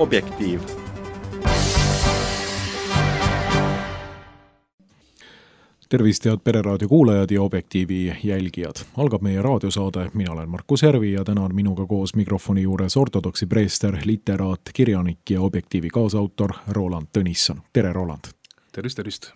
Objektiiv. 0.00 0.60
tervist, 5.88 6.24
head 6.24 6.38
Pereraadio 6.44 6.88
kuulajad 6.88 7.30
ja 7.30 7.42
Objektiivi 7.42 8.16
jälgijad. 8.24 8.74
algab 8.96 9.22
meie 9.22 9.42
raadiosaade, 9.42 10.10
mina 10.14 10.32
olen 10.32 10.48
Markus 10.48 10.82
Järvi 10.82 11.12
ja 11.12 11.24
täna 11.24 11.44
on 11.44 11.54
minuga 11.54 11.86
koos 11.86 12.14
mikrofoni 12.14 12.62
juures 12.62 12.96
ortodoksi 12.96 13.46
preester, 13.46 13.96
literaat, 14.04 14.60
kirjanik 14.74 15.30
ja 15.30 15.40
Objektiivi 15.40 15.88
kaasautor 15.88 16.52
Roland 16.68 17.06
Tõnisson. 17.18 17.60
tere, 17.72 17.92
Roland! 17.92 18.24
tervist, 18.72 18.96
tervist! 18.96 19.32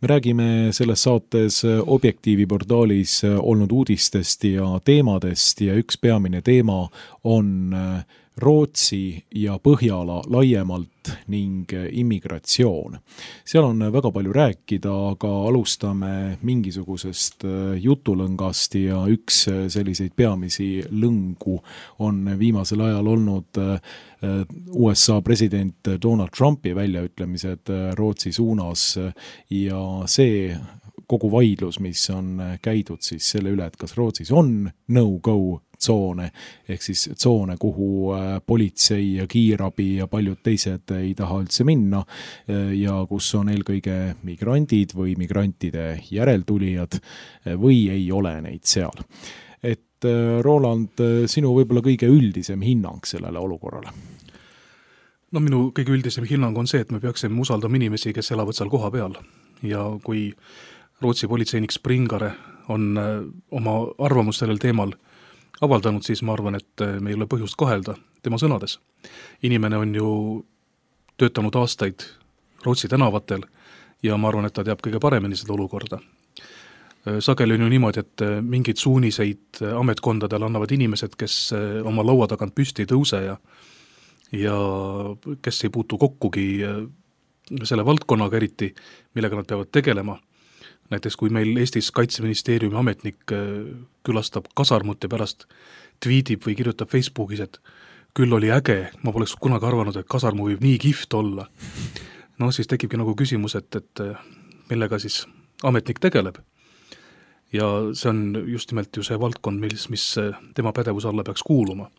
me 0.00 0.08
räägime 0.08 0.68
selles 0.70 1.02
saates 1.02 1.62
Objektiivi 1.86 2.46
portaalis 2.46 3.22
olnud 3.38 3.72
uudistest 3.72 4.44
ja 4.44 4.80
teemadest 4.84 5.60
ja 5.60 5.74
üks 5.74 5.98
peamine 6.00 6.42
teema 6.42 6.88
on 7.24 7.74
Rootsi 8.36 9.24
ja 9.34 9.56
Põhjala 9.62 10.20
laiemalt 10.28 11.10
ning 11.32 11.70
immigratsioon. 11.72 12.98
seal 13.44 13.64
on 13.64 13.92
väga 13.92 14.10
palju 14.12 14.32
rääkida, 14.32 14.92
aga 15.12 15.30
alustame 15.48 16.38
mingisugusest 16.42 17.46
jutulõngast 17.80 18.74
ja 18.80 19.00
üks 19.08 19.46
selliseid 19.72 20.12
peamisi 20.16 20.82
lõngu 20.90 21.60
on 22.04 22.24
viimasel 22.38 22.84
ajal 22.88 23.08
olnud 23.14 23.62
USA 24.74 25.20
president 25.22 25.94
Donald 26.02 26.34
Trumpi 26.36 26.74
väljaütlemised 26.74 27.72
Rootsi 27.96 28.32
suunas 28.32 28.98
ja 29.50 29.82
see 30.06 30.50
kogu 31.06 31.30
vaidlus, 31.30 31.78
mis 31.80 32.02
on 32.10 32.40
käidud 32.62 33.02
siis 33.04 33.30
selle 33.30 33.52
üle, 33.54 33.68
et 33.68 33.76
kas 33.78 33.94
Rootsis 33.96 34.32
on 34.34 34.66
no-go 34.92 35.60
tsoone, 35.78 36.30
ehk 36.68 36.82
siis 36.82 37.06
tsoone, 37.14 37.56
kuhu 37.60 38.12
äh, 38.16 38.26
politsei 38.46 39.14
ja 39.16 39.26
kiirabi 39.30 39.96
ja 40.00 40.06
paljud 40.10 40.42
teised 40.42 40.92
ei 40.96 41.14
taha 41.18 41.40
üldse 41.44 41.66
minna 41.68 42.02
äh, 42.02 42.72
ja 42.80 42.98
kus 43.08 43.28
on 43.38 43.50
eelkõige 43.52 44.16
migrandid 44.26 44.94
või 44.96 45.16
migrantide 45.18 45.88
järeltulijad 46.10 46.98
äh, 47.00 47.54
või 47.60 47.86
ei 47.92 48.10
ole 48.12 48.38
neid 48.44 48.64
seal. 48.66 49.04
et 49.62 49.82
Roland, 50.44 51.00
sinu 51.26 51.54
võib-olla 51.56 51.80
kõige 51.82 52.06
üldisem 52.12 52.60
hinnang 52.62 53.06
sellele 53.08 53.40
olukorrale? 53.40 53.94
no 55.32 55.40
minu 55.40 55.70
kõige 55.74 55.94
üldisem 55.96 56.26
hinnang 56.28 56.58
on 56.58 56.68
see, 56.68 56.82
et 56.84 56.92
me 56.92 57.00
peaksime 57.00 57.40
usaldama 57.40 57.80
inimesi, 57.80 58.12
kes 58.12 58.30
elavad 58.36 58.54
seal 58.54 58.70
kohapeal 58.70 59.16
ja 59.64 59.86
kui 60.04 60.28
Rootsi 61.00 61.28
politseinik 61.28 61.72
Springare 61.72 62.30
on 62.68 62.94
oma 63.50 63.74
arvamust 64.04 64.42
sellel 64.42 64.60
teemal 64.60 64.94
avaldanud, 65.60 66.04
siis 66.04 66.22
ma 66.22 66.34
arvan, 66.36 66.58
et 66.58 66.84
äh, 66.84 66.98
meil 67.00 67.14
ei 67.14 67.20
ole 67.20 67.28
põhjust 67.30 67.56
kahelda 67.58 67.96
tema 68.22 68.38
sõnades. 68.40 68.78
inimene 69.42 69.76
on 69.76 69.94
ju 69.94 70.10
töötanud 71.16 71.54
aastaid 71.56 72.02
Rootsi 72.64 72.88
tänavatel 72.88 73.44
ja 74.02 74.16
ma 74.16 74.28
arvan, 74.28 74.46
et 74.46 74.52
ta 74.52 74.64
teab 74.64 74.80
kõige 74.82 75.00
paremini 75.00 75.36
seda 75.36 75.54
olukorda. 75.54 76.00
Äh, 77.06 77.20
sageli 77.20 77.54
on 77.54 77.66
ju 77.66 77.68
niimoodi, 77.68 78.00
et 78.00 78.26
mingeid 78.42 78.76
suuniseid 78.76 79.62
ametkondadele 79.78 80.44
annavad 80.44 80.72
inimesed, 80.72 81.16
kes 81.16 81.52
oma 81.84 82.04
laua 82.04 82.26
tagant 82.26 82.54
püsti 82.54 82.84
ei 82.84 82.92
tõuse 82.92 83.24
ja 83.24 83.38
ja 84.32 84.54
kes 85.42 85.64
ei 85.64 85.70
puutu 85.70 85.98
kokkugi 85.98 86.58
selle 87.62 87.84
valdkonnaga 87.86 88.36
eriti, 88.36 88.72
millega 89.14 89.36
nad 89.38 89.46
peavad 89.46 89.70
tegelema 89.70 90.16
näiteks 90.90 91.16
kui 91.16 91.30
meil 91.32 91.56
Eestis 91.56 91.90
Kaitseministeeriumi 91.94 92.76
ametnik 92.78 93.32
äh, 93.32 93.66
külastab 94.06 94.50
kasarmut 94.54 95.02
ja 95.02 95.10
pärast 95.10 95.46
tweetib 96.04 96.44
või 96.46 96.56
kirjutab 96.58 96.90
Facebookis, 96.92 97.42
et 97.42 97.60
küll 98.16 98.32
oli 98.32 98.50
äge, 98.52 98.90
ma 99.02 99.12
poleks 99.12 99.36
kunagi 99.40 99.66
arvanud, 99.68 99.96
et 99.96 100.08
kasarmu 100.08 100.48
võib 100.50 100.64
nii 100.64 100.78
kihvt 100.80 101.14
olla. 101.18 101.48
noh, 102.38 102.52
siis 102.52 102.68
tekibki 102.68 102.98
nagu 103.00 103.14
küsimus, 103.16 103.56
et, 103.56 103.68
et 103.76 104.04
äh, 104.04 104.20
millega 104.70 104.98
siis 105.02 105.24
ametnik 105.64 106.00
tegeleb. 106.00 106.38
ja 107.52 107.66
see 107.94 108.10
on 108.10 108.42
just 108.46 108.72
nimelt 108.72 108.96
ju 108.96 109.02
see 109.02 109.18
valdkond, 109.20 109.60
mis, 109.60 109.88
mis 109.88 110.08
äh, 110.18 110.34
tema 110.54 110.72
pädevuse 110.72 111.08
alla 111.08 111.24
peaks 111.24 111.42
kuuluma. 111.42 111.90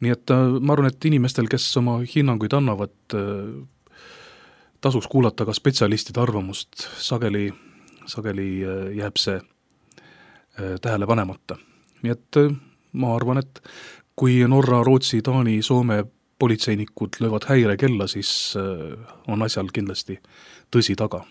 nii 0.00 0.10
et 0.10 0.30
ma 0.60 0.72
arvan, 0.72 0.90
et 0.90 1.04
inimestel, 1.04 1.46
kes 1.48 1.76
oma 1.76 2.00
hinnanguid 2.02 2.52
annavad, 2.52 2.92
tasuks 4.84 5.06
kuulata 5.08 5.46
ka 5.48 5.54
spetsialistide 5.56 6.20
arvamust, 6.20 6.82
sageli 7.00 7.46
sageli 8.06 8.48
äh, 8.64 8.96
jääb 8.96 9.18
see 9.20 9.36
äh, 9.36 10.74
tähele 10.82 11.06
panemata. 11.06 11.58
nii 12.02 12.12
et 12.12 12.36
äh, 12.40 12.56
ma 12.92 13.14
arvan, 13.16 13.38
et 13.38 13.62
kui 14.16 14.42
Norra, 14.48 14.82
Rootsi, 14.84 15.22
Taani, 15.22 15.62
Soome 15.62 16.04
politseinikud 16.38 17.20
löövad 17.20 17.46
häirekella, 17.48 18.06
siis 18.10 18.54
on 19.28 19.42
asjal 19.42 19.70
kindlasti 19.72 20.18
tõsi 20.70 20.96
taga 20.98 21.22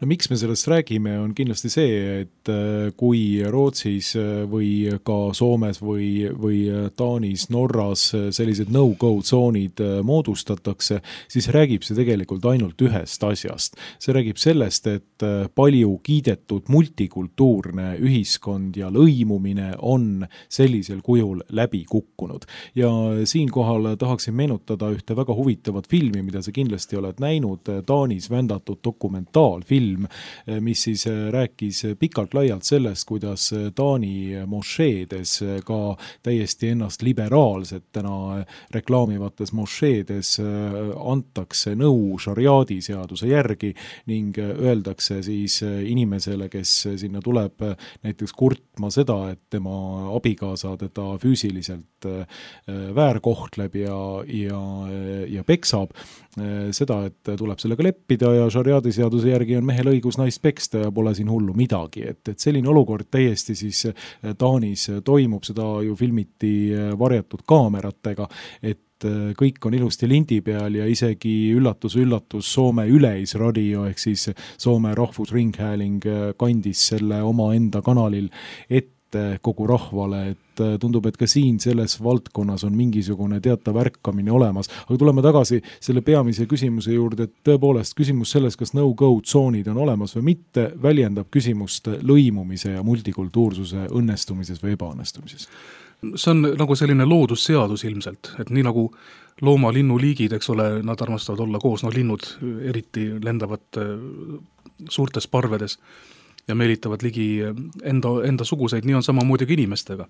no 0.00 0.06
miks 0.06 0.30
me 0.30 0.36
sellest 0.38 0.68
räägime, 0.70 1.16
on 1.18 1.32
kindlasti 1.34 1.70
see, 1.72 1.94
et 2.22 2.50
äh, 2.52 2.90
kui 2.98 3.40
Rootsis 3.50 4.12
äh, 4.18 4.44
või 4.50 4.70
ka 5.04 5.16
Soomes 5.34 5.80
või, 5.82 6.28
või 6.30 6.60
äh, 6.70 6.86
Taanis, 6.96 7.48
Norras 7.50 8.08
sellised 8.34 8.70
no-go 8.74 9.16
tsoonid 9.24 9.82
moodustatakse, 10.06 11.00
siis 11.30 11.48
räägib 11.54 11.86
see 11.86 11.98
tegelikult 11.98 12.46
ainult 12.50 12.78
ühest 12.86 13.24
asjast. 13.26 13.78
see 13.98 14.14
räägib 14.14 14.38
sellest, 14.38 14.86
et 14.86 15.26
palju 15.54 15.96
kiidetud 16.04 16.68
multikultuurne 16.70 17.96
ühiskond 17.98 18.76
ja 18.78 18.90
lõimumine 18.94 19.72
on 19.82 20.26
sellisel 20.48 21.00
kujul 21.02 21.42
läbi 21.50 21.84
kukkunud. 21.88 22.46
ja 22.74 22.90
siinkohal 23.24 23.96
tahaksin 23.98 24.34
meenutada 24.34 24.92
ühte 24.94 25.16
väga 25.16 25.34
huvitavat 25.34 25.88
filmi, 25.90 26.22
mida 26.22 26.42
sa 26.42 26.54
kindlasti 26.54 26.96
oled 26.96 27.18
näinud, 27.22 27.66
Taanis 27.86 28.30
vändatud 28.30 28.78
dokumentaalfilm, 28.84 29.87
film, 29.88 30.06
eh, 30.46 30.60
mis 30.60 30.82
siis 30.82 31.06
eh, 31.06 31.30
rääkis 31.32 31.82
pikalt-laialt 31.98 32.64
sellest, 32.64 33.06
kuidas 33.08 33.52
eh, 33.52 33.70
Taani 33.74 34.44
mošeedes 34.46 35.38
ka 35.64 35.96
täiesti 36.22 36.72
ennast 36.74 37.02
liberaalsetena 37.02 38.44
reklaamivates 38.74 39.52
mošeedes 39.52 40.38
antakse 40.98 41.74
nõu 41.78 42.18
šariaadi 42.20 42.80
seaduse 42.82 43.28
järgi 43.30 43.72
ning 44.10 44.36
öeldakse 44.38 45.20
siis 45.22 45.60
inimesele, 45.62 46.48
kes 46.52 46.74
sinna 47.00 47.22
tuleb 47.24 47.62
näiteks 48.04 48.32
kurtma 48.36 48.90
seda, 48.94 49.18
et 49.32 49.40
tema 49.50 50.08
abikaasa 50.16 50.76
teda 50.80 51.16
füüsiliselt 51.22 52.08
väärkohtleb 52.94 53.74
ja, 53.80 53.98
ja, 54.26 54.60
ja 55.28 55.44
peksab, 55.44 55.94
seda, 56.74 57.00
et 57.08 57.32
tuleb 57.38 57.58
sellega 57.58 57.88
leppida 57.88 58.30
ja 58.36 58.46
šariaadi 58.52 58.92
seaduse 58.94 59.32
järgi 59.32 59.56
on 59.58 59.66
mehel 59.78 59.94
õigus 59.94 60.18
naist 60.18 60.42
peksta 60.42 60.82
ja 60.86 60.90
pole 60.94 61.14
siin 61.14 61.30
hullu 61.30 61.54
midagi, 61.56 62.02
et, 62.10 62.20
et 62.32 62.40
selline 62.40 62.68
olukord 62.70 63.08
täiesti 63.10 63.56
siis 63.58 63.86
äh, 63.90 64.34
Taanis 64.38 64.88
toimub, 65.04 65.46
seda 65.46 65.78
ju 65.86 65.96
filmiti 65.98 66.52
äh, 66.74 66.92
varjatud 66.98 67.44
kaameratega, 67.48 68.28
et 68.62 69.06
äh, 69.06 69.30
kõik 69.38 69.62
on 69.68 69.78
ilusti 69.78 70.10
lindi 70.10 70.40
peal 70.44 70.80
ja 70.80 70.88
isegi 70.90 71.52
üllatus-üllatus, 71.54 72.52
Soome 72.58 72.88
Yleisradio 72.90 73.86
ehk 73.88 74.02
siis 74.02 74.28
Soome 74.58 74.94
Rahvusringhääling 74.98 76.02
kandis 76.38 76.88
selle 76.92 77.22
omaenda 77.22 77.82
kanalil 77.84 78.30
ette 78.68 78.97
ette 79.08 79.38
kogu 79.42 79.66
rahvale, 79.66 80.20
et 80.32 80.60
äh, 80.60 80.76
tundub, 80.80 81.06
et 81.06 81.16
ka 81.16 81.26
siin 81.26 81.58
selles 81.60 81.96
valdkonnas 82.02 82.64
on 82.64 82.74
mingisugune 82.76 83.40
teatav 83.40 83.76
ärkamine 83.80 84.32
olemas. 84.32 84.68
aga 84.86 84.98
tuleme 84.98 85.22
tagasi 85.22 85.62
selle 85.80 86.02
peamise 86.02 86.46
küsimuse 86.46 86.92
juurde, 86.92 87.24
et 87.24 87.32
tõepoolest 87.44 87.96
küsimus 87.96 88.30
selles, 88.30 88.56
kas 88.56 88.74
no-go 88.74 89.10
tsoonid 89.22 89.68
on 89.68 89.80
olemas 89.86 90.16
või 90.16 90.34
mitte, 90.34 90.72
väljendab 90.82 91.30
küsimust 91.30 91.88
lõimumise 92.02 92.76
ja 92.76 92.82
multikultuursuse 92.82 93.88
õnnestumises 93.90 94.62
või 94.62 94.76
ebaõnnestumises 94.76 95.48
see 96.14 96.30
on 96.30 96.44
nagu 96.54 96.76
selline 96.78 97.02
loodusseadus 97.08 97.82
ilmselt, 97.88 98.36
et 98.38 98.52
nii 98.54 98.62
nagu 98.62 98.84
looma-linnuliigid, 99.42 100.30
eks 100.36 100.50
ole, 100.54 100.68
nad 100.86 101.00
armastavad 101.02 101.40
olla 101.42 101.58
koos, 101.58 101.82
no 101.82 101.90
linnud 101.90 102.22
eriti 102.70 103.08
lendavad 103.24 103.80
äh, 103.80 103.96
suurtes 104.88 105.26
parvedes 105.26 105.78
ja 106.48 106.54
meelitavad 106.54 107.02
ligi 107.02 107.42
enda, 107.82 108.14
enda 108.24 108.44
suguseid, 108.44 108.86
nii 108.88 108.98
on 108.98 109.02
samamoodi 109.04 109.46
ka 109.46 109.52
inimestega. 109.52 110.08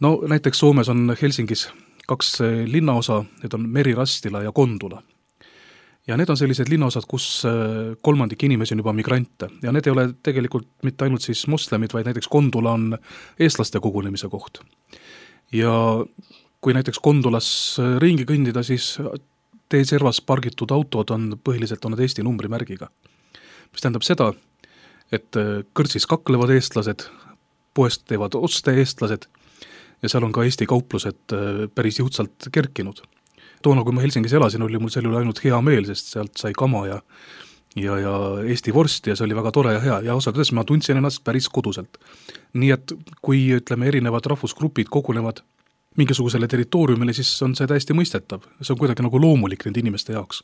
no 0.00 0.18
näiteks 0.28 0.58
Soomes 0.58 0.88
on 0.88 1.16
Helsingis 1.22 1.68
kaks 2.08 2.38
linnaosa, 2.66 3.24
need 3.42 3.54
on 3.54 3.68
Merirastila 3.68 4.42
ja 4.42 4.52
Kondula. 4.52 5.02
ja 6.06 6.16
need 6.16 6.28
on 6.28 6.36
sellised 6.36 6.68
linnaosad, 6.68 7.04
kus 7.08 7.42
äh, 7.46 7.96
kolmandik 8.02 8.42
inimesi 8.42 8.74
on 8.74 8.78
juba 8.78 8.92
migrante 8.92 9.50
ja 9.62 9.72
need 9.72 9.86
ei 9.86 9.92
ole 9.92 10.08
tegelikult 10.22 10.68
mitte 10.82 11.04
ainult 11.04 11.22
siis 11.22 11.46
moslemid, 11.46 11.92
vaid 11.92 12.08
näiteks 12.08 12.28
Kondula 12.28 12.72
on 12.72 12.98
eestlaste 13.38 13.80
kogunemise 13.80 14.28
koht. 14.28 14.58
ja 15.52 16.04
kui 16.60 16.74
näiteks 16.74 16.98
Kondulas 16.98 17.78
ringi 17.98 18.24
kõndida, 18.26 18.62
siis 18.66 18.96
tee 19.68 19.84
servas 19.84 20.20
pargitud 20.24 20.72
autod 20.74 21.12
on, 21.14 21.30
põhiliselt 21.44 21.84
on 21.84 21.94
nad 21.94 22.00
Eesti 22.00 22.24
numbrimärgiga. 22.26 22.88
mis 23.72 23.84
tähendab 23.84 24.02
seda, 24.02 24.32
et 25.12 25.40
äh, 25.40 25.62
kõrtsis 25.76 26.06
kaklevad 26.08 26.52
eestlased, 26.54 27.06
poest 27.74 28.06
teevad 28.10 28.34
oste 28.38 28.74
eestlased 28.80 29.28
ja 30.02 30.10
seal 30.10 30.26
on 30.26 30.32
ka 30.34 30.44
Eesti 30.46 30.68
kauplused 30.68 31.34
äh, 31.34 31.66
päris 31.74 32.00
jõudsalt 32.00 32.50
kerkinud. 32.52 33.02
toona, 33.62 33.82
kui 33.84 33.92
ma 33.92 34.04
Helsingis 34.04 34.32
elasin, 34.32 34.62
oli 34.62 34.78
mul 34.78 34.92
selle 34.94 35.10
üle 35.10 35.18
ainult 35.22 35.42
hea 35.44 35.60
meel, 35.62 35.86
sest 35.88 36.14
sealt 36.14 36.36
sai 36.38 36.52
kama 36.56 36.86
ja 36.86 37.02
ja, 37.76 37.98
ja 37.98 38.14
Eesti 38.48 38.74
vorsti 38.74 39.10
ja 39.10 39.16
see 39.16 39.26
oli 39.26 39.36
väga 39.36 39.52
tore 39.54 39.74
ja 39.76 39.80
hea 39.82 40.00
ja 40.06 40.14
ausalt 40.16 40.36
öeldes 40.36 40.52
ma 40.56 40.64
tundsin 40.64 40.98
ennast 40.98 41.22
päris 41.24 41.48
koduselt. 41.48 41.98
nii 42.54 42.70
et 42.74 42.92
kui 43.22 43.44
ütleme, 43.54 43.88
erinevad 43.88 44.26
rahvusgrupid 44.26 44.88
kogunevad 44.90 45.42
mingisugusele 45.98 46.48
territooriumile, 46.48 47.12
siis 47.12 47.30
on 47.42 47.56
see 47.58 47.66
täiesti 47.66 47.94
mõistetav, 47.96 48.44
see 48.62 48.72
on 48.72 48.78
kuidagi 48.78 49.02
nagu 49.02 49.20
loomulik 49.20 49.66
nende 49.66 49.82
inimeste 49.82 50.14
jaoks. 50.14 50.42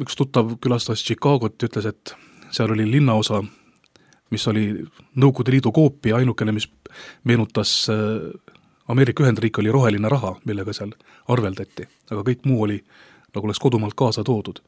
üks 0.00 0.16
tuttav 0.18 0.56
külastas 0.60 1.04
Chicagot 1.04 1.62
ja 1.62 1.68
ütles, 1.68 1.86
et 1.86 2.14
seal 2.54 2.70
oli 2.70 2.86
linnaosa, 2.90 3.42
mis 4.30 4.46
oli 4.50 4.68
Nõukogude 5.20 5.54
Liidu 5.54 5.72
koopia, 5.74 6.16
ainukene, 6.16 6.54
mis 6.54 6.68
meenutas 7.24 7.74
äh, 7.90 8.30
Ameerika 8.88 9.24
Ühendriike, 9.24 9.62
oli 9.62 9.72
roheline 9.74 10.08
raha, 10.08 10.36
millega 10.44 10.72
seal 10.76 10.94
arveldati, 11.34 11.88
aga 12.10 12.22
kõik 12.22 12.46
muu 12.46 12.62
oli 12.68 12.78
nagu 13.34 13.48
oleks 13.48 13.58
kodumaalt 13.58 13.98
kaasa 13.98 14.24
toodud 14.24 14.62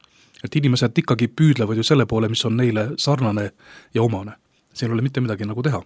et 0.44 0.56
inimesed 0.60 0.98
ikkagi 1.02 1.28
püüdlevad 1.32 1.78
ju 1.78 1.84
selle 1.86 2.06
poole, 2.06 2.28
mis 2.28 2.44
on 2.44 2.56
neile 2.58 2.90
sarnane 3.00 3.50
ja 3.94 4.02
omane. 4.02 4.36
siin 4.74 4.90
ei 4.90 4.94
ole 4.94 5.02
mitte 5.02 5.20
midagi 5.20 5.46
nagu 5.48 5.62
teha. 5.62 5.82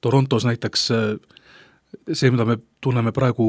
Torontos 0.00 0.44
näiteks 0.44 0.90
äh, 0.90 1.16
see, 2.12 2.30
mida 2.30 2.44
me 2.44 2.58
tunneme 2.80 3.12
praegu 3.12 3.46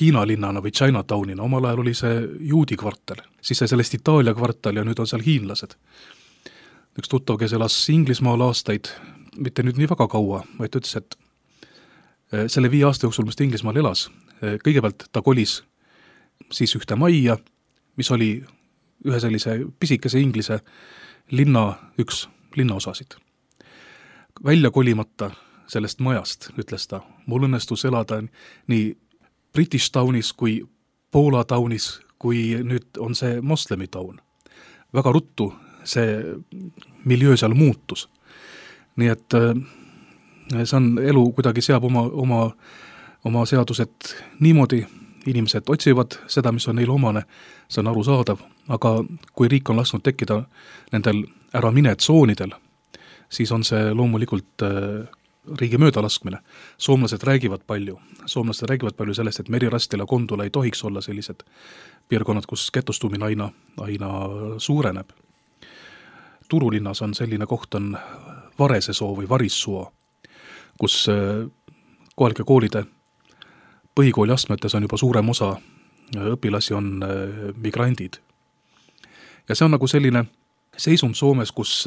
Hiina 0.00 0.26
linnana 0.26 0.62
või 0.62 0.72
Chinatownina, 0.74 1.42
omal 1.42 1.64
ajal 1.64 1.84
oli 1.84 1.94
see 1.94 2.20
juudi 2.50 2.76
kvartal, 2.76 3.22
siis 3.40 3.58
sai 3.58 3.68
sellest 3.68 3.94
Itaalia 3.94 4.34
kvartal 4.34 4.76
ja 4.76 4.84
nüüd 4.84 5.00
on 5.00 5.06
seal 5.06 5.24
hiinlased. 5.26 5.78
Üks 6.96 7.10
tuttav, 7.12 7.38
kes 7.40 7.52
elas 7.56 7.76
Inglismaal 7.92 8.40
aastaid, 8.46 8.90
mitte 9.36 9.64
nüüd 9.64 9.78
nii 9.80 9.88
väga 9.90 10.08
kaua, 10.10 10.42
vaid 10.58 10.72
ta 10.72 10.80
ütles, 10.80 10.96
et 10.96 11.16
äh, 12.32 12.46
selle 12.52 12.70
viie 12.72 12.86
aasta 12.88 13.06
jooksul, 13.06 13.26
mis 13.28 13.36
ta 13.36 13.44
Inglismaal 13.44 13.80
elas, 13.82 14.06
äh, 14.40 14.56
kõigepealt 14.64 15.08
ta 15.12 15.22
kolis 15.22 15.60
siis 16.52 16.76
ühte 16.78 16.96
majja, 16.96 17.38
mis 17.96 18.10
oli 18.10 18.30
ühe 19.06 19.20
sellise 19.20 19.58
pisikese 19.80 20.20
Inglise 20.20 20.60
linna 21.30 21.74
üks 21.98 22.26
linnaosasid. 22.56 23.16
välja 24.44 24.70
kolimata 24.70 25.30
sellest 25.66 26.00
majast, 26.00 26.50
ütles 26.58 26.86
ta, 26.88 27.00
mul 27.26 27.48
õnnestus 27.48 27.84
elada 27.84 28.22
nii 28.68 28.96
British 29.52 29.90
Townis 29.92 30.32
kui 30.32 30.62
Poola 31.10 31.44
Townis, 31.44 32.00
kui 32.18 32.56
nüüd 32.62 32.98
on 32.98 33.14
see 33.14 33.40
moslemi 33.40 33.88
taun. 33.88 34.20
väga 34.94 35.12
ruttu 35.12 35.52
see 35.86 36.36
miljöö 37.04 37.36
seal 37.36 37.54
muutus. 37.54 38.08
nii 38.96 39.08
et 39.12 39.34
äh, 39.34 39.54
see 40.64 40.76
on, 40.76 40.98
elu 41.02 41.24
kuidagi 41.32 41.62
seab 41.62 41.84
oma, 41.84 42.06
oma, 42.12 42.50
oma 43.24 43.46
seadused 43.46 44.14
niimoodi, 44.40 44.84
inimesed 45.26 45.68
otsivad 45.68 46.18
seda, 46.30 46.52
mis 46.52 46.68
on 46.68 46.78
neile 46.78 46.92
omane, 46.94 47.24
see 47.68 47.82
on 47.82 47.90
arusaadav, 47.90 48.40
aga 48.68 48.92
kui 49.32 49.50
riik 49.50 49.70
on 49.70 49.80
lasknud 49.80 50.04
tekkida 50.06 50.42
nendel 50.92 51.24
ära-mine 51.56 51.96
tsoonidel, 51.96 52.54
siis 53.28 53.52
on 53.52 53.64
see 53.66 53.90
loomulikult 53.94 54.62
äh, 54.62 55.06
riigi 55.60 55.78
möödalaskmine. 55.78 56.38
soomlased 56.78 57.22
räägivad 57.22 57.60
palju, 57.66 58.00
soomlased 58.26 58.68
räägivad 58.68 58.96
palju 58.96 59.14
sellest, 59.14 59.40
et 59.40 59.48
Merirastil 59.48 59.98
ja 59.98 60.06
Kondula 60.06 60.44
ei 60.44 60.50
tohiks 60.50 60.84
olla 60.84 61.00
sellised 61.00 61.42
piirkonnad, 62.08 62.46
kus 62.46 62.70
getostumine 62.70 63.24
aina, 63.24 63.50
aina 63.78 64.10
suureneb. 64.58 65.10
Turulinnas 66.48 67.02
on 67.02 67.14
selline 67.14 67.46
koht, 67.46 67.74
on 67.74 67.98
Varesesoo 68.58 69.14
või 69.16 69.28
Varissuo, 69.28 69.92
kus 70.78 71.08
äh, 71.08 71.46
kohalike 72.16 72.44
koolide 72.44 72.84
põhikooli 73.94 74.32
astmetes 74.32 74.74
on 74.74 74.84
juba 74.84 74.96
suurem 74.96 75.28
osa 75.28 75.56
äh, 75.56 76.28
õpilasi 76.32 76.74
on 76.74 77.02
äh, 77.02 77.54
migrandid. 77.56 78.20
ja 79.48 79.54
see 79.54 79.64
on 79.64 79.70
nagu 79.70 79.86
selline 79.86 80.24
seisund 80.76 81.14
Soomes, 81.14 81.52
kus 81.52 81.86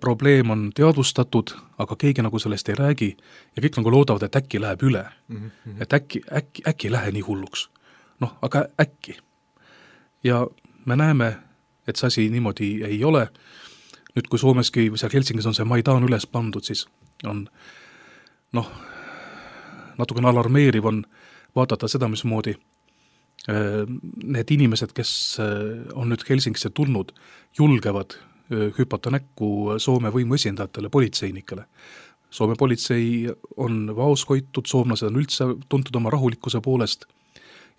probleem 0.00 0.50
on 0.50 0.72
teadvustatud, 0.76 1.54
aga 1.78 1.96
keegi 1.96 2.22
nagu 2.22 2.38
sellest 2.38 2.68
ei 2.68 2.74
räägi 2.76 3.06
ja 3.56 3.62
kõik 3.62 3.78
nagu 3.78 3.90
loodavad, 3.90 4.26
et 4.26 4.36
äkki 4.36 4.60
läheb 4.60 4.82
üle 4.82 5.04
mm. 5.28 5.36
-hmm. 5.36 5.82
et 5.82 5.92
äkki, 5.92 6.20
äkki, 6.36 6.62
äkki 6.68 6.88
ei 6.88 6.92
lähe 6.92 7.12
nii 7.12 7.22
hulluks. 7.22 7.70
noh, 8.20 8.36
aga 8.42 8.64
äkki. 8.80 9.16
ja 10.24 10.46
me 10.84 10.96
näeme, 10.96 11.36
et 11.88 11.96
see 11.96 12.06
asi 12.10 12.28
niimoodi 12.32 12.72
ei 12.86 12.98
ole, 13.04 13.26
nüüd 14.14 14.28
kui 14.30 14.40
Soomeski 14.42 14.88
või 14.90 15.00
seal 15.00 15.12
Helsingis 15.14 15.46
on 15.46 15.56
see 15.56 15.66
Maidan 15.68 16.06
üles 16.06 16.26
pandud, 16.26 16.64
siis 16.66 16.86
on 17.28 17.44
noh, 18.56 18.70
natukene 19.98 20.30
alarmeeriv 20.30 20.88
on 20.90 21.04
vaadata 21.56 21.88
seda, 21.90 22.08
mismoodi 22.10 22.54
äh, 22.54 23.84
need 24.24 24.54
inimesed, 24.56 24.94
kes 24.96 25.12
äh, 25.42 25.54
on 25.94 26.12
nüüd 26.12 26.24
Helsingisse 26.28 26.72
tulnud, 26.74 27.14
julgevad 27.58 28.16
äh, 28.16 28.68
hüpata 28.78 29.12
näkku 29.14 29.78
Soome 29.78 30.12
võimuesindajatele, 30.14 30.90
politseinikele. 30.90 31.66
Soome 32.30 32.54
politsei 32.54 33.26
on 33.58 33.88
vaos 33.96 34.22
hoitud, 34.28 34.68
soomlased 34.70 35.08
on 35.08 35.18
üldse 35.18 35.48
tuntud 35.68 35.96
oma 35.98 36.12
rahulikkuse 36.14 36.60
poolest 36.62 37.08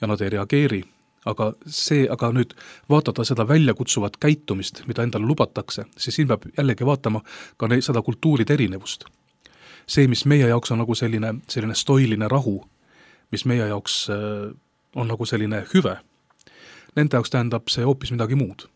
ja 0.01 0.09
nad 0.11 0.21
ei 0.21 0.33
reageeri, 0.33 0.81
aga 1.25 1.51
see, 1.67 2.07
aga 2.09 2.31
nüüd 2.33 2.53
vaadata 2.89 3.23
seda 3.27 3.45
väljakutsuvat 3.47 4.17
käitumist, 4.17 4.83
mida 4.87 5.03
endale 5.05 5.27
lubatakse, 5.29 5.85
siis 5.97 6.15
siin 6.17 6.29
peab 6.31 6.47
jällegi 6.57 6.85
vaatama 6.85 7.21
ka 7.57 7.69
neid, 7.69 7.85
seda 7.85 8.01
kultuuride 8.01 8.53
erinevust 8.57 9.05
see, 9.91 10.07
mis 10.07 10.25
meie 10.25 10.47
jaoks 10.47 10.71
on 10.71 10.81
nagu 10.81 10.95
selline, 10.95 11.35
selline 11.51 11.75
stoiline 11.77 12.27
rahu, 12.31 12.57
mis 13.31 13.45
meie 13.49 13.67
jaoks 13.67 14.03
äh, 14.13 14.51
on 14.95 15.09
nagu 15.11 15.25
selline 15.27 15.63
hüve, 15.73 15.97
nende 16.95 17.17
jaoks 17.17 17.33
tähendab 17.33 17.71
see 17.71 17.87
hoopis 17.87 18.13
midagi 18.15 18.37
muud. 18.39 18.67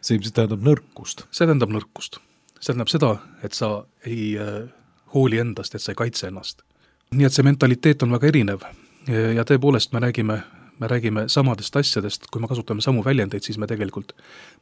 see 0.00 0.16
ilmselt 0.16 0.34
tähendab 0.34 0.64
nõrkust? 0.64 1.26
see 1.30 1.46
tähendab 1.46 1.72
nõrkust. 1.74 2.20
see 2.58 2.72
tähendab 2.72 2.92
seda, 2.92 3.14
et 3.42 3.56
sa 3.56 3.84
ei 4.06 4.36
äh, 4.38 4.68
hooli 5.14 5.40
endast, 5.42 5.74
et 5.74 5.84
sa 5.84 5.92
ei 5.92 6.02
kaitse 6.02 6.28
ennast. 6.28 6.62
nii 7.10 7.26
et 7.26 7.34
see 7.34 7.46
mentaliteet 7.46 8.02
on 8.02 8.12
väga 8.16 8.32
erinev 8.32 8.68
ja 9.08 9.44
tõepoolest 9.48 9.94
me 9.94 10.02
räägime 10.04 10.42
me 10.80 10.88
räägime 10.90 11.26
samadest 11.28 11.76
asjadest, 11.76 12.28
kui 12.32 12.42
me 12.42 12.48
kasutame 12.50 12.82
samu 12.84 13.02
väljendeid, 13.04 13.44
siis 13.44 13.58
me 13.58 13.66
tegelikult 13.70 14.14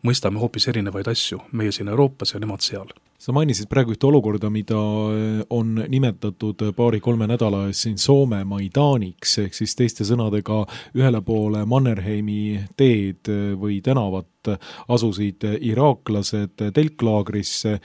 mõistame 0.06 0.40
hoopis 0.40 0.68
erinevaid 0.72 1.08
asju, 1.12 1.40
meie 1.52 1.72
siin 1.72 1.88
Euroopas 1.92 2.34
ja 2.34 2.40
nemad 2.42 2.64
seal. 2.64 2.92
Sa 3.18 3.32
mainisid 3.32 3.68
praegu 3.72 3.94
ühte 3.94 4.06
olukorda, 4.08 4.50
mida 4.52 4.76
eh, 4.76 5.40
on 5.50 5.74
nimetatud 5.88 6.66
paari-kolme 6.76 7.28
nädala 7.30 7.64
eest 7.70 7.86
siin 7.86 7.98
Soome 7.98 8.42
Maidaniks, 8.44 9.38
ehk 9.44 9.56
siis 9.56 9.76
teiste 9.78 10.04
sõnadega 10.04 10.62
ühele 10.96 11.22
poole 11.24 11.64
Mannerheimi 11.68 12.60
teed 12.76 13.32
või 13.56 13.80
tänavat 13.84 14.28
asusid 14.88 15.44
iraaklased 15.60 16.66
telklaagrisse 16.74 17.76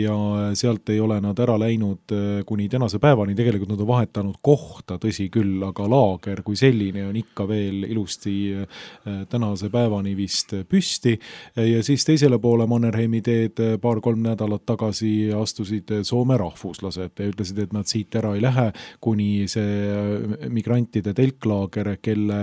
ja 0.00 0.16
sealt 0.54 0.88
ei 0.92 1.00
ole 1.00 1.20
nad 1.22 1.38
ära 1.38 1.56
läinud 1.60 2.14
kuni 2.46 2.68
tänase 2.68 2.98
päevani, 3.02 3.34
tegelikult 3.34 3.72
nad 3.72 3.80
on 3.80 3.88
vahetanud 3.88 4.38
kohta, 4.42 4.98
tõsi 5.00 5.28
küll, 5.32 5.62
aga 5.66 5.86
laager 5.90 6.42
kui 6.44 6.56
selline 6.58 7.06
on 7.08 7.16
ikka 7.18 7.46
veel 7.48 7.84
ilusti 7.88 8.34
eh, 8.54 8.84
tänase 9.30 9.70
päevani 9.72 10.14
vist 10.16 10.54
püsti. 10.68 11.16
Ja 11.56 11.82
siis 11.84 12.04
teisele 12.06 12.38
poole 12.42 12.66
Mannerheimi 12.70 13.20
teed 13.24 13.60
paar-kolm 13.82 14.22
nädalat 14.24 14.64
tagasi 14.66 15.32
astusid 15.34 15.90
Soome 16.04 16.36
rahvuslased 16.40 17.20
ja 17.20 17.28
ütlesid, 17.30 17.60
et 17.64 17.74
nad 17.74 17.88
siit 17.88 18.14
ära 18.18 18.34
ei 18.36 18.42
lähe, 18.44 18.70
kuni 19.04 19.46
see 19.50 20.48
migrantide 20.52 21.14
telklaager, 21.16 21.94
kelle 22.02 22.40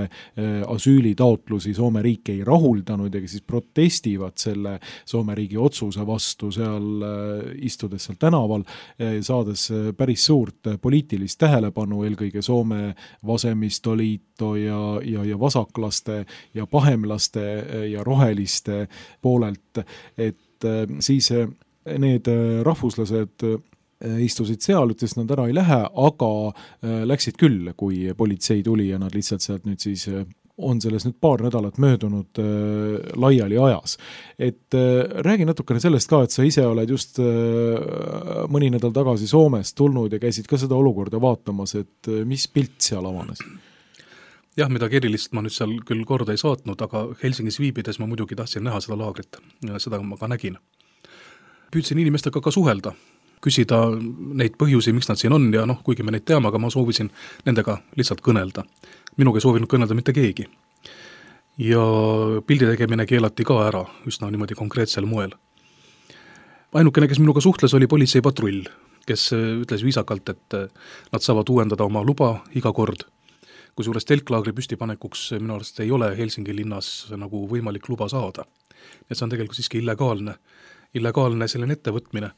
asüülitaotlusi 0.67 1.73
Soome 1.77 2.03
riik 2.05 2.31
ei 2.33 2.43
rahuldanud 2.47 3.13
ja 3.13 3.21
kes 3.23 3.37
siis 3.37 3.45
protestivad 3.61 4.37
selle 4.41 4.77
Soome 5.05 5.35
riigi 5.35 5.57
otsuse 5.57 6.05
vastu 6.07 6.51
seal 6.51 7.05
äh, 7.05 7.51
istudes 7.65 8.05
seal 8.07 8.17
tänaval, 8.19 8.63
saades 9.21 9.67
päris 9.97 10.25
suurt 10.25 10.67
poliitilist 10.81 11.39
tähelepanu, 11.39 12.03
eelkõige 12.05 12.41
Soome 12.41 12.95
Vasemistoliito 13.27 14.55
ja, 14.59 14.79
ja, 15.05 15.25
ja 15.25 15.39
vasaklaste 15.39 16.23
ja 16.53 16.65
pahemlaste 16.67 17.43
ja 17.91 18.03
roheliste 18.03 18.87
poolelt, 19.21 19.83
et 20.17 20.69
siis 20.99 21.31
need 21.85 22.27
äh, 22.27 22.61
rahvuslased 22.65 23.45
äh, 23.45 23.57
istusid 24.25 24.61
seal, 24.65 24.93
ütlesid, 24.93 25.21
nad 25.21 25.33
ära 25.35 25.47
ei 25.49 25.55
lähe, 25.55 25.79
aga 26.05 26.31
äh, 26.51 27.01
läksid 27.09 27.39
küll, 27.41 27.71
kui 27.77 28.03
politsei 28.17 28.63
tuli 28.65 28.89
ja 28.91 28.99
nad 29.01 29.15
lihtsalt 29.15 29.45
sealt 29.45 29.67
nüüd 29.69 29.81
siis 29.81 30.07
on 30.57 30.81
sellest 30.83 31.07
nüüd 31.07 31.17
paar 31.23 31.41
nädalat 31.45 31.77
möödunud 31.81 32.41
äh, 32.41 33.11
laiali 33.15 33.57
ajas. 33.57 33.97
et 34.39 34.73
äh, 34.73 35.23
räägi 35.25 35.45
natukene 35.45 35.79
sellest 35.79 36.09
ka, 36.09 36.23
et 36.23 36.31
sa 36.31 36.43
ise 36.43 36.65
oled 36.67 36.89
just 36.89 37.19
äh, 37.19 37.25
mõni 38.51 38.71
nädal 38.73 38.93
tagasi 38.95 39.27
Soomest 39.27 39.75
tulnud 39.77 40.13
ja 40.13 40.19
käisid 40.19 40.47
ka 40.47 40.57
seda 40.57 40.75
olukorda 40.75 41.21
vaatamas, 41.21 41.75
et 41.75 42.11
äh, 42.11 42.25
mis 42.25 42.47
pilt 42.47 42.79
seal 42.79 43.05
avanes? 43.05 43.43
jah, 44.57 44.69
midagi 44.69 44.99
erilist 44.99 45.33
ma 45.33 45.41
nüüd 45.45 45.55
seal 45.55 45.77
küll 45.87 46.03
korda 46.05 46.35
ei 46.35 46.41
saatnud, 46.41 46.81
aga 46.81 47.07
Helsingis 47.23 47.59
viibides 47.59 47.99
ma 47.99 48.09
muidugi 48.09 48.35
tahtsin 48.35 48.67
näha 48.67 48.81
seda 48.83 48.99
laagrit 48.99 49.39
ja 49.65 49.79
seda 49.79 50.01
ma 50.03 50.19
ka 50.19 50.27
nägin 50.31 50.59
püüdsin 51.71 52.01
inimestega 52.03 52.41
ka 52.43 52.51
suhelda, 52.51 52.93
küsida 53.41 53.83
neid 54.37 54.57
põhjusi, 54.59 54.93
miks 54.93 55.09
nad 55.09 55.19
siin 55.19 55.33
on 55.33 55.49
ja 55.53 55.65
noh, 55.69 55.81
kuigi 55.83 56.03
me 56.03 56.13
neid 56.15 56.25
teame, 56.27 56.49
aga 56.49 56.59
ma 56.61 56.69
soovisin 56.73 57.11
nendega 57.45 57.79
lihtsalt 57.97 58.21
kõnelda. 58.25 58.65
minuga 59.17 59.37
ei 59.37 59.45
soovinud 59.45 59.69
kõnelda 59.69 59.95
mitte 59.95 60.13
keegi. 60.13 60.47
ja 61.57 61.85
pildi 62.47 62.65
tegemine 62.65 63.05
keelati 63.05 63.43
ka 63.43 63.67
ära 63.67 63.85
üsna 64.07 64.31
niimoodi 64.31 64.55
konkreetsel 64.55 65.05
moel. 65.05 65.31
ainukene, 66.73 67.07
kes 67.07 67.19
minuga 67.19 67.41
suhtles, 67.41 67.73
oli 67.73 67.87
politseipatrull, 67.87 68.63
kes 69.05 69.31
ütles 69.33 69.83
viisakalt, 69.83 70.29
et 70.29 70.59
nad 71.11 71.21
saavad 71.21 71.49
uuendada 71.49 71.83
oma 71.83 72.03
luba 72.03 72.43
iga 72.55 72.71
kord 72.73 73.05
kusjuures 73.75 74.05
telklaagri 74.07 74.53
püstipanekuks 74.55 75.31
minu 75.39 75.55
arust 75.55 75.79
ei 75.83 75.91
ole 75.95 76.11
Helsingi 76.17 76.55
linnas 76.55 77.11
nagu 77.17 77.45
võimalik 77.49 77.87
luba 77.89 78.09
saada. 78.11 78.45
et 79.09 79.17
see 79.17 79.25
on 79.25 79.29
tegelikult 79.29 79.57
siiski 79.57 79.77
illegaalne, 79.77 80.35
illegaalne 80.93 81.47
selline 81.47 81.75
ettevõtmine. 81.77 82.31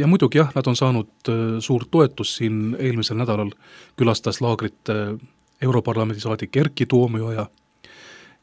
Ja 0.00 0.06
muidugi 0.06 0.38
jah, 0.38 0.50
nad 0.54 0.66
on 0.66 0.76
saanud 0.76 1.28
äh, 1.28 1.34
suurt 1.60 1.90
toetust 1.90 2.38
siin 2.40 2.76
eelmisel 2.78 3.16
nädalal, 3.16 3.50
külastas 3.96 4.40
laagrit 4.40 4.90
äh, 4.92 5.16
Europarlamendi 5.62 6.20
saadik 6.20 6.56
Erkki 6.56 6.86
Toomioja 6.86 7.46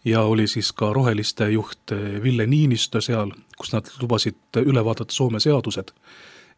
ja 0.05 0.21
oli 0.21 0.47
siis 0.47 0.73
ka 0.73 0.93
Roheliste 0.93 1.49
juht 1.51 1.91
äh, 1.91 2.23
Ville 2.23 2.47
Niinistö 2.47 3.01
seal, 3.01 3.31
kus 3.57 3.73
nad 3.73 3.89
lubasid 4.01 4.61
üle 4.65 4.85
vaadata 4.85 5.13
Soome 5.13 5.39
seadused 5.39 5.93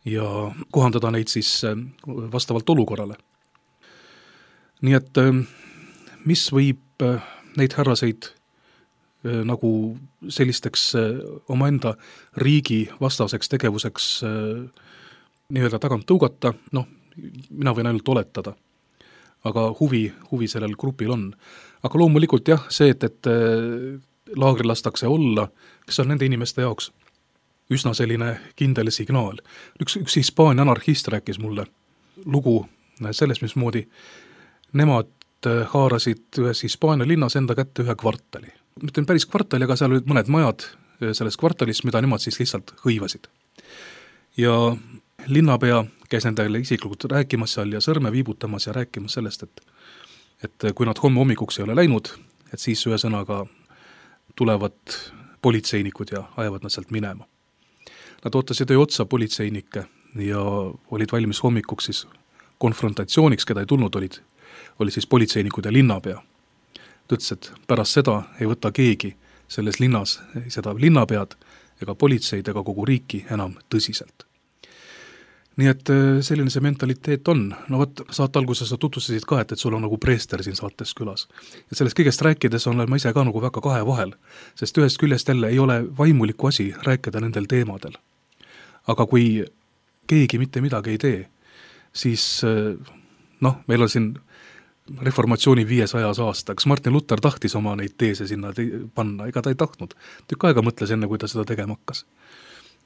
ja 0.06 0.26
kohandada 0.72 1.12
neid 1.12 1.28
siis 1.28 1.64
vastavalt 2.06 2.70
olukorrale. 2.70 3.16
Nii 4.86 4.94
et 4.94 5.18
mis 6.26 6.48
võib 6.54 7.06
äh, 7.06 7.22
neid 7.58 7.76
härraseid 7.78 8.30
äh, 8.30 8.45
nagu 9.46 9.70
sellisteks 10.30 10.84
äh, 10.96 11.22
omaenda 11.50 11.96
riigi 12.38 12.86
vastaseks 13.02 13.50
tegevuseks 13.50 14.10
nii-öelda 15.54 15.80
tagant 15.80 16.08
tõugata, 16.10 16.56
noh, 16.74 16.88
mina 17.50 17.74
võin 17.74 17.88
ainult 17.90 18.08
oletada. 18.10 18.56
aga 19.46 19.68
huvi, 19.80 20.14
huvi 20.32 20.48
sellel 20.48 20.74
grupil 20.76 21.12
on. 21.12 21.34
aga 21.84 22.00
loomulikult 22.00 22.48
jah, 22.48 22.66
see, 22.70 22.90
et, 22.90 23.04
et 23.04 23.28
laagril 24.36 24.68
lastakse 24.68 25.08
olla, 25.08 25.48
kes 25.86 26.00
on 26.00 26.08
nende 26.08 26.26
inimeste 26.26 26.62
jaoks 26.62 26.92
üsna 27.70 27.94
selline 27.94 28.38
kindel 28.56 28.92
signaal. 28.92 29.38
üks, 29.82 29.98
üks 30.02 30.16
Hispaania 30.16 30.66
anarhist 30.66 31.08
rääkis 31.08 31.40
mulle 31.40 31.66
lugu 32.26 32.66
sellest, 33.12 33.42
mismoodi 33.42 33.86
nemad 34.74 35.10
äh, 35.48 35.66
haarasid 35.74 36.40
ühes 36.40 36.64
Hispaania 36.64 37.08
linnas 37.08 37.36
enda 37.36 37.56
kätte 37.56 37.84
ühe 37.84 37.96
kvartali. 37.96 38.54
Mitte 38.84 39.04
päris 39.08 39.26
kvartali, 39.26 39.64
aga 39.64 39.78
seal 39.80 39.96
olid 39.96 40.10
mõned 40.10 40.30
majad 40.32 40.68
äh, 40.68 41.14
selles 41.14 41.38
kvartalis, 41.40 41.84
mida 41.88 42.02
nemad 42.04 42.24
siis 42.24 42.40
lihtsalt 42.40 42.76
hõivasid. 42.86 43.28
ja 44.38 44.76
linnapea 45.28 45.86
käis 46.10 46.26
nendele 46.26 46.60
isiklikult 46.60 47.08
rääkimas 47.12 47.54
seal 47.56 47.72
ja 47.72 47.80
sõrme 47.82 48.12
viibutamas 48.12 48.68
ja 48.68 48.74
rääkimas 48.74 49.14
sellest, 49.14 49.44
et 49.44 49.62
et 50.44 50.66
kui 50.76 50.86
nad 50.86 51.00
homme 51.04 51.20
hommikuks 51.20 51.60
ei 51.60 51.64
ole 51.64 51.76
läinud, 51.76 52.10
et 52.54 52.60
siis 52.60 52.82
ühesõnaga 52.88 53.46
tulevad 54.36 54.98
politseinikud 55.42 56.12
ja 56.12 56.24
ajavad 56.38 56.64
nad 56.64 56.74
sealt 56.74 56.92
minema. 56.92 57.26
Nad 58.26 58.36
ootasid 58.36 58.72
öö 58.72 58.82
otsa 58.84 59.06
politseinikke 59.06 59.86
ja 60.20 60.42
olid 60.92 61.12
valmis 61.12 61.44
hommikuks 61.44 61.86
siis 61.86 62.08
konfrontatsiooniks, 62.58 63.46
keda 63.46 63.64
ei 63.64 63.70
tulnud, 63.70 63.96
olid 63.96 64.20
oli 64.80 64.92
siis 64.92 65.08
politseinikud 65.08 65.66
ja 65.66 65.74
linnapea. 65.74 66.22
Ta 67.08 67.16
ütles, 67.16 67.32
et 67.32 67.52
pärast 67.68 68.00
seda 68.00 68.22
ei 68.40 68.48
võta 68.50 68.72
keegi 68.72 69.16
selles 69.48 69.80
linnas 69.80 70.20
seda 70.50 70.74
linnapead 70.78 71.36
ega 71.82 71.96
politseid 71.96 72.48
ega 72.48 72.64
kogu 72.64 72.86
riiki 72.88 73.26
enam 73.32 73.56
tõsiselt. 73.70 74.26
nii 75.56 75.70
et 75.72 75.90
äh, 75.94 76.18
selline 76.26 76.52
see 76.52 76.64
mentaliteet 76.64 77.30
on, 77.32 77.46
no 77.72 77.78
vot, 77.80 78.02
saate 78.12 78.40
alguses 78.42 78.68
sa 78.68 78.78
tutvustasid 78.80 79.24
ka, 79.28 79.40
et, 79.40 79.54
et 79.56 79.62
sul 79.62 79.76
on 79.78 79.86
nagu 79.86 79.98
preester 80.02 80.44
siin 80.44 80.58
saates 80.58 80.92
külas. 80.98 81.28
ja 81.70 81.78
sellest 81.80 81.98
kõigest 82.00 82.24
rääkides 82.26 82.68
olen 82.72 82.90
ma 82.90 83.00
ise 83.00 83.14
ka 83.14 83.24
nagu 83.24 83.42
väga 83.44 83.64
kahe 83.64 83.86
vahel, 83.88 84.16
sest 84.60 84.78
ühest 84.82 85.00
küljest 85.00 85.30
jälle 85.32 85.52
ei 85.54 85.60
ole 85.60 85.82
vaimuliku 85.98 86.52
asi 86.52 86.74
rääkida 86.88 87.22
nendel 87.22 87.48
teemadel. 87.52 87.96
aga 88.88 89.06
kui 89.06 89.46
keegi 90.08 90.38
mitte 90.38 90.62
midagi 90.62 90.96
ei 90.96 90.98
tee, 90.98 91.26
siis 91.94 92.44
äh, 92.44 92.76
noh, 93.42 93.62
meil 93.68 93.82
on 93.82 93.90
siin 93.90 94.14
reformatsiooni 95.02 95.68
viiesajas 95.68 96.20
aasta, 96.20 96.56
kas 96.56 96.66
Martin 96.66 96.94
Luther 96.94 97.22
tahtis 97.22 97.56
oma 97.56 97.76
neid 97.76 97.96
teese 97.98 98.28
sinna 98.28 98.54
te 98.54 98.66
panna, 98.96 99.26
ega 99.26 99.42
ta 99.42 99.50
ei 99.50 99.58
tahtnud. 99.58 99.96
tükk 100.28 100.46
aega 100.46 100.62
mõtles, 100.62 100.92
enne 100.94 101.08
kui 101.08 101.18
ta 101.18 101.28
seda 101.28 101.46
tegema 101.46 101.74
hakkas. 101.74 102.06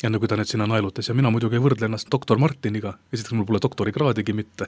enne 0.04 0.20
kui 0.20 0.28
ta 0.28 0.38
need 0.40 0.48
sinna 0.48 0.68
naelutas 0.68 1.10
ja 1.10 1.14
mina 1.14 1.30
muidugi 1.30 1.60
ei 1.60 1.64
võrdle 1.64 1.86
ennast 1.86 2.12
doktor 2.12 2.40
Martiniga, 2.40 2.94
esiteks 3.14 3.36
mul 3.36 3.46
pole 3.46 3.60
doktorikraadigi 3.62 4.34
mitte 4.34 4.68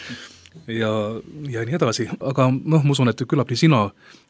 ja, 0.82 0.90
ja 1.50 1.64
nii 1.64 1.76
edasi, 1.76 2.08
aga 2.20 2.48
noh, 2.50 2.84
ma 2.84 2.90
usun, 2.90 3.12
et 3.12 3.20
küllap 3.28 3.52
nii 3.52 3.60
sina 3.60 3.82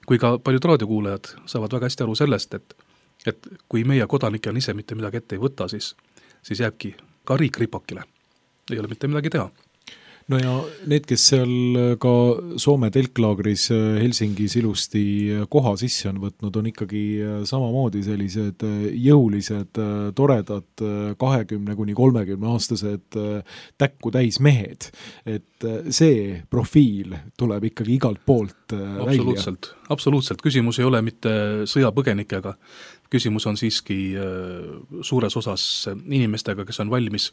kui 0.07 0.19
ka 0.19 0.39
paljud 0.39 0.65
raadiokuulajad 0.73 1.31
saavad 1.47 1.79
väga 1.79 1.87
hästi 1.87 2.07
aru 2.07 2.15
sellest, 2.19 2.55
et 2.55 2.77
et 3.27 3.47
kui 3.69 3.83
meie 3.85 4.07
kodanikena 4.07 4.59
ise 4.59 4.75
mitte 4.75 4.95
midagi 4.95 5.19
ette 5.19 5.35
ei 5.35 5.41
võta, 5.43 5.67
siis, 5.69 5.95
siis 6.43 6.61
jääbki 6.63 6.95
ka 7.25 7.37
riik 7.37 7.59
ripakile. 7.59 8.03
ei 8.71 8.79
ole 8.79 8.89
mitte 8.89 9.07
midagi 9.07 9.31
teha 9.31 9.51
no 10.33 10.39
ja 10.41 10.53
need, 10.91 11.05
kes 11.07 11.25
seal 11.31 11.53
äh, 11.79 11.93
ka 12.03 12.13
Soome 12.61 12.91
telklaagris 12.95 13.69
äh, 13.75 13.99
Helsingis 14.03 14.57
ilusti 14.59 15.05
äh, 15.31 15.45
koha 15.51 15.77
sisse 15.79 16.11
on 16.11 16.19
võtnud, 16.23 16.59
on 16.59 16.71
ikkagi 16.73 17.03
samamoodi 17.47 18.03
sellised 18.07 18.65
jõulised, 19.07 19.79
toredad 20.17 20.85
kahekümne 21.21 21.77
kuni 21.79 21.95
kolmekümne 21.97 22.51
aastased 22.51 23.17
täkku 23.79 24.13
täis 24.15 24.39
mehed. 24.43 24.89
et 25.27 25.67
see 25.95 26.43
profiil 26.51 27.15
tuleb 27.39 27.69
ikkagi 27.71 27.97
igalt 27.97 28.21
poolt 28.27 28.75
absoluutselt, 28.75 29.71
absoluutselt, 29.93 30.43
küsimus 30.45 30.81
ei 30.81 30.89
ole 30.89 31.01
mitte 31.07 31.33
sõjapõgenikega, 31.71 32.57
küsimus 33.13 33.47
on 33.49 33.59
siiski 33.59 33.99
suures 35.07 35.39
osas 35.39 35.65
inimestega, 35.95 36.67
kes 36.69 36.83
on 36.85 36.93
valmis 36.93 37.31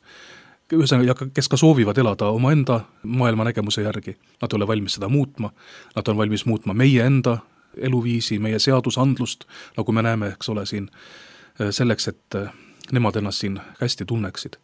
ühesõnaga, 0.72 1.28
kes 1.34 1.50
ka 1.52 1.58
soovivad 1.60 1.98
elada 1.98 2.30
omaenda 2.34 2.82
maailmanägemuse 3.04 3.84
järgi, 3.84 4.16
nad 4.42 4.54
ei 4.54 4.58
ole 4.58 4.68
valmis 4.68 4.98
seda 4.98 5.10
muutma, 5.12 5.52
nad 5.96 6.08
on 6.08 6.18
valmis 6.18 6.46
muutma 6.46 6.74
meie 6.74 7.04
enda 7.06 7.38
eluviisi, 7.78 8.40
meie 8.40 8.60
seadusandlust, 8.60 9.48
nagu 9.78 9.92
me 9.92 10.04
näeme, 10.06 10.34
eks 10.36 10.50
ole, 10.54 10.66
siin 10.70 10.88
äh, 10.90 11.72
selleks, 11.72 12.08
et 12.08 12.38
äh, 12.38 12.54
nemad 12.92 13.18
ennast 13.20 13.44
siin 13.44 13.60
hästi 13.82 14.06
tunneksid. 14.06 14.56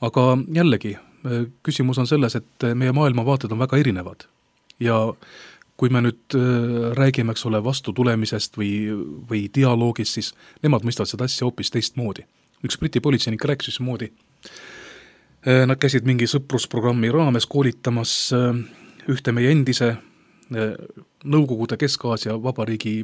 aga 0.00 0.38
jällegi, 0.54 0.96
äh, 0.96 1.46
küsimus 1.62 1.98
on 1.98 2.06
selles, 2.06 2.36
et 2.36 2.70
meie 2.74 2.92
maailmavaated 2.92 3.52
on 3.52 3.58
väga 3.58 3.76
erinevad 3.76 4.28
ja 4.80 5.12
kui 5.76 5.88
me 5.92 6.00
nüüd 6.00 6.32
räägime, 6.96 7.32
eks 7.32 7.44
ole, 7.46 7.58
vastutulemisest 7.64 8.54
või, 8.56 8.88
või 9.30 9.42
dialoogist, 9.54 10.14
siis 10.16 10.30
nemad 10.62 10.84
mõistavad 10.88 11.10
seda 11.10 11.24
asja 11.24 11.44
hoopis 11.44 11.70
teistmoodi. 11.70 12.24
üks 12.64 12.78
Briti 12.80 13.00
politseinik 13.00 13.44
rääkis 13.44 13.68
üksmoodi 13.68 14.08
Äh, 14.46 14.75
nad 15.46 15.78
käisid 15.78 16.06
mingi 16.06 16.26
sõprusprogrammi 16.26 17.10
raames 17.14 17.46
koolitamas 17.46 18.12
äh, 18.34 18.58
ühte 19.10 19.34
meie 19.34 19.52
endise 19.54 19.92
äh, 19.94 20.72
Nõukogude 21.26 21.78
Kesk-Aasia 21.78 22.36
Vabariigi 22.42 23.00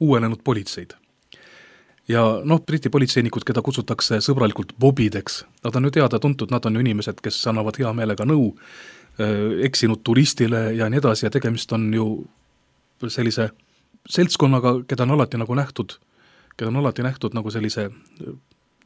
uuenenud 0.00 0.42
politseid. 0.44 0.92
ja 2.08 2.22
noh, 2.44 2.60
Briti 2.66 2.90
politseinikud, 2.90 3.42
keda 3.46 3.62
kutsutakse 3.62 4.20
sõbralikult 4.22 4.74
bobideks, 4.78 5.44
nad 5.64 5.76
on 5.76 5.88
ju 5.88 5.90
teada-tuntud, 5.96 6.50
nad 6.50 6.66
on 6.66 6.74
ju 6.74 6.84
inimesed, 6.84 7.18
kes 7.22 7.40
annavad 7.50 7.78
hea 7.78 7.92
meelega 7.92 8.26
nõu 8.26 8.52
eksinud 9.66 10.02
turistile 10.04 10.74
ja 10.76 10.90
nii 10.92 11.00
edasi 11.00 11.26
ja 11.26 11.30
tegemist 11.32 11.72
on 11.72 11.88
ju 11.94 12.06
sellise 13.08 13.48
seltskonnaga, 14.10 14.76
keda 14.86 15.06
on 15.06 15.16
alati 15.16 15.40
nagu 15.40 15.56
nähtud, 15.58 15.96
keda 16.54 16.70
on 16.70 16.82
alati 16.82 17.02
nähtud 17.02 17.34
nagu 17.34 17.50
sellise 17.50 17.88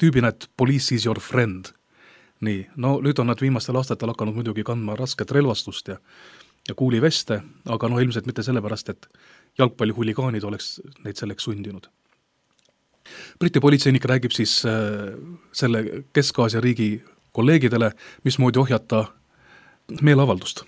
tüübina, 0.01 0.31
et 0.33 0.49
police 0.57 0.95
is 0.95 1.05
your 1.05 1.21
friend 1.21 1.75
nii, 2.41 2.61
no 2.77 2.99
nüüd 3.05 3.19
on 3.21 3.29
nad 3.31 3.41
viimastel 3.41 3.77
aastatel 3.77 4.13
hakanud 4.15 4.39
muidugi 4.39 4.65
kandma 4.65 4.97
rasket 4.99 5.33
relvastust 5.37 5.93
ja 5.93 5.99
ja 6.69 6.75
kuuliveste, 6.75 7.41
aga 7.73 7.89
noh, 7.89 8.01
ilmselt 8.03 8.27
mitte 8.29 8.43
sellepärast, 8.45 8.93
et 8.93 9.07
jalgpallihuligaanid 9.59 10.45
oleks 10.45 10.75
neid 11.05 11.19
selleks 11.19 11.49
sundinud. 11.49 11.89
Briti 13.41 13.61
politseinik 13.61 14.05
räägib 14.07 14.35
siis 14.37 14.61
äh, 14.69 15.17
selle 15.53 16.05
Kesk-Aasia 16.13 16.61
riigi 16.61 17.03
kolleegidele, 17.33 17.91
mismoodi 18.25 18.61
ohjata 18.61 19.05
meeleavaldust. 20.03 20.63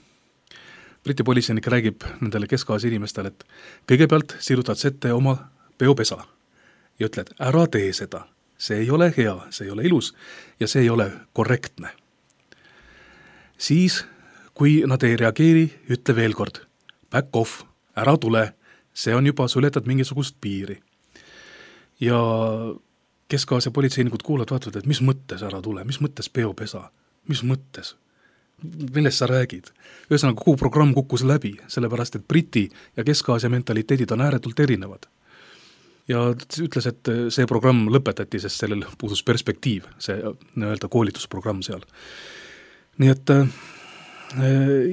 Briti 1.04 1.22
politseinik 1.22 1.66
räägib 1.66 2.06
nendele 2.20 2.48
Kesk-Aasia 2.50 2.90
inimestele, 2.90 3.30
et 3.30 3.46
kõigepealt 3.90 4.36
sirutad 4.40 4.80
sa 4.80 4.90
ette 4.90 5.12
oma 5.12 5.36
peopesa 5.78 6.22
ja 6.98 7.06
ütled, 7.06 7.34
ära 7.38 7.66
tee 7.70 7.92
seda 7.94 8.24
see 8.62 8.78
ei 8.84 8.90
ole 8.94 9.10
hea, 9.16 9.34
see 9.50 9.66
ei 9.66 9.72
ole 9.74 9.86
ilus 9.88 10.12
ja 10.60 10.68
see 10.70 10.84
ei 10.84 10.90
ole 10.90 11.10
korrektne. 11.32 11.90
siis, 13.58 14.04
kui 14.54 14.82
nad 14.86 15.02
ei 15.02 15.16
reageeri, 15.16 15.66
ütle 15.90 16.16
veel 16.16 16.34
kord 16.34 16.62
back 17.10 17.36
off, 17.36 17.62
ära 17.96 18.16
tule, 18.16 18.52
see 18.94 19.14
on 19.14 19.26
juba, 19.26 19.48
sa 19.48 19.60
ületad 19.60 19.86
mingisugust 19.86 20.38
piiri. 20.40 20.80
ja 22.00 22.18
Kesk-Aasia 23.32 23.72
politseinikud 23.72 24.22
kuulavad, 24.22 24.50
vaatavad, 24.52 24.76
et 24.76 24.86
mis 24.86 25.00
mõttes 25.00 25.42
ära 25.42 25.62
tule, 25.64 25.84
mis 25.88 26.00
mõttes 26.04 26.28
peopesa, 26.28 26.90
mis 27.28 27.42
mõttes? 27.42 27.96
millest 28.94 29.18
sa 29.18 29.26
räägid? 29.26 29.72
ühesõnaga, 30.10 30.38
kogu 30.38 30.56
programm 30.60 30.94
kukkus 30.94 31.24
läbi, 31.26 31.56
sellepärast 31.66 32.20
et 32.20 32.28
Briti 32.28 32.68
ja 32.96 33.04
Kesk-Aasia 33.04 33.50
mentaliteedid 33.50 34.10
on 34.14 34.20
ääretult 34.20 34.60
erinevad. 34.60 35.08
Ja 36.10 36.22
ütles, 36.34 36.86
et 36.88 37.10
see 37.34 37.48
programm 37.50 37.86
lõpetati, 37.92 38.40
sest 38.42 38.62
sellel 38.62 38.84
puudus 38.98 39.22
perspektiiv, 39.26 39.86
see 40.02 40.18
nii-öelda 40.56 40.90
koolitusprogramm 40.92 41.62
seal. 41.66 41.84
nii 43.00 43.12
et 43.12 43.30
äh, 43.32 43.52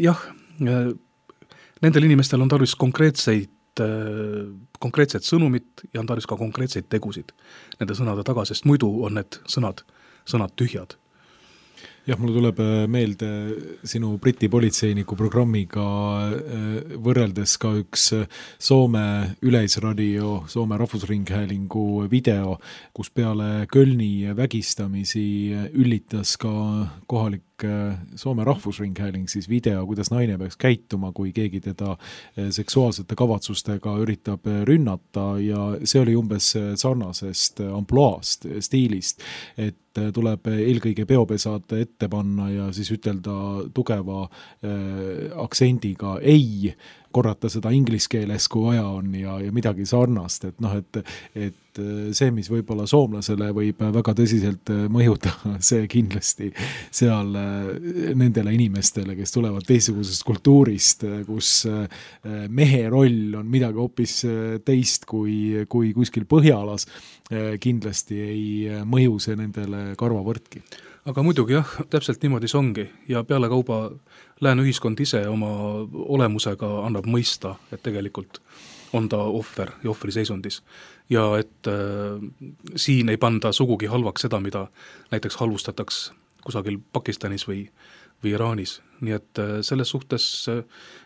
jah 0.03 0.21
äh,, 0.61 0.91
nendel 1.81 2.07
inimestel 2.07 2.41
on 2.41 2.51
tarvis 2.51 2.75
konkreetseid 2.79 3.83
äh, 3.83 4.47
konkreetset 4.79 5.27
sõnumit 5.27 5.85
ja 5.93 6.01
on 6.01 6.07
tarvis 6.07 6.27
ka 6.29 6.37
konkreetseid 6.39 6.87
tegusid 6.89 7.33
nende 7.79 7.97
sõnade 7.97 8.23
taga, 8.27 8.45
sest 8.47 8.65
muidu 8.69 8.89
on 9.05 9.19
need 9.19 9.41
sõnad, 9.49 9.83
sõnad 10.29 10.55
tühjad 10.59 10.95
jah, 12.09 12.17
mulle 12.17 12.33
tuleb 12.33 12.59
äh, 12.63 12.85
meelde 12.89 13.29
sinu 13.87 14.15
Briti 14.21 14.49
politseiniku 14.51 15.17
programmiga 15.19 15.85
äh, 16.29 16.95
võrreldes 17.05 17.57
ka 17.61 17.73
üks 17.81 18.09
äh, 18.17 18.25
Soome 18.57 19.35
üleisradio, 19.45 20.43
Soome 20.49 20.79
Rahvusringhäälingu 20.81 22.07
video, 22.11 22.57
kus 22.95 23.11
peale 23.13 23.67
Kölni 23.71 24.29
vägistamisi 24.37 25.27
üllitas 25.73 26.35
ka 26.41 26.51
kohalik 27.09 27.48
Soome 28.15 28.43
Rahvusringhääling 28.47 29.29
siis 29.29 29.49
video, 29.49 29.85
kuidas 29.87 30.11
naine 30.11 30.37
peaks 30.37 30.57
käituma, 30.59 31.11
kui 31.15 31.31
keegi 31.35 31.61
teda 31.69 31.95
seksuaalsete 32.55 33.15
kavatsustega 33.19 33.95
üritab 34.03 34.47
rünnata 34.67 35.27
ja 35.43 35.65
see 35.83 36.01
oli 36.01 36.15
umbes 36.19 36.53
sarnasest 36.79 37.63
ampluaast, 37.67 38.47
stiilist, 38.63 39.23
et 39.57 39.89
tuleb 40.13 40.47
eelkõige 40.51 41.05
peopesad 41.09 41.73
ette 41.79 42.09
panna 42.11 42.49
ja 42.51 42.67
siis 42.75 42.91
ütelda 42.93 43.35
tugeva 43.75 44.25
äh, 44.25 45.29
aktsendiga 45.43 46.17
ei, 46.21 46.73
korrata 47.11 47.49
seda 47.51 47.71
inglise 47.75 48.09
keeles, 48.11 48.47
kui 48.51 48.69
vaja 48.69 48.85
on 48.87 49.13
ja, 49.17 49.39
ja 49.43 49.53
midagi 49.55 49.87
sarnast, 49.89 50.49
et 50.51 50.63
noh, 50.63 50.77
et 50.79 51.03
et 51.79 51.79
see, 52.17 52.31
mis 52.33 52.47
võib-olla 52.49 52.83
soomlasele 52.89 53.51
võib 53.55 53.79
väga 53.93 54.13
tõsiselt 54.17 54.71
mõjuda, 54.91 55.31
see 55.69 55.85
kindlasti 55.91 56.49
seal 56.91 57.29
äh, 57.39 57.69
nendele 58.17 58.51
inimestele, 58.57 59.15
kes 59.15 59.35
tulevad 59.35 59.67
teistsugusest 59.69 60.25
kultuurist, 60.27 61.05
kus 61.27 61.53
äh, 61.69 62.03
mehe 62.49 62.83
roll 62.91 63.37
on 63.39 63.47
midagi 63.47 63.79
hoopis 63.79 64.17
teist 64.65 65.07
kui, 65.09 65.63
kui 65.69 65.93
kuskil 65.95 66.25
Põhjalas, 66.29 66.85
kindlasti 67.61 68.17
ei 68.21 68.43
mõju 68.89 69.19
see 69.23 69.37
nendele 69.39 69.93
karvavõrdki. 69.97 70.61
Aga 71.09 71.23
muidugi 71.23 71.55
jah, 71.55 71.69
täpselt 71.89 72.21
niimoodi 72.21 72.49
see 72.51 72.59
ongi. 72.59 72.83
Ja 73.09 73.23
pealekauba 73.25 73.79
lääne 74.41 74.63
ühiskond 74.63 74.99
ise 74.99 75.27
oma 75.27 75.49
olemusega 75.91 76.69
annab 76.85 77.07
mõista, 77.09 77.55
et 77.71 77.83
tegelikult 77.83 78.41
on 78.93 79.09
ta 79.09 79.17
ohver 79.17 79.71
ja 79.83 79.89
ohvriseisundis. 79.89 80.63
ja 81.09 81.37
et 81.37 81.67
äh, 81.67 82.29
siin 82.75 83.09
ei 83.09 83.17
panda 83.17 83.51
sugugi 83.51 83.85
halvaks 83.85 84.21
seda, 84.21 84.39
mida 84.39 84.67
näiteks 85.11 85.35
halvustataks 85.35 86.11
kusagil 86.45 86.77
Pakistanis 86.93 87.47
või, 87.47 87.69
või 88.23 88.33
Iraanis, 88.33 88.81
nii 89.01 89.13
et 89.13 89.39
äh, 89.39 89.57
selles 89.61 89.89
suhtes 89.89 90.45
äh, 90.49 90.63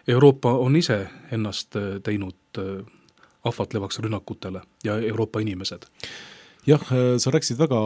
Euroopa 0.08 0.54
on 0.54 0.76
ise 0.76 1.08
ennast 1.32 1.76
äh, 1.76 2.00
teinud 2.04 2.36
äh, 2.58 2.86
ahvatlevaks 3.44 4.00
rünnakutele 4.00 4.62
ja 4.84 4.98
Euroopa 4.98 5.40
inimesed 5.40 5.90
jah, 6.68 6.84
äh, 6.92 7.18
sa 7.20 7.32
rääkisid 7.32 7.60
väga 7.60 7.80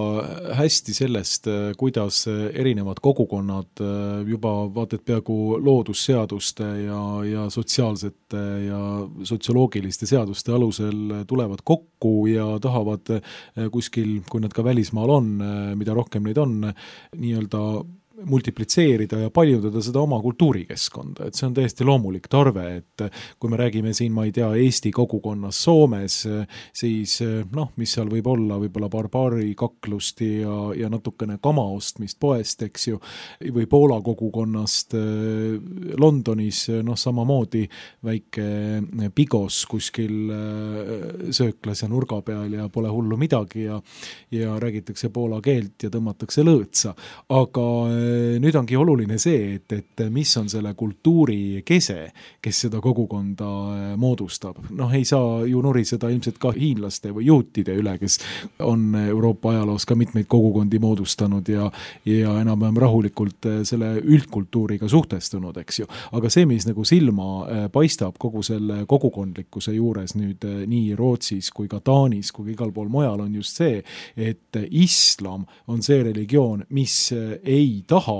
hästi 0.58 0.94
sellest, 0.94 1.48
äh, 1.48 1.74
kuidas 1.78 2.28
äh, 2.28 2.50
erinevad 2.54 3.00
kogukonnad 3.02 3.82
juba 4.28 4.52
vaata 4.74 4.98
et 4.98 5.06
peaaegu 5.06 5.58
loodusseaduste 5.63 6.68
ja, 6.86 7.02
ja 7.26 7.48
sotsiaalsete 7.50 8.44
ja 8.68 8.82
sotsioloogiliste 9.24 10.06
seaduste 10.10 10.54
alusel 10.54 11.24
tulevad 11.28 11.62
kokku 11.63 12.28
ja 12.28 12.46
tahavad 12.62 13.22
kuskil, 13.72 14.22
kui 14.30 14.42
nad 14.42 14.54
ka 14.54 14.63
välismaal 14.63 15.10
on, 15.10 15.30
mida 15.78 15.94
rohkem 15.98 16.26
neid 16.28 16.38
on, 16.42 16.60
nii-öelda 17.18 17.62
multiplitseerida 18.25 19.19
ja 19.21 19.30
paljundada 19.34 19.82
seda 19.84 20.01
oma 20.01 20.17
kultuurikeskkonda, 20.21 21.27
et 21.27 21.38
see 21.38 21.45
on 21.47 21.56
täiesti 21.58 21.86
loomulik 21.86 22.27
tarve, 22.32 22.65
et 22.80 23.03
kui 23.39 23.51
me 23.51 23.60
räägime 23.60 23.93
siin, 23.93 24.13
ma 24.15 24.25
ei 24.25 24.34
tea, 24.36 24.49
Eesti 24.58 24.91
kogukonnast 24.95 25.67
Soomes, 25.67 26.15
siis 26.75 27.17
noh, 27.53 27.71
mis 27.77 27.93
seal 27.93 28.10
võib 28.10 28.30
olla, 28.32 28.58
võib-olla 28.62 28.89
barbaarikaklust 28.93 30.23
ja, 30.25 30.56
ja 30.77 30.89
natukene 30.89 31.38
kama 31.43 31.65
ostmist 31.75 32.19
poest, 32.19 32.63
eks 32.65 32.88
ju, 32.89 33.01
või 33.53 33.67
Poola 33.69 33.99
kogukonnast 34.06 34.95
Londonis, 36.01 36.63
noh 36.86 36.97
samamoodi 36.97 37.65
väike 38.08 38.47
pigos 39.15 39.63
kuskil 39.69 40.32
sööklas 41.30 41.84
ja 41.84 41.91
nurga 41.91 42.21
peal 42.25 42.58
ja 42.58 42.67
pole 42.73 42.89
hullu 42.93 43.17
midagi 43.19 43.67
ja 43.67 43.77
ja 44.32 44.60
räägitakse 44.60 45.10
poola 45.13 45.39
keelt 45.43 45.84
ja 45.84 45.91
tõmmatakse 45.93 46.43
lõõtsa, 46.45 46.93
aga 47.34 47.65
nüüd 48.41 48.56
ongi 48.58 48.78
oluline 48.78 49.17
see, 49.22 49.56
et, 49.58 49.74
et 49.74 50.04
mis 50.13 50.30
on 50.39 50.48
selle 50.50 50.74
kultuuri 50.78 51.63
kese, 51.65 52.12
kes 52.43 52.63
seda 52.65 52.82
kogukonda 52.84 53.48
äh, 53.48 53.93
moodustab. 54.00 54.60
noh, 54.78 54.93
ei 54.93 55.06
saa 55.06 55.46
ju 55.48 55.62
nuriseda 55.63 56.10
ilmselt 56.13 56.39
ka 56.41 56.52
hiinlaste 56.56 57.12
või 57.15 57.28
juutide 57.30 57.76
üle, 57.78 57.98
kes 58.02 58.20
on 58.65 58.96
Euroopa 59.00 59.52
ajaloos 59.54 59.86
ka 59.88 59.96
mitmeid 59.96 60.28
kogukondi 60.30 60.80
moodustanud 60.80 61.50
ja 61.50 61.72
ja 62.06 62.38
enam-vähem 62.41 62.78
rahulikult 62.82 63.50
äh, 63.50 63.60
selle 63.67 63.96
üldkultuuriga 64.02 64.89
suhtestunud, 64.89 65.58
eks 65.63 65.82
ju. 65.82 65.89
aga 66.17 66.32
see, 66.34 66.46
mis 66.50 66.67
nagu 66.70 66.86
silma 66.88 67.30
äh, 67.43 67.65
paistab 67.74 68.17
kogu 68.20 68.43
selle 68.46 68.84
kogukondlikkuse 68.88 69.76
juures 69.78 70.15
nüüd 70.17 70.46
nii 70.67 70.96
Rootsis 70.98 71.52
kui 71.52 71.67
ka 71.72 71.82
Taanis 71.84 72.32
kui 72.32 72.52
igal 72.54 72.72
pool 72.76 72.89
mujal, 72.91 73.22
on 73.26 73.36
just 73.36 73.58
see, 73.60 73.82
et 74.17 74.62
islam 74.72 75.46
on 75.67 75.82
see 75.84 76.02
religioon, 76.04 76.63
mis 76.74 76.96
ei 77.43 77.84
taha 77.88 77.97
taha 77.98 78.20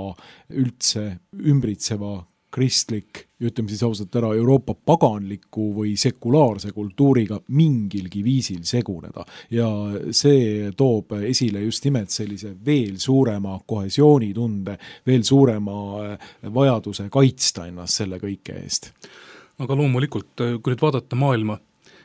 üldse 0.58 1.04
ümbritseva 1.38 2.18
kristlik, 2.50 3.26
ütleme 3.44 3.68
siis 3.68 3.82
ausalt 3.84 4.14
ära, 4.16 4.30
Euroopa 4.36 4.72
paganliku 4.74 5.68
või 5.76 5.92
sekulaarse 6.00 6.72
kultuuriga 6.72 7.38
mingilgi 7.54 8.22
viisil 8.24 8.62
seguneda. 8.64 9.24
ja 9.50 9.68
see 10.10 10.70
toob 10.76 11.12
esile 11.28 11.60
just 11.66 11.84
nimelt 11.84 12.10
sellise 12.10 12.54
veel 12.64 12.96
suurema 12.98 13.58
kohesioonitunde, 13.66 14.78
veel 15.06 15.22
suurema 15.22 15.78
äh, 16.04 16.30
vajaduse 16.54 17.08
kaitsta 17.10 17.66
ennast 17.68 18.00
selle 18.00 18.18
kõike 18.18 18.56
eest. 18.62 18.92
aga 19.58 19.76
loomulikult, 19.76 20.32
kui 20.62 20.72
nüüd 20.72 20.82
vaadata 20.82 21.16
maailma 21.16 21.58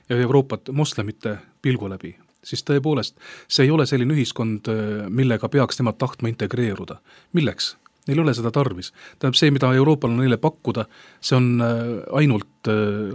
ja 0.10 0.18
Euroopat 0.18 0.70
moslemite 0.76 1.38
pilgu 1.62 1.88
läbi, 1.90 2.16
siis 2.44 2.64
tõepoolest, 2.68 3.16
see 3.48 3.68
ei 3.68 3.72
ole 3.72 3.86
selline 3.90 4.14
ühiskond, 4.14 4.68
millega 5.10 5.50
peaks 5.50 5.80
nemad 5.80 5.98
tahtma 6.02 6.30
integreeruda. 6.30 7.00
milleks? 7.34 7.76
Neil 8.08 8.20
ei 8.20 8.24
ole 8.24 8.34
seda 8.36 8.52
tarvis. 8.52 8.92
tähendab, 9.20 9.38
see, 9.40 9.52
mida 9.52 9.74
Euroopal 9.74 10.12
on 10.12 10.20
neile 10.20 10.38
pakkuda, 10.38 10.86
see 11.24 11.38
on 11.38 11.50
äh, 11.64 11.84
ainult 12.20 12.68
äh, 12.68 13.14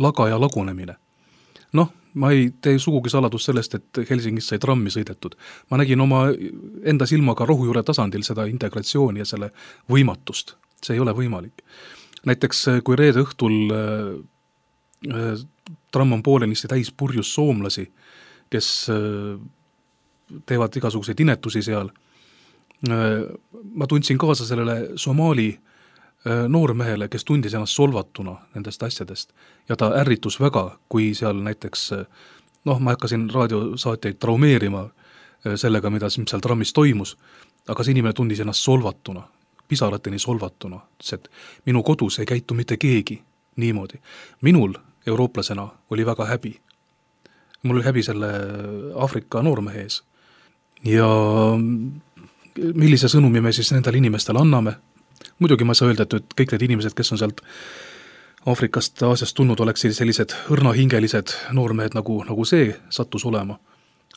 laga 0.00 0.28
ja 0.28 0.40
lagunemine. 0.40 0.96
noh, 1.72 1.92
ma 2.14 2.30
ei 2.32 2.50
tee 2.60 2.78
sugugi 2.78 3.10
saladust 3.12 3.48
sellest, 3.48 3.74
et 3.74 4.02
Helsingis 4.10 4.48
sai 4.48 4.58
trammi 4.60 4.90
sõidetud. 4.92 5.36
ma 5.70 5.80
nägin 5.80 6.00
oma 6.00 6.24
enda 6.84 7.06
silmaga 7.06 7.46
rohujuure 7.48 7.82
tasandil 7.82 8.24
seda 8.24 8.46
integratsiooni 8.48 9.20
ja 9.20 9.28
selle 9.28 9.52
võimatust. 9.90 10.56
see 10.82 10.96
ei 10.96 11.00
ole 11.00 11.12
võimalik. 11.12 11.64
näiteks 12.24 12.68
äh, 12.68 12.80
kui 12.84 12.96
reede 12.96 13.20
õhtul 13.26 13.76
äh, 13.76 15.44
tramm 15.92 16.12
on 16.12 16.22
poolenisti 16.22 16.68
täis 16.68 16.92
purjus 16.92 17.34
soomlasi, 17.34 17.90
kes 18.52 18.86
äh, 18.92 19.40
teevad 20.46 20.76
igasuguseid 20.76 21.20
inetusi 21.20 21.62
seal, 21.64 21.90
äh, 22.88 23.24
ma 23.74 23.88
tundsin 23.88 24.18
kaasa 24.20 24.46
sellele 24.46 24.92
Somaali 24.96 25.48
äh, 25.52 26.44
noormehele, 26.48 27.08
kes 27.08 27.24
tundis 27.24 27.54
ennast 27.54 27.78
solvatuna 27.78 28.36
nendest 28.54 28.82
asjadest. 28.82 29.32
Ja 29.68 29.76
ta 29.76 29.92
ärritus 30.00 30.40
väga, 30.40 30.66
kui 30.88 31.12
seal 31.18 31.40
näiteks 31.44 31.90
noh, 32.64 32.80
ma 32.80 32.96
hakkasin 32.96 33.30
raadiosaatjaid 33.32 34.20
traumeerima 34.22 34.88
sellega, 35.58 35.90
mida 35.90 36.10
seal 36.10 36.42
trammis 36.42 36.70
toimus, 36.72 37.16
aga 37.68 37.82
see 37.82 37.96
inimene 37.96 38.14
tundis 38.14 38.40
ennast 38.42 38.62
solvatuna, 38.62 39.24
pisarateni 39.68 40.18
solvatuna, 40.22 40.78
ütles, 40.98 41.16
et 41.16 41.28
minu 41.66 41.82
kodus 41.82 42.20
ei 42.22 42.28
käitu 42.28 42.54
mitte 42.54 42.76
keegi 42.76 43.22
niimoodi. 43.56 43.98
minul 44.40 44.74
eurooplasena 45.06 45.68
oli 45.90 46.06
väga 46.06 46.24
häbi 46.26 46.60
mul 47.62 47.76
oli 47.76 47.84
häbi 47.86 48.02
selle 48.02 48.30
Aafrika 48.94 49.42
noormehe 49.42 49.84
ees. 49.86 50.02
ja 50.84 51.06
millise 52.74 53.08
sõnumi 53.08 53.40
me 53.40 53.52
siis 53.52 53.70
nendele 53.72 54.00
inimestele 54.02 54.40
anname, 54.42 54.74
muidugi 55.38 55.64
ma 55.64 55.76
ei 55.76 55.80
saa 55.80 55.90
öelda, 55.90 56.06
et 56.06 56.34
kõik 56.38 56.54
need 56.54 56.66
inimesed, 56.68 56.94
kes 56.98 57.12
on 57.14 57.20
sealt 57.20 57.42
Aafrikast, 58.50 58.98
Aasiast 59.06 59.36
tulnud, 59.38 59.60
oleksid 59.62 59.94
sellised 59.94 60.34
õrnahingelised 60.50 61.30
noormehed, 61.54 61.94
nagu, 61.94 62.18
nagu 62.26 62.46
see 62.48 62.72
sattus 62.90 63.26
olema. 63.28 63.58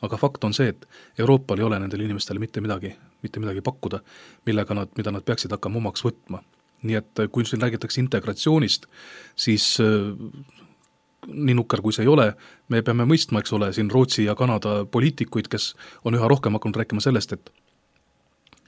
aga 0.01 0.17
fakt 0.19 0.43
on 0.43 0.53
see, 0.53 0.67
et 0.69 0.85
Euroopal 1.17 1.57
ei 1.57 1.63
ole 1.63 1.77
nendele 1.79 2.03
inimestele 2.03 2.39
mitte 2.39 2.61
midagi, 2.61 2.91
mitte 3.23 3.39
midagi 3.39 3.61
pakkuda, 3.63 4.01
millega 4.45 4.75
nad, 4.75 4.89
mida 4.97 5.11
nad 5.11 5.23
peaksid 5.23 5.51
hakkama 5.51 5.77
omaks 5.77 6.03
võtma. 6.03 6.41
nii 6.85 6.95
et 6.95 7.21
kui 7.31 7.45
siin 7.45 7.61
räägitakse 7.61 8.01
integratsioonist, 8.01 8.85
siis 9.35 9.77
nii 11.27 11.55
nukker 11.57 11.81
kui 11.81 11.93
see 11.93 12.05
ei 12.05 12.11
ole, 12.11 12.31
me 12.69 12.81
peame 12.85 13.07
mõistma, 13.09 13.41
eks 13.41 13.53
ole, 13.57 13.71
siin 13.73 13.91
Rootsi 13.91 14.25
ja 14.25 14.35
Kanada 14.35 14.83
poliitikuid, 14.91 15.49
kes 15.51 15.73
on 16.05 16.17
üha 16.17 16.27
rohkem 16.31 16.57
hakanud 16.57 16.81
rääkima 16.81 17.03
sellest, 17.03 17.33
et 17.33 17.51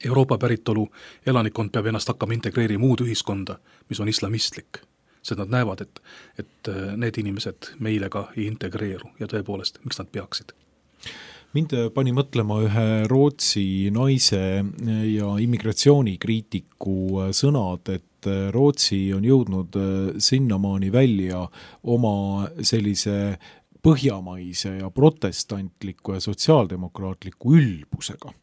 Euroopa 0.05 0.37
päritolu 0.37 0.85
elanikkond 1.25 1.71
peab 1.73 1.89
ennast 1.89 2.09
hakkama 2.11 2.35
integreerima 2.37 2.85
uude 2.85 3.07
ühiskonda, 3.07 3.57
mis 3.89 3.99
on 3.99 4.09
islamistlik. 4.09 4.83
sest 5.27 5.39
nad 5.41 5.49
näevad, 5.51 5.81
et, 5.81 5.99
et 6.39 6.69
need 6.95 7.17
inimesed 7.19 7.73
meile 7.83 8.07
ka 8.09 8.29
ei 8.37 8.45
integreeru 8.47 9.09
ja 9.19 9.27
tõepoolest, 9.27 9.81
miks 9.83 9.99
nad 9.99 10.07
peaksid 10.07 10.53
mind 11.55 11.73
pani 11.95 12.13
mõtlema 12.15 12.59
ühe 12.65 12.87
Rootsi 13.09 13.89
naise 13.93 14.41
ja 15.09 15.31
immigratsioonikriitiku 15.41 16.97
sõnad, 17.35 17.91
et 17.95 18.06
Rootsi 18.53 18.99
on 19.15 19.25
jõudnud 19.25 19.77
sinnamaani 20.23 20.91
välja 20.93 21.43
oma 21.83 22.47
sellise 22.61 23.37
põhjamaise 23.83 24.77
ja 24.81 24.89
protestantliku 24.91 26.17
ja 26.17 26.23
sotsiaaldemokraatliku 26.23 27.55
ülbusega 27.55 28.33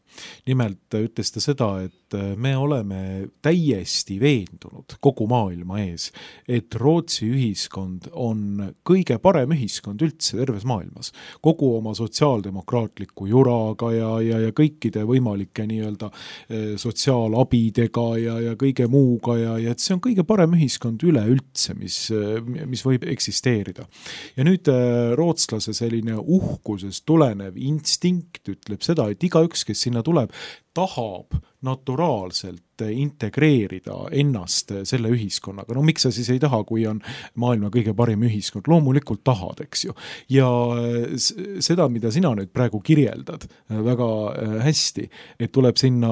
nimelt 0.47 0.95
ütles 0.99 1.31
ta 1.33 1.41
seda, 1.43 1.69
et 1.85 2.15
äh, 2.15 2.33
me 2.37 2.55
oleme 2.57 2.99
täiesti 3.43 4.17
veendunud 4.21 4.97
kogu 5.03 5.27
maailma 5.29 5.79
ees, 5.83 6.09
et 6.47 6.75
Rootsi 6.79 7.27
ühiskond 7.29 8.09
on 8.13 8.71
kõige 8.87 9.17
parem 9.23 9.55
ühiskond 9.55 10.01
üldse 10.05 10.39
terves 10.39 10.65
maailmas. 10.67 11.11
kogu 11.41 11.75
oma 11.77 11.93
sotsiaaldemokraatliku 11.95 13.27
juraga 13.29 13.91
ja, 13.93 14.11
ja, 14.21 14.39
ja 14.47 14.55
kõikide 14.55 15.05
võimalike 15.07 15.67
nii-öelda 15.69 16.11
äh, 16.11 16.75
sotsiaalabidega 16.81 18.07
ja, 18.21 18.39
ja 18.49 18.55
kõige 18.59 18.87
muuga 18.91 19.37
ja, 19.39 19.57
ja 19.61 19.75
et 19.75 19.83
see 19.83 19.95
on 19.95 20.03
kõige 20.03 20.25
parem 20.27 20.55
ühiskond 20.57 21.03
üleüldse, 21.05 21.75
mis, 21.79 21.99
äh, 22.13 22.39
mis 22.43 22.85
võib 22.85 23.05
eksisteerida. 23.09 23.87
ja 24.35 24.43
nüüd 24.45 24.67
rootslase 25.15 25.73
selline 25.75 26.15
uhkusest 26.19 27.05
tulenev 27.05 27.57
instinkt 27.57 28.49
ütleb 28.49 28.83
seda, 28.85 29.07
et 29.11 29.23
igaüks, 29.23 29.65
kes 29.67 29.85
sinna 29.85 30.03
tuleb, 30.05 30.33
tahab 30.75 31.35
naturaalselt 31.65 32.83
integreerida 32.91 33.95
ennast 34.11 34.73
selle 34.85 35.09
ühiskonnaga, 35.15 35.73
no 35.73 35.83
miks 35.85 36.05
sa 36.05 36.11
siis 36.13 36.27
ei 36.33 36.41
taha, 36.43 36.59
kui 36.67 36.83
on 36.89 36.99
maailma 37.41 37.71
kõige 37.73 37.95
parim 37.97 38.25
ühiskond, 38.27 38.67
loomulikult 38.69 39.23
tahad, 39.25 39.63
eks 39.63 39.85
ju. 39.87 39.95
ja 40.35 40.49
seda, 41.15 41.87
mida 41.89 42.11
sina 42.13 42.33
nüüd 42.35 42.51
praegu 42.53 42.83
kirjeldad 42.85 43.47
väga 43.71 44.11
äh, 44.33 44.55
hästi, 44.67 45.07
et 45.39 45.55
tuleb 45.55 45.79
sinna 45.79 46.11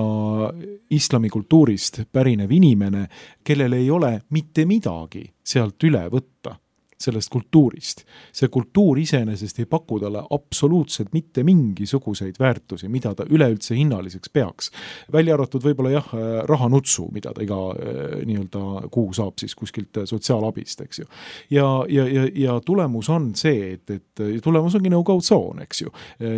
islamikultuurist 0.93 2.05
pärinev 2.11 2.51
inimene, 2.55 3.07
kellel 3.43 3.77
ei 3.77 3.91
ole 3.91 4.15
mitte 4.33 4.65
midagi 4.69 5.27
sealt 5.43 5.83
üle 5.83 6.07
võtta 6.13 6.57
sellest 7.03 7.31
kultuurist. 7.33 8.03
see 8.33 8.49
kultuur 8.51 8.99
iseenesest 8.99 9.59
ei 9.59 9.67
paku 9.69 9.99
talle 10.01 10.23
absoluutselt 10.33 11.13
mitte 11.13 11.43
mingisuguseid 11.43 12.39
väärtusi, 12.39 12.89
mida 12.89 13.13
ta 13.15 13.25
üleüldse 13.29 13.75
hinnaliseks 13.75 14.29
peaks. 14.33 14.71
välja 15.13 15.33
arvatud 15.37 15.63
võib-olla 15.63 15.93
jah, 15.93 16.09
rahanutsu, 16.49 17.07
mida 17.13 17.33
ta 17.33 17.43
iga 17.43 17.59
eh, 17.75 18.15
nii-öelda 18.27 18.89
kuu 18.93 19.13
saab 19.13 19.39
siis 19.41 19.55
kuskilt 19.55 20.03
sotsiaalabist, 20.09 20.81
eks 20.85 21.03
ju. 21.03 21.09
ja, 21.49 21.67
ja, 21.89 22.07
ja, 22.07 22.27
ja 22.45 22.59
tulemus 22.65 23.09
on 23.13 23.31
see, 23.35 23.73
et, 23.77 23.89
et 23.89 24.43
tulemus 24.43 24.75
ongi 24.79 24.91
no-go 24.93 25.19
tsoon, 25.21 25.61
eks 25.63 25.83
ju, 25.83 25.91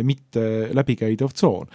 mitte 0.06 0.70
läbikäidav 0.76 1.32
tsoon, 1.34 1.68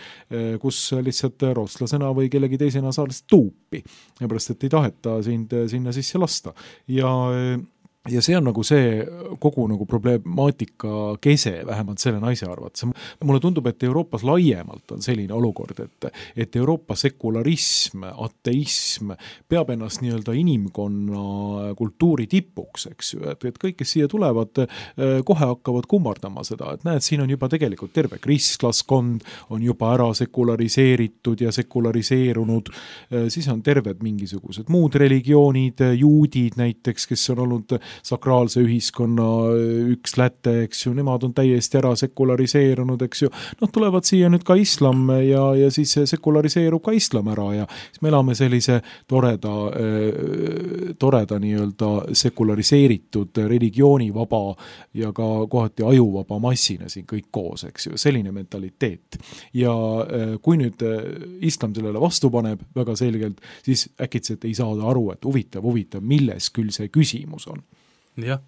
kus 0.61 0.83
lihtsalt 1.01 1.43
rootslasena 1.55 2.11
või 2.15 2.29
kellegi 2.31 2.59
teisena 2.61 2.91
saad 2.95 3.11
lihtsalt 3.11 3.29
tuupi, 3.31 3.83
sellepärast 4.17 4.55
et 4.55 4.65
ei 4.67 4.73
taheta 4.73 5.17
sind 5.25 5.53
sinna 5.71 5.93
sisse 5.95 6.19
lasta 6.21 6.53
ja 6.91 7.11
ja 8.09 8.21
see 8.21 8.33
on 8.33 8.47
nagu 8.47 8.63
see 8.65 9.03
kogu 9.41 9.67
nagu 9.69 9.85
problemaatika 9.85 11.17
kese, 11.21 11.59
vähemalt 11.67 12.01
selle 12.01 12.17
naise 12.21 12.47
arvates. 12.49 12.87
mulle 13.23 13.39
tundub, 13.39 13.67
et 13.67 13.83
Euroopas 13.83 14.23
laiemalt 14.25 14.91
on 14.91 15.03
selline 15.05 15.33
olukord, 15.33 15.77
et, 15.79 16.07
et 16.35 16.55
Euroopa 16.55 16.95
sekularism, 16.97 18.07
ateism 18.25 19.13
peab 19.49 19.69
ennast 19.69 20.01
nii-öelda 20.01 20.33
inimkonna 20.33 21.75
kultuuri 21.77 22.25
tipuks, 22.27 22.87
eks 22.89 23.13
ju, 23.13 23.21
et, 23.29 23.45
et 23.45 23.59
kõik, 23.61 23.77
kes 23.83 23.93
siia 23.97 24.09
tulevad, 24.09 24.63
kohe 25.25 25.51
hakkavad 25.53 25.85
kummardama 25.89 26.45
seda, 26.47 26.73
et 26.73 26.87
näed, 26.87 27.05
siin 27.05 27.21
on 27.21 27.29
juba 27.29 27.51
tegelikult 27.53 27.93
terve 27.93 28.17
kristlaskond 28.21 29.21
on 29.53 29.61
juba 29.61 29.93
ära 29.93 30.09
sekulariseeritud 30.17 31.45
ja 31.45 31.53
sekulariseerunud, 31.53 32.73
siis 33.29 33.47
on 33.53 33.61
terved 33.61 34.01
mingisugused 34.01 34.73
muud 34.73 34.97
religioonid, 34.97 35.85
juudid 36.01 36.57
näiteks, 36.57 37.05
kes 37.13 37.29
on 37.35 37.45
olnud 37.45 37.77
sakraalse 38.03 38.61
ühiskonna 38.63 39.27
üks 39.93 40.17
läte, 40.19 40.61
eks 40.65 40.85
ju, 40.85 40.93
nemad 40.97 41.23
on 41.27 41.33
täiesti 41.37 41.79
ära 41.79 41.93
sekulariseerunud, 41.99 43.01
eks 43.07 43.25
ju. 43.25 43.31
noh, 43.61 43.71
tulevad 43.73 44.07
siia 44.07 44.29
nüüd 44.31 44.45
ka 44.47 44.55
islam 44.59 45.09
ja, 45.25 45.43
ja 45.57 45.71
siis 45.73 45.93
sekulariseerub 46.11 46.83
ka 46.85 46.95
islam 46.95 47.31
ära 47.33 47.47
ja 47.61 47.67
siis 47.89 48.01
me 48.01 48.11
elame 48.11 48.35
sellise 48.37 48.79
toreda 49.09 49.55
äh,, 49.71 50.93
toreda 50.99 51.39
nii-öelda 51.41 51.91
sekulariseeritud 52.17 53.41
religioonivaba 53.47 54.55
ja 54.93 55.11
ka 55.13 55.47
kohati 55.49 55.83
ajuvaba 55.87 56.39
massina 56.39 56.89
siin 56.89 57.05
kõik 57.09 57.29
koos, 57.31 57.65
eks 57.69 57.87
ju, 57.87 57.97
selline 57.97 58.31
mentaliteet. 58.31 59.19
ja 59.53 59.73
äh, 59.73 60.35
kui 60.41 60.57
nüüd 60.61 60.81
äh, 60.85 61.03
islam 61.47 61.75
sellele 61.75 62.01
vastu 62.01 62.31
paneb 62.31 62.61
väga 62.75 62.95
selgelt, 62.95 63.41
siis 63.65 63.89
äkitselt 64.01 64.45
ei 64.45 64.55
saada 64.57 64.89
aru, 64.91 65.11
et 65.13 65.25
huvitav, 65.25 65.63
huvitav, 65.65 66.03
milles 66.03 66.49
küll 66.53 66.71
see 66.73 66.91
küsimus 66.93 67.47
on 67.51 67.63
jah, 68.17 68.39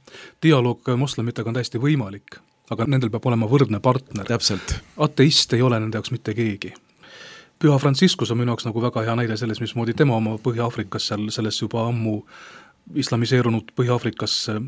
dialoog 0.44 0.90
moslemitega 0.98 1.50
on 1.50 1.58
täiesti 1.58 1.82
võimalik, 1.82 2.40
aga 2.72 2.88
nendel 2.88 3.12
peab 3.14 3.26
olema 3.32 3.48
võrdne 3.50 3.80
partner. 3.80 4.26
täpselt. 4.28 4.76
ateist 4.98 5.54
ei 5.54 5.62
ole 5.62 5.80
nende 5.80 5.98
jaoks 5.98 6.12
mitte 6.12 6.34
keegi. 6.34 6.74
Püha 7.60 7.78
Franciscus 7.80 8.32
on 8.32 8.38
minu 8.38 8.52
jaoks 8.52 8.66
nagu 8.66 8.82
väga 8.82 9.06
hea 9.06 9.16
näide 9.16 9.38
selles, 9.38 9.62
mismoodi 9.62 9.94
tema 9.94 10.16
oma 10.16 10.36
Põhja-Aafrikas 10.38 11.08
seal 11.08 11.30
selles 11.32 11.62
juba 11.62 11.88
ammu 11.88 12.24
islamiseerunud 12.96 13.72
Põhja-Aafrikas 13.80 14.38
äh, 14.52 14.62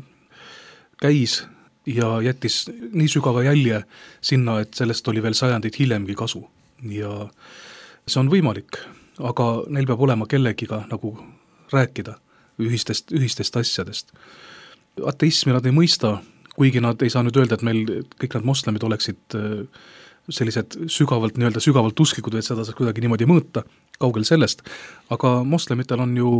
käis 1.00 1.42
ja 1.86 2.20
jättis 2.22 2.70
nii 2.92 3.08
sügava 3.08 3.42
jälje 3.42 3.82
sinna, 4.20 4.60
et 4.60 4.74
sellest 4.74 5.08
oli 5.08 5.22
veel 5.22 5.34
sajandid 5.34 5.76
hiljemgi 5.78 6.14
kasu. 6.14 6.48
ja 6.82 7.28
see 8.06 8.20
on 8.20 8.30
võimalik, 8.30 8.78
aga 9.18 9.64
neil 9.68 9.86
peab 9.86 10.00
olema 10.00 10.26
kellegiga 10.26 10.84
nagu 10.90 11.16
rääkida 11.72 12.18
ühistest, 12.60 13.12
ühistest 13.12 13.56
asjadest 13.56 14.12
ateismi 15.04 15.54
nad 15.54 15.66
ei 15.66 15.74
mõista, 15.74 16.16
kuigi 16.56 16.80
nad 16.80 17.00
ei 17.04 17.12
saa 17.12 17.24
nüüd 17.26 17.36
öelda, 17.36 17.58
et 17.58 17.64
meil 17.66 17.84
kõik 18.16 18.36
need 18.36 18.48
moslemid 18.48 18.84
oleksid 18.86 19.36
äh, 19.36 19.64
sellised 20.28 20.76
sügavalt, 20.90 21.36
nii-öelda 21.38 21.60
sügavalt 21.62 22.00
usklikud, 22.00 22.34
et 22.34 22.46
seda 22.46 22.64
saaks 22.66 22.78
kuidagi 22.78 23.04
niimoodi 23.04 23.28
mõõta, 23.30 23.62
kaugel 24.00 24.26
sellest, 24.26 24.64
aga 25.14 25.38
moslemitel 25.46 26.02
on 26.02 26.16
ju 26.18 26.30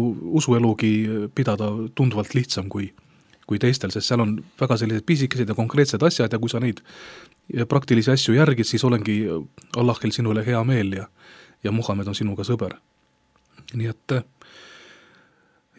usuelugi 0.41 0.93
pidada 1.35 1.69
tunduvalt 1.95 2.35
lihtsam 2.35 2.71
kui, 2.73 2.89
kui 3.47 3.61
teistel, 3.63 3.93
sest 3.95 4.11
seal 4.11 4.25
on 4.25 4.35
väga 4.61 4.79
sellised 4.81 5.07
pisikesed 5.07 5.53
ja 5.53 5.59
konkreetsed 5.59 6.03
asjad 6.03 6.33
ja 6.33 6.41
kui 6.43 6.51
sa 6.51 6.61
neid 6.63 6.83
praktilisi 7.71 8.11
asju 8.11 8.35
järgid, 8.35 8.67
siis 8.67 8.85
olengi 8.85 9.21
Allahil 9.79 10.15
sinu 10.15 10.35
üle 10.35 10.45
hea 10.47 10.65
meel 10.67 10.97
ja 11.03 11.07
ja 11.65 11.73
Muhamed 11.73 12.07
on 12.07 12.15
sinuga 12.15 12.45
sõber. 12.45 12.77
nii 13.75 13.89
et 13.91 14.13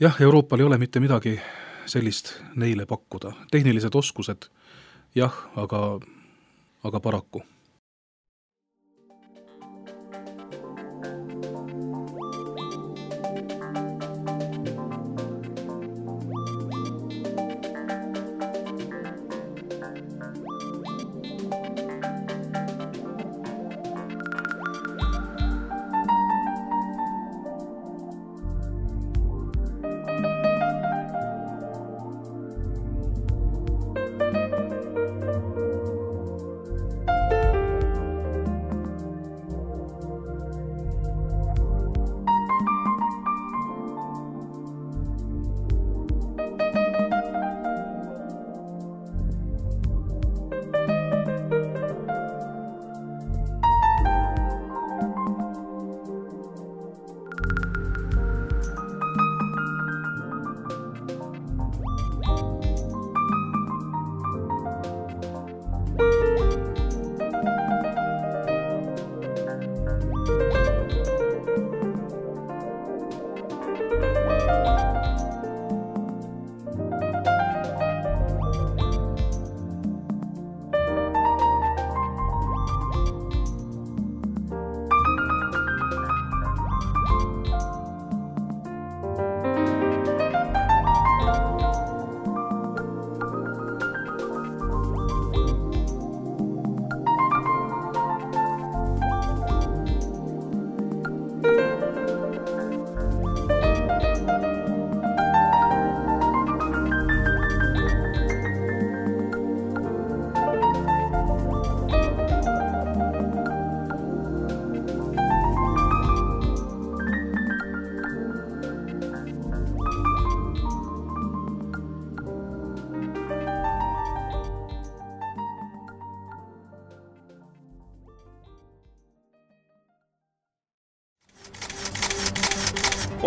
jah, 0.02 0.18
Euroopal 0.22 0.60
ei 0.60 0.66
ole 0.66 0.78
mitte 0.78 1.00
midagi 1.00 1.38
sellist 1.88 2.34
neile 2.56 2.86
pakkuda. 2.86 3.34
tehnilised 3.52 3.96
oskused 3.96 4.50
jah, 5.16 5.34
aga, 5.56 6.00
aga 6.84 7.00
paraku 7.00 7.44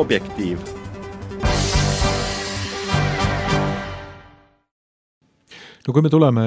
Objektiiv. 0.01 0.63
No 5.85 5.93
kui 5.93 6.05
me 6.05 6.11
tuleme 6.13 6.45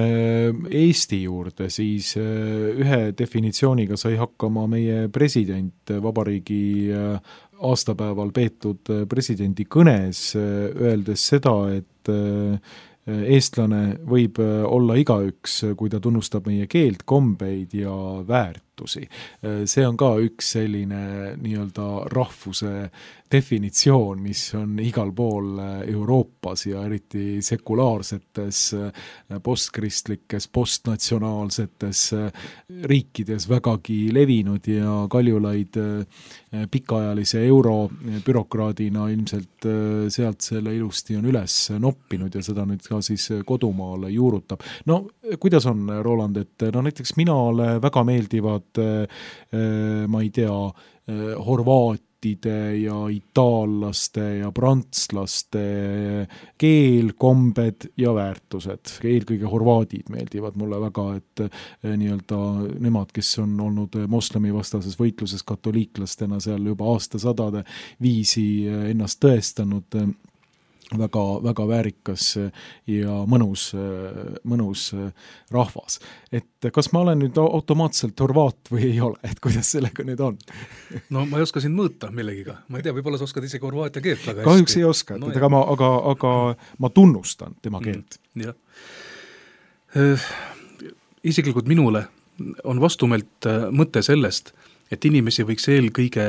Eesti 0.79 1.19
juurde, 1.27 1.67
siis 1.69 2.15
äh, 2.17 2.71
ühe 2.81 2.99
definitsiooniga 3.17 3.97
sai 3.99 4.15
hakkama 4.17 4.63
meie 4.71 5.05
president 5.13 5.93
vabariigi 6.01 6.63
äh, 6.97 7.35
aastapäeval 7.69 8.33
peetud 8.33 8.89
äh, 8.89 9.03
presidendi 9.09 9.67
kõnes, 9.69 10.23
öeldes 10.39 11.27
seda, 11.33 11.53
et 11.77 12.09
eestlane 13.03 13.83
võib 14.07 14.39
olla 14.41 14.97
igaüks, 14.97 15.59
kui 15.77 15.91
ta 15.93 16.01
tunnustab 16.01 16.49
meie 16.49 16.65
keelt, 16.71 17.05
kombeid 17.05 17.75
ja 17.77 17.93
väärtusi. 18.73 19.07
see 19.65 19.87
on 19.87 19.97
ka 19.97 20.17
üks 20.19 20.53
selline 20.55 21.35
nii-öelda 21.37 22.09
rahvuse 22.11 22.89
definitsioon, 23.33 24.21
mis 24.21 24.53
on 24.55 24.77
igal 24.79 25.11
pool 25.15 25.57
Euroopas 25.87 26.65
ja 26.67 26.83
eriti 26.85 27.41
sekulaarsetes 27.41 28.75
postkristlikes, 29.43 30.47
postnatsionaalsetes 30.47 32.11
riikides 32.83 33.49
vägagi 33.49 34.13
levinud 34.13 34.67
ja 34.67 35.07
Kaljulaid 35.09 35.79
pikaajalise 36.71 37.45
eurobürokraadina 37.47 39.07
ilmselt 39.09 39.67
sealt 40.13 40.41
selle 40.41 40.75
ilusti 40.75 41.17
on 41.17 41.25
üles 41.25 41.57
noppinud 41.79 42.35
ja 42.35 42.43
seda 42.45 42.67
nüüd 42.69 42.85
ka 42.85 43.01
siis 43.01 43.29
kodumaale 43.45 44.11
juurutab. 44.13 44.61
no 44.85 45.07
kuidas 45.39 45.65
on, 45.65 45.87
Roland, 46.03 46.37
et 46.37 46.69
no 46.73 46.85
näiteks 46.85 47.15
minale 47.17 47.79
väga 47.81 48.03
meeldivad 48.05 48.62
ma 50.07 50.21
ei 50.21 50.29
tea, 50.33 50.57
Horvaatia 51.43 52.13
brittide 52.23 52.77
ja 52.77 53.07
itaallaste 53.09 54.37
ja 54.37 54.51
prantslaste 54.51 56.27
keel, 56.57 57.13
kombed 57.17 57.89
ja 57.97 58.13
väärtused. 58.13 58.99
eelkõige 59.03 59.45
horvaadid 59.45 60.09
meeldivad 60.09 60.55
mulle 60.55 60.79
väga, 60.79 61.07
et 61.17 61.43
eh, 61.43 61.97
nii-öelda 61.97 62.39
nemad, 62.79 63.11
kes 63.13 63.39
on 63.43 63.59
olnud 63.59 63.97
moslemivastases 64.07 64.95
võitluses 64.99 65.43
katoliiklastena 65.43 66.39
seal 66.39 66.63
juba 66.65 66.87
aastasadade 66.93 67.63
viisi 68.01 68.67
eh, 68.67 68.91
ennast 68.91 69.19
tõestanud 69.19 69.99
väga, 70.99 71.23
väga 71.43 71.67
väärikas 71.67 72.27
ja 72.89 73.17
mõnus, 73.29 73.69
mõnus 74.47 74.89
rahvas. 75.51 75.99
et 76.31 76.69
kas 76.73 76.91
ma 76.93 77.03
olen 77.03 77.19
nüüd 77.23 77.37
automaatselt 77.41 78.19
horvaat 78.19 78.71
või 78.71 78.89
ei 78.91 79.01
ole, 79.01 79.19
et 79.23 79.39
kuidas 79.43 79.71
sellega 79.75 80.05
nüüd 80.07 80.21
on? 80.23 80.37
no 81.09 81.25
ma 81.29 81.39
ei 81.39 81.47
oska 81.47 81.63
sind 81.63 81.77
mõõta 81.77 82.11
millegiga, 82.11 82.59
ma 82.67 82.79
ei 82.79 82.85
tea, 82.85 82.95
võib-olla 82.95 83.19
sa 83.19 83.27
oskad 83.27 83.45
isegi 83.47 83.65
horvaatia 83.65 84.03
keelt 84.03 84.25
väga 84.27 84.41
hästi. 84.41 84.49
kahjuks 84.49 84.77
ei 84.79 84.87
oska 84.87 85.17
no,, 85.17 85.29
et 85.31 85.39
aga 85.39 85.51
ma, 85.53 85.63
aga, 85.75 85.93
aga 86.13 86.33
ma 86.79 86.91
tunnustan 86.93 87.57
tema 87.61 87.79
mm, 87.79 87.85
keelt 87.87 88.19
mm,. 88.33 88.45
jah. 88.47 88.55
Äh, 89.97 90.27
isiklikult 91.23 91.69
minule 91.69 92.07
on 92.63 92.81
vastumeelt 92.81 93.47
äh, 93.49 93.67
mõte 93.71 94.01
sellest, 94.05 94.53
et 94.91 95.05
inimesi 95.05 95.45
võiks 95.47 95.67
eelkõige 95.71 96.25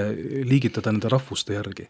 liigitada 0.48 0.92
nende 0.92 1.10
rahvuste 1.12 1.56
järgi 1.56 1.88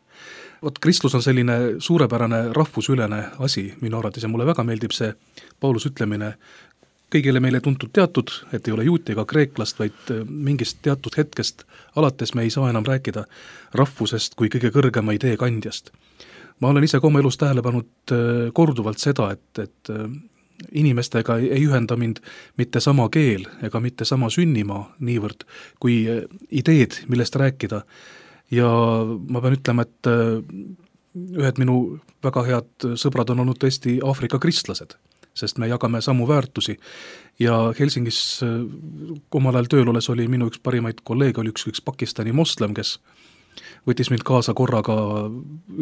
vot 0.65 0.79
kristlus 0.79 1.15
on 1.15 1.23
selline 1.23 1.57
suurepärane 1.79 2.53
rahvusülene 2.53 3.25
asi 3.39 3.67
minu 3.81 3.99
arvates 3.99 4.23
ja 4.23 4.29
mulle 4.29 4.47
väga 4.47 4.65
meeldib 4.65 4.95
see 4.97 5.13
Pauluse 5.61 5.91
ütlemine, 5.93 6.35
kõigile 7.15 7.41
meile 7.43 7.61
tuntud 7.63 7.93
teatud, 7.95 8.33
et 8.53 8.67
ei 8.69 8.75
ole 8.75 8.87
juuti 8.89 9.15
ega 9.15 9.25
kreeklast, 9.29 9.79
vaid 9.79 10.13
äh, 10.13 10.25
mingist 10.25 10.81
teatud 10.83 11.17
hetkest 11.19 11.67
alates 11.97 12.35
me 12.35 12.47
ei 12.47 12.51
saa 12.51 12.71
enam 12.73 12.87
rääkida 12.87 13.27
rahvusest 13.81 14.39
kui 14.41 14.51
kõige 14.53 14.73
kõrgema 14.75 15.15
idee 15.15 15.37
kandjast. 15.41 15.93
ma 16.61 16.69
olen 16.69 16.85
ise 16.85 17.01
ka 17.01 17.07
oma 17.07 17.21
elus 17.21 17.39
tähele 17.39 17.63
pannud 17.63 18.13
äh, 18.13 18.51
korduvalt 18.55 18.99
seda, 18.99 19.31
et, 19.37 19.59
et 19.59 19.93
äh, 19.93 20.09
inimestega 20.73 21.39
ei, 21.43 21.65
ühenda 21.67 21.97
mind 21.97 22.21
mitte 22.57 22.81
sama 22.81 23.09
keel 23.09 23.47
ega 23.63 23.81
mitte 23.81 24.05
sama 24.05 24.31
sünnimaa 24.31 24.95
niivõrd, 25.01 25.45
kui 25.81 26.05
ideed, 26.51 27.03
millest 27.09 27.37
rääkida 27.37 27.83
ja 28.51 28.69
ma 29.05 29.41
pean 29.41 29.57
ütlema, 29.57 29.87
et 29.87 30.11
äh, 30.11 30.41
ühed 31.15 31.61
minu 31.63 31.79
väga 32.25 32.45
head 32.49 32.87
sõbrad 33.01 33.31
on 33.33 33.45
olnud 33.45 33.61
tõesti 33.63 34.01
Aafrika 34.05 34.41
kristlased, 34.43 34.97
sest 35.35 35.59
me 35.63 35.69
jagame 35.71 36.01
samu 36.03 36.27
väärtusi 36.29 36.77
ja 37.39 37.73
Helsingis 37.79 38.41
äh, 38.43 38.65
omal 39.35 39.59
ajal 39.59 39.71
tööl 39.71 39.93
olles 39.93 40.09
oli 40.13 40.27
minu 40.31 40.49
üks 40.51 40.63
parimaid 40.63 41.03
kolleege, 41.07 41.43
oli 41.43 41.55
üks, 41.55 41.67
üks 41.71 41.83
Pakistani 41.85 42.35
moslem, 42.35 42.75
kes 42.75 42.99
võttis 43.89 44.11
mind 44.11 44.25
kaasa 44.27 44.55
korraga 44.57 44.97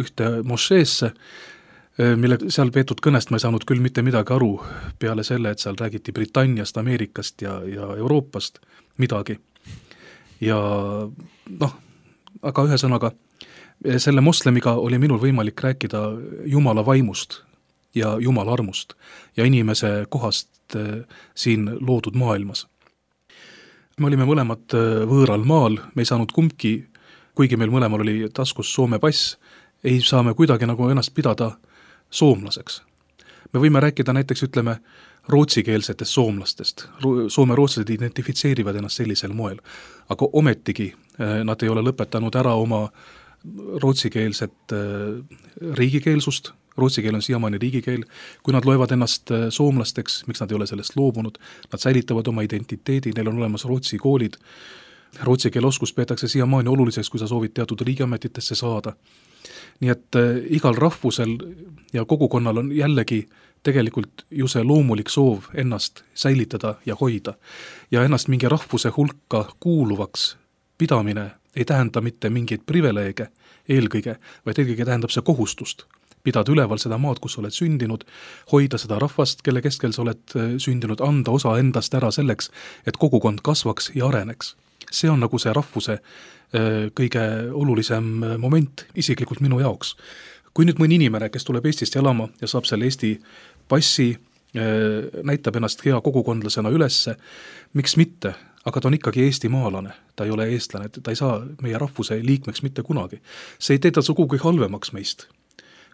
ühte 0.01 0.31
mošeesse, 0.48 1.12
äh, 1.12 2.14
mille 2.16 2.40
seal 2.48 2.72
peetud 2.75 3.01
kõnest 3.05 3.31
ma 3.33 3.40
ei 3.40 3.46
saanud 3.46 3.66
küll 3.68 3.85
mitte 3.85 4.05
midagi 4.05 4.35
aru, 4.37 4.55
peale 4.98 5.25
selle, 5.27 5.53
et 5.53 5.62
seal 5.62 5.79
räägiti 5.81 6.14
Britanniast, 6.16 6.79
Ameerikast 6.81 7.44
ja, 7.44 7.61
ja 7.68 7.94
Euroopast 7.96 8.61
midagi. 9.01 9.38
ja 10.40 10.59
noh, 11.61 11.75
aga 12.42 12.64
ühesõnaga, 12.68 13.12
selle 13.99 14.21
moslemiga 14.21 14.77
oli 14.79 14.99
minul 14.99 15.21
võimalik 15.21 15.61
rääkida 15.61 16.03
Jumala 16.47 16.87
vaimust 16.87 17.42
ja 17.95 18.16
Jumala 18.21 18.53
armust 18.53 18.95
ja 19.37 19.45
inimese 19.45 20.07
kohast 20.09 20.77
eh, 20.77 21.05
siin 21.35 21.71
loodud 21.81 22.14
maailmas. 22.14 22.66
me 24.01 24.07
olime 24.07 24.25
mõlemad 24.25 24.75
eh, 24.75 25.05
võõral 25.09 25.45
maal, 25.45 25.79
me 25.95 26.03
ei 26.03 26.09
saanud 26.09 26.33
kumbki, 26.33 26.87
kuigi 27.35 27.57
meil 27.57 27.71
mõlemal 27.71 28.01
oli 28.01 28.29
taskus 28.35 28.73
Soome 28.75 28.99
pass, 28.99 29.37
ei 29.85 30.01
saa 30.01 30.23
me 30.23 30.35
kuidagi 30.35 30.66
nagu 30.66 30.88
ennast 30.88 31.14
pidada 31.14 31.57
soomlaseks. 32.11 32.83
me 33.53 33.61
võime 33.61 33.81
rääkida 33.81 34.12
näiteks, 34.12 34.42
ütleme, 34.42 34.79
rootsikeelsetest 35.29 36.11
soomlastest, 36.11 36.87
soome-rootslased 37.29 37.90
identifitseerivad 37.90 38.77
ennast 38.77 38.97
sellisel 38.97 39.33
moel. 39.33 39.59
aga 40.09 40.29
ometigi 40.33 40.95
nad 41.18 41.62
ei 41.62 41.68
ole 41.68 41.83
lõpetanud 41.85 42.37
ära 42.40 42.55
oma 42.57 42.87
rootsikeelset 43.83 44.72
äh, 44.72 45.38
riigikeelsust, 45.75 46.53
rootsi 46.77 47.03
keel 47.03 47.18
on 47.18 47.22
siiamaani 47.22 47.59
riigikeel, 47.59 48.05
kui 48.42 48.55
nad 48.55 48.64
loevad 48.64 48.94
ennast 48.94 49.31
äh, 49.35 49.48
soomlasteks, 49.51 50.22
miks 50.27 50.40
nad 50.40 50.53
ei 50.53 50.57
ole 50.57 50.66
sellest 50.70 50.96
loobunud, 50.96 51.40
nad 51.72 51.83
säilitavad 51.83 52.31
oma 52.31 52.46
identiteedi, 52.46 53.12
neil 53.16 53.33
on 53.33 53.42
olemas 53.42 53.66
rootsi 53.68 53.98
koolid, 53.98 54.38
rootsi 55.22 55.51
keele 55.51 55.68
oskus 55.68 55.92
peetakse 55.92 56.29
siiamaani 56.29 56.70
oluliseks, 56.72 57.11
kui 57.11 57.20
sa 57.20 57.29
soovid 57.29 57.53
teatud 57.55 57.85
riigiametitesse 57.85 58.55
saada. 58.55 58.96
nii 59.83 59.90
et 59.90 60.16
igal 60.55 60.77
rahvusel 60.79 61.33
ja 61.92 62.05
kogukonnal 62.05 62.57
on 62.57 62.68
jällegi 62.72 63.18
äh, 63.27 63.38
tegelikult 63.62 64.25
ju 64.31 64.48
see 64.51 64.62
loomulik 64.66 65.11
soov 65.11 65.51
ennast 65.55 66.03
säilitada 66.14 66.75
ja 66.87 66.96
hoida. 67.01 67.35
ja 67.90 68.05
ennast 68.05 68.29
mingi 68.29 68.48
rahvuse 68.48 68.92
hulka 68.96 69.48
kuuluvaks 69.61 70.37
pidamine 70.83 71.31
ei 71.57 71.64
tähenda 71.68 72.03
mitte 72.03 72.31
mingeid 72.31 72.66
privileege 72.66 73.31
eelkõige, 73.71 74.18
vaid 74.47 74.59
eelkõige 74.59 74.87
tähendab 74.88 75.14
see 75.14 75.23
kohustust 75.25 75.87
pidada 76.23 76.53
üleval 76.53 76.81
seda 76.81 76.99
maad, 77.03 77.21
kus 77.23 77.37
sa 77.37 77.42
oled 77.42 77.55
sündinud, 77.55 78.05
hoida 78.53 78.79
seda 78.81 78.99
rahvast, 79.03 79.42
kelle 79.42 79.62
keskel 79.64 79.95
sa 79.95 80.05
oled 80.05 80.37
äh, 80.38 80.53
sündinud, 80.62 81.03
anda 81.05 81.35
osa 81.35 81.57
endast 81.61 81.95
ära 81.99 82.12
selleks, 82.14 82.51
et 82.87 82.99
kogukond 83.01 83.42
kasvaks 83.45 83.92
ja 83.99 84.09
areneks. 84.11 84.57
see 84.92 85.09
on 85.11 85.23
nagu 85.25 85.38
see 85.40 85.53
rahvuse 85.57 85.95
äh, 85.99 86.90
kõige 86.95 87.23
olulisem 87.53 88.23
äh, 88.23 88.37
moment 88.38 88.87
isiklikult 88.95 89.40
minu 89.40 89.61
jaoks. 89.61 89.97
kui 90.55 90.66
nüüd 90.68 90.79
mõni 90.79 91.01
inimene, 91.01 91.31
kes 91.33 91.45
tuleb 91.49 91.66
Eestist 91.66 91.97
elama 91.97 92.29
ja 92.40 92.47
saab 92.47 92.66
selle 92.68 92.85
Eesti 92.85 93.18
passi, 93.68 94.12
näitab 95.25 95.57
ennast 95.57 95.81
hea 95.81 95.97
kogukondlasena 96.05 96.68
ülesse, 96.68 97.14
miks 97.73 97.97
mitte, 97.97 98.35
aga 98.64 98.81
ta 98.81 98.88
on 98.88 98.98
ikkagi 98.98 99.25
eestimaalane, 99.27 99.94
ta 100.16 100.27
ei 100.27 100.35
ole 100.35 100.48
eestlane, 100.55 100.88
ta 100.88 101.11
ei 101.11 101.18
saa 101.18 101.40
meie 101.62 101.79
rahvuse 101.79 102.20
liikmeks 102.22 102.62
mitte 102.62 102.83
kunagi. 102.87 103.20
see 103.59 103.79
ei 103.79 103.83
tee 103.83 103.90
ta 103.90 104.03
sugugi 104.03 104.38
halvemaks 104.42 104.92
meist. 104.92 105.27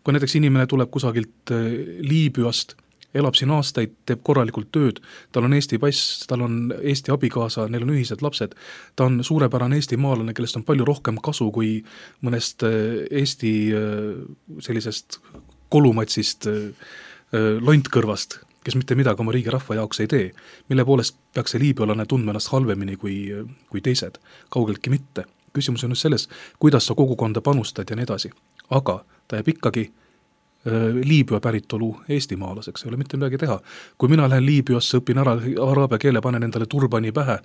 kui 0.04 0.12
näiteks 0.12 0.36
inimene 0.38 0.66
tuleb 0.66 0.90
kusagilt 0.90 1.50
äh, 1.52 1.64
Liibüast, 2.00 2.76
elab 3.14 3.34
siin 3.34 3.50
aastaid, 3.50 3.94
teeb 4.06 4.20
korralikult 4.22 4.68
tööd, 4.72 5.00
tal 5.32 5.48
on 5.48 5.56
Eesti 5.56 5.78
pass, 5.80 6.26
tal 6.28 6.44
on 6.44 6.72
Eesti 6.78 7.12
abikaasa, 7.12 7.66
neil 7.68 7.86
on 7.86 7.94
ühised 7.96 8.22
lapsed, 8.22 8.54
ta 8.96 9.08
on 9.08 9.22
suurepärane 9.24 9.80
eestimaalane, 9.80 10.34
kellest 10.36 10.60
on 10.60 10.64
palju 10.68 10.86
rohkem 10.88 11.18
kasu 11.24 11.50
kui 11.52 11.78
mõnest 12.22 12.64
äh, 12.68 13.06
Eesti 13.10 13.52
sellisest 14.64 15.20
kolumatsist 15.72 16.48
äh, 16.48 16.92
lontkõrvast, 17.60 18.40
kes 18.68 18.76
mitte 18.76 18.96
midagi 18.98 19.24
oma 19.24 19.32
riigi 19.32 19.52
rahva 19.52 19.78
jaoks 19.80 20.02
ei 20.04 20.10
tee, 20.12 20.26
mille 20.68 20.84
poolest 20.84 21.16
peaks 21.34 21.54
see 21.54 21.62
liibüalane 21.62 22.04
tundma 22.08 22.34
ennast 22.34 22.52
halvemini 22.52 22.98
kui, 23.00 23.16
kui 23.72 23.80
teised, 23.80 24.20
kaugeltki 24.52 24.92
mitte. 24.92 25.24
küsimus 25.56 25.82
on 25.84 25.90
just 25.90 26.04
selles, 26.04 26.28
kuidas 26.60 26.86
sa 26.86 26.94
kogukonda 26.94 27.40
panustad 27.40 27.88
ja 27.90 27.96
nii 27.96 28.04
edasi, 28.04 28.30
aga 28.70 29.00
ta 29.28 29.40
jääb 29.40 29.48
ikkagi 29.56 29.88
Liibüa 31.04 31.40
päritolu 31.40 31.88
eestimaalaseks, 32.08 32.82
ei 32.84 32.88
ole 32.88 32.96
mitte 33.00 33.16
midagi 33.16 33.38
teha. 33.38 33.60
kui 33.98 34.08
mina 34.08 34.28
lähen 34.28 34.46
Liibüasse, 34.46 34.98
õpin 34.98 35.22
ära 35.22 35.38
araabia 35.70 35.98
keele, 35.98 36.20
panen 36.20 36.42
endale 36.42 36.66
turbani 36.66 37.12
pähe, 37.12 37.38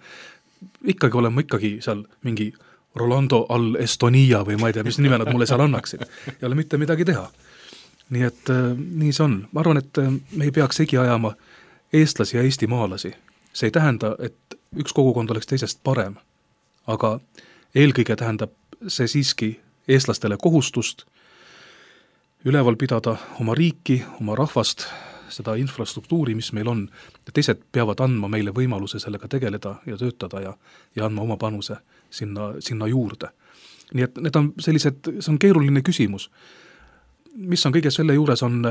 ikkagi 0.83 1.17
olen 1.17 1.33
ma 1.33 1.41
ikkagi 1.45 1.77
seal 1.81 2.03
mingi 2.23 2.51
Rolando 2.95 3.45
al 3.49 3.75
Estonia 3.79 4.43
või 4.43 4.59
ma 4.59 4.69
ei 4.69 4.73
tea, 4.73 4.83
mis 4.83 4.99
nime 4.99 5.17
nad 5.17 5.31
mulle 5.31 5.45
seal 5.45 5.63
annaksid. 5.63 6.03
ei 6.35 6.47
ole 6.49 6.55
mitte 6.55 6.77
midagi 6.77 7.05
teha. 7.05 7.29
Nii 8.09 8.23
et 8.23 8.49
äh, 8.49 8.73
nii 8.77 9.13
see 9.13 9.23
on, 9.23 9.37
ma 9.51 9.63
arvan, 9.63 9.77
et 9.77 9.97
äh, 9.97 10.11
me 10.35 10.49
ei 10.49 10.51
peaks 10.51 10.81
segi 10.81 10.97
ajama 10.97 11.33
eestlasi 11.93 12.37
ja 12.37 12.43
eestimaalasi. 12.43 13.13
see 13.53 13.67
ei 13.67 13.71
tähenda, 13.71 14.15
et 14.19 14.57
üks 14.79 14.93
kogukond 14.93 15.29
oleks 15.29 15.47
teisest 15.47 15.79
parem, 15.83 16.15
aga 16.87 17.19
eelkõige 17.75 18.15
tähendab 18.15 18.51
see 18.87 19.07
siiski 19.07 19.59
eestlastele 19.87 20.37
kohustust 20.41 21.05
üleval 22.45 22.75
pidada 22.75 23.15
oma 23.39 23.55
riiki, 23.55 24.01
oma 24.21 24.35
rahvast, 24.35 24.87
seda 25.33 25.55
infrastruktuuri, 25.57 26.35
mis 26.35 26.51
meil 26.53 26.67
on, 26.69 26.87
teised 27.33 27.61
peavad 27.71 28.03
andma 28.03 28.29
meile 28.29 28.53
võimaluse 28.55 28.99
sellega 29.01 29.29
tegeleda 29.31 29.77
ja 29.89 29.97
töötada 29.97 30.41
ja, 30.43 30.53
ja 30.95 31.05
andma 31.07 31.23
oma 31.23 31.37
panuse 31.41 31.79
sinna, 32.11 32.53
sinna 32.59 32.87
juurde. 32.87 33.31
nii 33.93 34.03
et 34.03 34.15
need 34.25 34.35
on 34.35 34.53
sellised, 34.59 35.05
see 35.19 35.31
on 35.31 35.39
keeruline 35.39 35.81
küsimus. 35.85 36.29
Mis 37.33 37.65
on 37.65 37.73
kõige 37.73 37.91
selle 37.91 38.13
juures, 38.13 38.43
on 38.43 38.61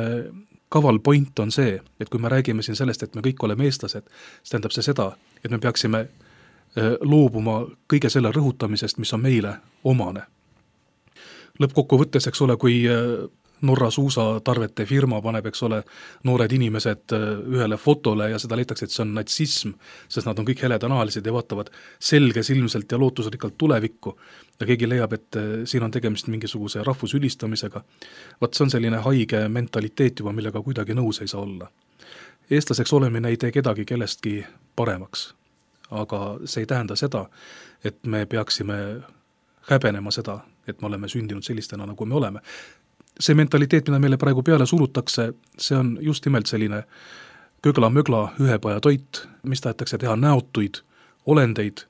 kaval 0.72 0.98
point 0.98 1.38
on 1.38 1.52
see, 1.52 1.76
et 2.00 2.08
kui 2.08 2.20
me 2.20 2.30
räägime 2.32 2.64
siin 2.64 2.76
sellest, 2.78 3.02
et 3.04 3.14
me 3.14 3.24
kõik 3.24 3.44
oleme 3.44 3.66
eestlased, 3.68 4.06
siis 4.40 4.54
tähendab 4.54 4.72
see 4.72 4.86
seda, 4.86 5.10
et 5.44 5.50
me 5.52 5.60
peaksime 5.60 6.00
eh, 6.06 6.94
loobuma 7.00 7.58
kõige 7.92 8.10
selle 8.12 8.32
rõhutamisest, 8.32 9.00
mis 9.02 9.12
on 9.12 9.20
meile 9.20 9.56
omane. 9.84 10.24
lõppkokkuvõttes, 11.60 12.26
eks 12.30 12.40
ole, 12.46 12.56
kui 12.56 12.78
eh, 12.88 13.26
Norra 13.62 13.90
suusatarvete 13.90 14.84
firma 14.86 15.20
paneb, 15.22 15.46
eks 15.46 15.62
ole, 15.62 15.82
noored 16.26 16.52
inimesed 16.52 17.14
äh, 17.14 17.26
ühele 17.54 17.76
fotole 17.78 18.26
ja 18.32 18.38
seda 18.42 18.56
leitakse, 18.58 18.88
et 18.88 18.94
see 18.94 19.04
on 19.04 19.12
natsism, 19.14 19.76
sest 20.10 20.26
nad 20.26 20.38
on 20.38 20.48
kõik 20.48 20.64
heledanahalised 20.66 21.26
ja 21.26 21.34
vaatavad 21.34 21.70
selgesilmselt 22.02 22.92
ja 22.92 22.98
lootusrikkalt 22.98 23.54
tulevikku. 23.58 24.16
ja 24.60 24.66
keegi 24.66 24.88
leiab, 24.88 25.12
et 25.12 25.38
äh, 25.38 25.46
siin 25.64 25.82
on 25.82 25.90
tegemist 25.90 26.26
mingisuguse 26.26 26.82
rahvusülistamisega. 26.82 27.84
vot 28.40 28.54
see 28.54 28.64
on 28.64 28.70
selline 28.70 28.98
haige 29.06 29.48
mentaliteet 29.48 30.18
juba, 30.18 30.32
millega 30.32 30.62
kuidagi 30.62 30.94
nõus 30.98 31.22
ei 31.22 31.28
saa 31.28 31.40
olla. 31.40 31.70
eestlaseks 32.50 32.92
olemine 32.92 33.28
ei 33.28 33.36
tee 33.36 33.52
kedagi 33.52 33.84
kellestki 33.84 34.44
paremaks. 34.76 35.34
aga 35.90 36.38
see 36.44 36.62
ei 36.62 36.66
tähenda 36.66 36.96
seda, 36.96 37.28
et 37.84 38.06
me 38.06 38.26
peaksime 38.26 39.02
häbenema 39.70 40.10
seda, 40.10 40.40
et 40.66 40.80
me 40.80 40.86
oleme 40.86 41.08
sündinud 41.08 41.42
sellistena, 41.42 41.86
nagu 41.86 42.06
me 42.06 42.14
oleme 42.14 42.40
see 43.20 43.34
mentaliteet, 43.34 43.88
mida 43.88 43.98
meile 44.02 44.16
praegu 44.16 44.42
peale 44.42 44.66
surutakse, 44.66 45.32
see 45.58 45.76
on 45.78 45.98
just 46.00 46.26
nimelt 46.26 46.46
selline 46.46 46.82
kögla-mögla 47.62 48.32
ühepajatoit, 48.40 49.26
mis 49.42 49.60
tahetakse 49.60 49.98
teha 49.98 50.16
näotuid 50.16 50.82
olendeid, 51.26 51.84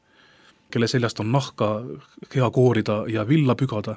kelle 0.70 0.88
seljast 0.88 1.20
on 1.20 1.32
nahka 1.32 1.70
hea 2.34 2.50
koorida 2.50 3.04
ja 3.08 3.28
villa 3.28 3.54
pügada. 3.54 3.96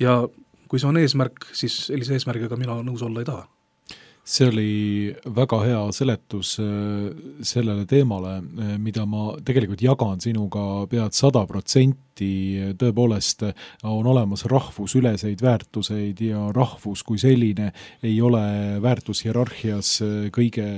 ja 0.00 0.28
kui 0.68 0.78
see 0.78 0.88
on 0.88 0.96
eesmärk, 0.96 1.46
siis 1.52 1.86
sellise 1.86 2.14
eesmärgiga 2.16 2.56
mina 2.56 2.78
nõus 2.82 3.02
olla 3.02 3.20
ei 3.20 3.28
taha 3.28 3.48
see 4.24 4.46
oli 4.46 5.14
väga 5.34 5.58
hea 5.64 5.80
seletus 5.92 6.54
äh, 6.62 7.10
sellele 7.42 7.86
teemale, 7.90 8.36
äh, 8.38 8.76
mida 8.78 9.04
ma 9.06 9.32
tegelikult 9.42 9.82
jagan 9.82 10.20
sinuga 10.22 10.86
pead 10.90 11.16
sada 11.16 11.42
protsenti, 11.50 12.30
tõepoolest 12.78 13.42
on 13.88 14.06
olemas 14.06 14.44
rahvusüleseid 14.50 15.42
väärtuseid 15.42 16.20
ja 16.22 16.44
rahvus 16.54 17.02
kui 17.02 17.18
selline 17.18 17.72
ei 18.02 18.20
ole 18.22 18.44
väärtushierarhias 18.82 19.96
äh, 20.06 20.14
kõige 20.34 20.68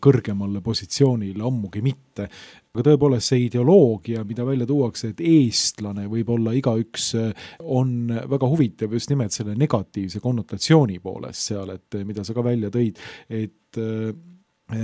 kõrgemal 0.00 0.62
positsioonil, 0.64 1.42
ammugi 1.44 1.82
mitte 1.84 2.30
aga 2.78 2.92
tõepoolest 2.92 3.32
see 3.32 3.46
ideoloogia, 3.48 4.22
mida 4.28 4.46
välja 4.46 4.66
tuuakse, 4.68 5.12
et 5.12 5.22
eestlane 5.24 6.06
võib 6.10 6.30
olla 6.36 6.54
igaüks, 6.54 7.10
on 7.66 8.12
väga 8.30 8.50
huvitav 8.50 8.94
just 8.94 9.10
nimelt 9.10 9.34
selle 9.34 9.56
negatiivse 9.58 10.22
konnotatsiooni 10.22 11.00
poolest 11.02 11.50
seal, 11.50 11.74
et 11.74 11.98
mida 12.06 12.22
sa 12.26 12.36
ka 12.36 12.44
välja 12.46 12.70
tõid, 12.74 13.00
et 13.26 13.80
äh, 13.82 14.12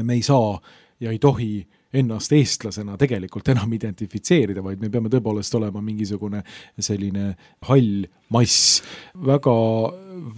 me 0.02 0.16
ei 0.16 0.24
saa 0.26 0.57
ja 1.04 1.12
ei 1.14 1.20
tohi 1.22 1.62
ennast 1.94 2.33
eestlasena 2.35 2.96
tegelikult 2.98 3.52
enam 3.52 3.70
identifitseerida, 3.76 4.64
vaid 4.64 4.83
me 4.83 4.90
peame 4.90 5.12
tõepoolest 5.12 5.54
olema 5.54 5.83
mingisugune 5.85 6.40
selline 6.83 7.28
hall 7.68 8.09
mass, 8.35 8.80
väga, 9.14 9.54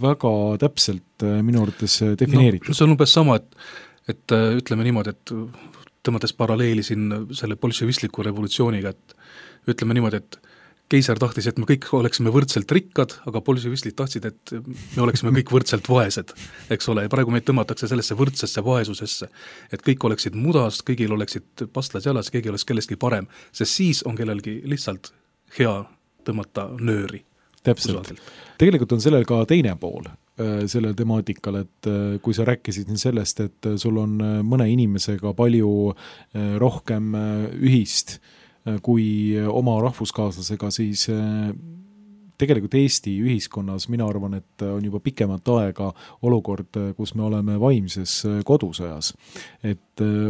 väga 0.03 0.35
täpselt 0.61 1.25
äh, 1.25 1.39
minu 1.41 1.65
arvates 1.65 2.03
defineeritud 2.19 2.69
no,. 2.69 2.77
see 2.77 2.85
on 2.85 2.93
umbes 2.93 3.17
sama, 3.17 3.41
et 3.41 3.59
et 4.07 4.31
ütleme 4.31 4.85
niimoodi, 4.87 5.11
et 5.11 5.31
tõmmates 6.07 6.33
paralleeli 6.37 6.83
siin 6.85 7.09
selle 7.35 7.57
bolševistliku 7.59 8.25
revolutsiooniga, 8.25 8.93
et 8.95 9.73
ütleme 9.73 9.97
niimoodi, 9.97 10.21
et 10.23 10.39
keiser 10.91 11.19
tahtis, 11.19 11.47
et 11.49 11.57
me 11.59 11.67
kõik 11.67 11.87
oleksime 11.97 12.31
võrdselt 12.31 12.71
rikkad, 12.71 13.17
aga 13.27 13.41
bolševistid 13.43 13.95
tahtsid, 13.99 14.27
et 14.29 14.53
me 14.55 15.03
oleksime 15.03 15.33
kõik 15.35 15.51
võrdselt 15.51 15.87
vaesed, 15.91 16.31
eks 16.73 16.91
ole, 16.93 17.03
ja 17.05 17.11
praegu 17.11 17.33
meid 17.33 17.45
tõmmatakse 17.47 17.89
sellesse 17.91 18.15
võrdsesse 18.17 18.63
vaesusesse. 18.63 19.27
et 19.71 19.83
kõik 19.83 20.05
oleksid 20.07 20.35
mudas, 20.35 20.79
kõigil 20.87 21.11
oleksid 21.13 21.67
pastlad 21.73 22.07
jalas, 22.07 22.31
keegi 22.31 22.49
oleks 22.49 22.65
kellestki 22.65 22.95
parem, 22.95 23.27
sest 23.51 23.79
siis 23.81 24.03
on 24.07 24.15
kellelgi 24.15 24.61
lihtsalt 24.63 25.11
hea 25.59 25.75
tõmmata 26.23 26.69
nööri. 26.79 27.25
täpselt, 27.63 28.13
tegelikult 28.57 28.95
on 28.95 29.03
sellel 29.03 29.25
ka 29.27 29.43
teine 29.45 29.75
pool 29.75 30.07
Äh, 30.37 30.67
sellel 30.69 30.93
temaatikal, 30.93 31.63
et 31.63 31.87
äh, 31.89 32.19
kui 32.21 32.35
sa 32.37 32.43
rääkisid 32.45 32.91
nüüd 32.91 33.01
sellest, 33.01 33.39
et 33.41 33.65
äh, 33.65 33.73
sul 33.81 33.95
on 33.97 34.19
mõne 34.45 34.67
inimesega 34.69 35.31
palju 35.33 35.95
rohkem 36.61 37.15
ühist 37.57 38.19
kui 38.85 39.07
oma 39.49 39.79
rahvuskaaslasega, 39.81 40.69
siis 40.75 41.07
tegelikult 42.37 42.77
Eesti 42.77 43.15
ühiskonnas 43.23 43.87
mina 43.89 44.05
arvan, 44.07 44.37
et 44.37 44.65
on 44.67 44.83
juba 44.85 45.01
pikemat 45.03 45.47
aega 45.57 45.91
olukord, 46.27 46.79
kus 46.97 47.15
me 47.15 47.25
oleme 47.27 47.57
vaimses 47.59 48.21
kodusõjas. 48.45 49.13
et 49.63 49.81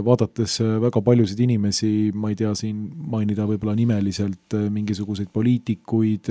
vaadates 0.03 0.61
väga 0.81 1.01
paljusid 1.03 1.39
inimesi, 1.43 2.11
ma 2.15 2.29
ei 2.31 2.37
tea 2.39 2.53
siin 2.55 2.77
mainida 3.11 3.43
võib-olla 3.49 3.75
nimeliselt 3.75 4.55
mingisuguseid 4.71 5.27
poliitikuid, 5.33 6.29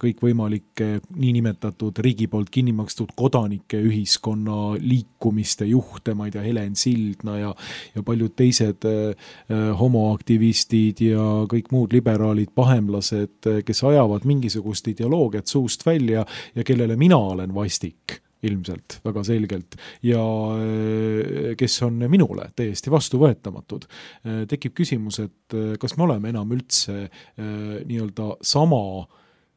kõikvõimalikke 0.00 0.88
niinimetatud 1.20 2.00
riigi 2.04 2.26
poolt 2.32 2.48
kinni 2.50 2.72
makstud 2.72 3.12
kodanike 3.18 3.80
ühiskonna 3.84 4.78
liikumiste 4.80 5.68
juhte, 5.68 6.14
ma 6.16 6.28
ei 6.28 6.32
tea, 6.32 6.46
Helen 6.48 6.76
Sildna 6.78 7.38
ja 7.38 7.52
ja 7.94 8.02
paljud 8.02 8.32
teised 8.36 8.84
homoaktivistid 9.78 11.02
ja 11.02 11.24
kõik 11.50 11.70
muud 11.74 11.92
liberaalid, 11.92 12.52
pahemlased, 12.54 13.48
kes 13.66 13.84
ajavad 13.84 14.26
mingisugust 14.28 14.77
mingisugust 14.78 14.88
ideoloogiat 14.88 15.46
suust 15.46 15.86
välja 15.86 16.24
ja 16.54 16.64
kellele 16.64 16.96
mina 16.96 17.16
olen 17.16 17.54
vastik 17.54 18.22
ilmselt 18.42 19.00
väga 19.04 19.24
selgelt. 19.24 19.76
Ja 20.02 20.22
äh, 20.54 21.56
kes 21.56 21.82
on 21.82 21.98
minule 22.08 22.50
täiesti 22.56 22.90
vastuvõetamatud. 22.90 23.88
Äh, 24.24 24.46
tekib 24.48 24.74
küsimus, 24.74 25.18
et 25.18 25.54
äh, 25.54 25.76
kas 25.78 25.96
me 25.96 26.04
oleme 26.04 26.28
enam 26.30 26.52
üldse 26.52 27.08
nii-öelda 27.38 28.36
sama 28.42 29.06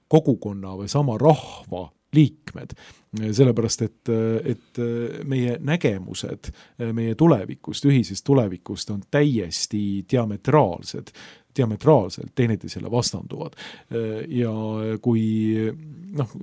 kogukonna 0.10 0.74
või 0.76 0.90
sama 0.90 1.18
rahva 1.18 1.92
liikmed, 2.12 2.74
sellepärast 3.32 3.82
et, 3.86 4.10
et 4.44 4.80
meie 5.24 5.54
nägemused 5.64 6.50
meie 6.92 7.14
tulevikust, 7.16 7.86
ühisest 7.88 8.26
tulevikust 8.28 8.92
on 8.92 9.00
täiesti 9.08 10.04
diametraalsed 10.12 11.14
diametraalselt 11.58 12.32
teineteisele 12.36 12.92
vastanduvad. 12.92 13.58
ja 14.28 14.54
kui 15.02 15.24
noh, 16.18 16.34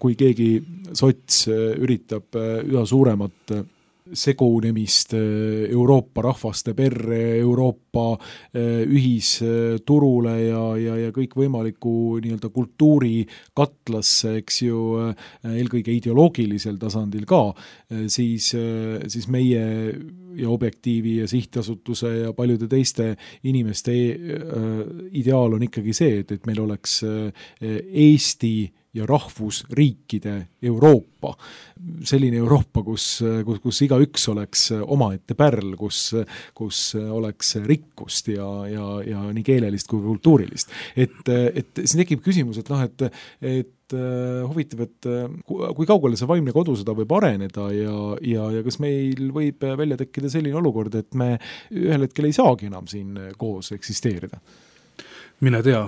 kui 0.00 0.14
keegi 0.18 0.50
sots 0.92 1.46
üritab 1.50 2.36
üha 2.36 2.84
suuremat 2.86 3.56
segunemist 4.12 5.14
Euroopa 5.16 6.22
rahvaste 6.22 6.74
perre, 6.78 7.38
Euroopa 7.40 8.04
ühisturule 8.54 10.34
ja, 10.44 10.62
ja, 10.78 10.98
ja 11.06 11.14
kõikvõimaliku 11.14 11.94
nii-öelda 12.22 12.50
kultuurikatlasse, 12.54 14.36
eks 14.42 14.60
ju, 14.62 14.82
eelkõige 15.50 15.94
ideoloogilisel 15.96 16.78
tasandil 16.78 17.26
ka, 17.28 17.48
siis, 18.12 18.52
siis 18.54 19.26
meie 19.32 19.64
ja 20.36 20.50
Objektiivi 20.50 21.16
ja 21.20 21.28
Sihtasutuse 21.28 22.12
ja 22.18 22.32
paljude 22.36 22.68
teiste 22.68 23.14
inimeste 23.44 23.92
ideaal 25.12 25.56
on 25.56 25.62
ikkagi 25.66 25.94
see, 25.96 26.20
et, 26.22 26.32
et 26.36 26.46
meil 26.48 26.60
oleks 26.64 27.00
Eesti 27.60 28.56
ja 28.96 29.06
rahvusriikide 29.06 30.46
Euroopa. 30.62 31.36
selline 32.04 32.36
Euroopa, 32.36 32.82
kus, 32.82 33.20
kus, 33.44 33.58
kus 33.60 33.80
igaüks 33.84 34.28
oleks 34.32 34.62
omaette 34.78 35.34
pärl, 35.36 35.74
kus, 35.76 36.14
kus 36.56 36.94
oleks 36.96 37.56
rikkust 37.66 38.30
ja, 38.32 38.48
ja, 38.70 38.86
ja 39.04 39.24
nii 39.36 39.44
keelelist 39.44 39.90
kui 39.90 40.00
kultuurilist. 40.04 40.72
et, 40.96 41.28
et 41.28 41.82
siin 41.84 42.04
tekib 42.04 42.24
küsimus, 42.24 42.62
et 42.62 42.72
noh, 42.72 42.86
et, 42.86 43.08
et 43.42 43.75
huvitav, 43.94 44.80
et 44.86 45.08
kui 45.46 45.86
kaugele 45.86 46.18
see 46.18 46.28
vaimne 46.28 46.54
kodusõda 46.54 46.94
võib 46.96 47.12
areneda 47.18 47.68
ja, 47.74 47.96
ja, 48.24 48.48
ja 48.56 48.62
kas 48.66 48.80
meil 48.82 49.30
võib 49.34 49.62
välja 49.78 49.98
tekkida 50.00 50.30
selline 50.32 50.58
olukord, 50.58 50.94
et 50.98 51.14
me 51.14 51.36
ühel 51.70 52.06
hetkel 52.08 52.26
ei 52.26 52.34
saagi 52.34 52.70
enam 52.70 52.88
siin 52.90 53.14
koos 53.38 53.70
eksisteerida? 53.76 54.40
mine 55.44 55.60
tea, 55.62 55.82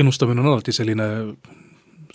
ennustamine 0.00 0.40
on 0.40 0.54
alati 0.54 0.72
selline 0.72 1.06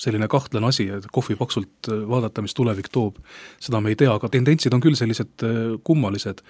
selline 0.02 0.28
kahtlane 0.28 0.68
asi, 0.68 0.88
et 0.92 1.06
kohvipaksult 1.14 1.90
vaadata, 2.10 2.44
mis 2.44 2.56
tulevik 2.58 2.90
toob, 2.92 3.22
seda 3.64 3.80
me 3.80 3.94
ei 3.94 4.00
tea, 4.00 4.12
aga 4.12 4.30
tendentsid 4.32 4.74
on 4.76 4.84
küll 4.84 4.98
sellised 5.00 5.46
kummalised. 5.88 6.42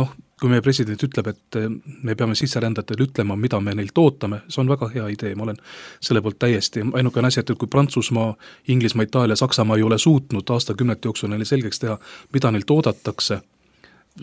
Noh, 0.00 0.10
kui 0.42 0.50
meie 0.50 0.62
president 0.64 1.02
ütleb, 1.06 1.28
et 1.30 1.58
eh, 1.60 1.68
me 2.02 2.16
peame 2.18 2.34
sisserändajatele 2.38 3.06
ütlema, 3.06 3.36
mida 3.38 3.60
me 3.62 3.76
neilt 3.78 3.98
ootame, 4.02 4.42
see 4.50 4.62
on 4.62 4.72
väga 4.72 4.88
hea 4.90 5.06
idee, 5.14 5.36
ma 5.38 5.46
olen 5.46 5.60
selle 6.02 6.22
poolt 6.24 6.40
täiesti, 6.42 6.82
ainukene 6.98 7.30
asi, 7.30 7.40
et 7.42 7.52
kui 7.58 7.70
Prantsusmaa, 7.70 8.32
Inglismaa, 8.74 9.06
Itaalia, 9.06 9.38
Saksamaa 9.38 9.78
ei 9.78 9.86
ole 9.86 9.98
suutnud 10.02 10.50
aastakümnete 10.56 11.08
jooksul 11.08 11.30
neile 11.30 11.46
selgeks 11.46 11.82
teha, 11.84 11.98
mida 12.34 12.50
neilt 12.50 12.70
oodatakse, 12.74 13.38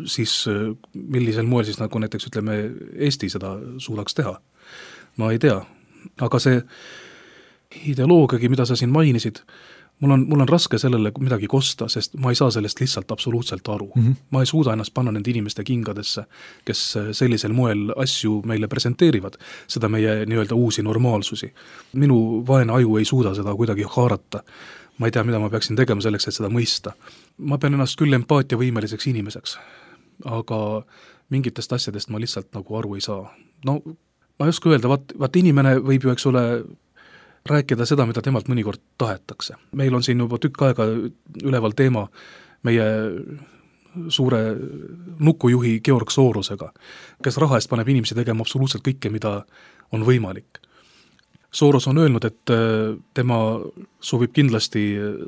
siis 0.03 0.35
eh, 0.51 0.65
millisel 0.93 1.47
moel 1.47 1.67
siis 1.69 1.79
nagu 1.79 2.03
näiteks 2.03 2.27
ütleme, 2.31 2.59
Eesti 3.09 3.31
seda 3.31 3.55
suudaks 3.77 4.19
teha? 4.19 4.39
ma 5.19 5.33
ei 5.33 5.39
tea, 5.41 5.57
aga 6.23 6.39
see 6.39 6.59
ideoloogiagi, 7.89 8.49
mida 8.49 8.65
sa 8.65 8.75
siin 8.79 8.91
mainisid, 8.93 9.41
mul 9.99 10.11
on, 10.11 10.25
mul 10.29 10.39
on 10.39 10.49
raske 10.49 10.77
sellele 10.79 11.11
midagi 11.19 11.47
kosta, 11.47 11.87
sest 11.91 12.15
ma 12.21 12.31
ei 12.31 12.37
saa 12.39 12.51
sellest 12.51 12.79
lihtsalt 12.79 13.11
absoluutselt 13.11 13.67
aru 13.67 13.91
mm. 13.95 14.01
-hmm. 14.03 14.15
ma 14.31 14.39
ei 14.39 14.45
suuda 14.45 14.73
ennast 14.73 14.93
panna 14.93 15.11
nende 15.11 15.31
inimeste 15.31 15.63
kingadesse, 15.63 16.23
kes 16.65 16.97
äh, 16.97 17.11
sellisel 17.11 17.53
moel 17.53 17.93
asju 17.95 18.41
meile 18.45 18.67
presenteerivad, 18.67 19.37
seda 19.67 19.89
meie 19.89 20.25
nii-öelda 20.25 20.55
uusi 20.55 20.83
normaalsusi. 20.83 21.53
minu 21.93 22.43
vaene 22.47 22.73
aju 22.73 22.97
ei 22.97 23.05
suuda 23.05 23.33
seda 23.35 23.55
kuidagi 23.55 23.85
haarata. 23.87 24.43
ma 24.97 25.07
ei 25.07 25.11
tea, 25.11 25.23
mida 25.23 25.39
ma 25.39 25.49
peaksin 25.49 25.75
tegema 25.75 26.01
selleks, 26.01 26.27
et 26.27 26.33
seda 26.33 26.49
mõista. 26.49 26.91
ma 27.37 27.57
pean 27.57 27.73
ennast 27.73 27.99
küll 28.01 28.13
empaatiavõimeliseks 28.13 29.07
inimeseks, 29.07 29.57
aga 30.25 30.83
mingitest 31.29 31.73
asjadest 31.73 32.09
ma 32.09 32.19
lihtsalt 32.19 32.53
nagu 32.53 32.75
aru 32.75 32.95
ei 32.95 33.01
saa. 33.01 33.35
no 33.65 33.81
ma 34.39 34.45
ei 34.45 34.49
oska 34.49 34.69
öelda, 34.69 34.87
vaat, 34.87 35.11
vaat 35.19 35.35
inimene 35.35 35.75
võib 35.83 36.05
ju, 36.07 36.11
eks 36.15 36.25
ole, 36.25 36.43
rääkida 37.49 37.85
seda, 37.85 38.05
mida 38.05 38.21
temalt 38.21 38.49
mõnikord 38.51 38.81
tahetakse. 38.97 39.55
meil 39.71 39.93
on 39.95 40.03
siin 40.03 40.19
juba 40.19 40.37
tükk 40.37 40.61
aega 40.61 40.87
üleval 41.43 41.75
teema 41.75 42.07
meie 42.63 42.85
suure 44.09 44.39
nukujuhi 45.19 45.79
Georg 45.83 46.11
Sorosega, 46.11 46.71
kes 47.23 47.37
raha 47.37 47.57
eest 47.57 47.69
paneb 47.69 47.87
inimesi 47.89 48.15
tegema 48.15 48.45
absoluutselt 48.45 48.83
kõike, 48.85 49.09
mida 49.09 49.43
on 49.91 50.05
võimalik. 50.05 50.61
Soros 51.51 51.87
on 51.89 51.97
öelnud, 51.97 52.25
et 52.29 52.51
äh, 52.53 52.93
tema 53.17 53.39
soovib 54.05 54.35
kindlasti 54.35 54.83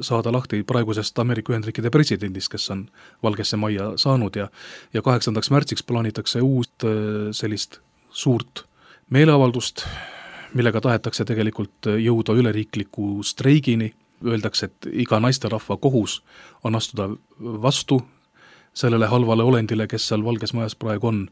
saada 0.05 0.30
lahti 0.32 0.62
praegusest 0.64 1.18
Ameerika 1.20 1.53
Ühendriikide 1.53 1.89
presidendist, 1.89 2.51
kes 2.53 2.70
on 2.70 2.84
Valgesse 3.24 3.57
Majja 3.57 3.95
saanud 3.97 4.38
ja 4.38 4.51
ja 4.93 5.01
kaheksandaks 5.01 5.49
märtsiks 5.49 5.84
plaanitakse 5.84 6.43
uut 6.45 6.86
äh, 6.86 7.32
sellist 7.34 7.80
suurt 8.09 8.68
meeleavaldust, 9.09 9.88
millega 10.53 10.81
tahetakse 10.81 11.25
tegelikult 11.25 11.87
jõuda 12.01 12.35
üleriikliku 12.37 13.21
streigini, 13.23 13.91
öeldakse, 14.25 14.69
et 14.69 14.89
iga 15.05 15.19
naisterahva 15.19 15.77
kohus 15.81 16.19
on 16.63 16.75
astuda 16.75 17.09
vastu 17.39 18.01
sellele 18.73 19.07
halvale 19.07 19.43
olendile, 19.43 19.87
kes 19.87 20.07
seal 20.11 20.23
Valges 20.23 20.53
Majas 20.53 20.75
praegu 20.75 21.07
on. 21.07 21.27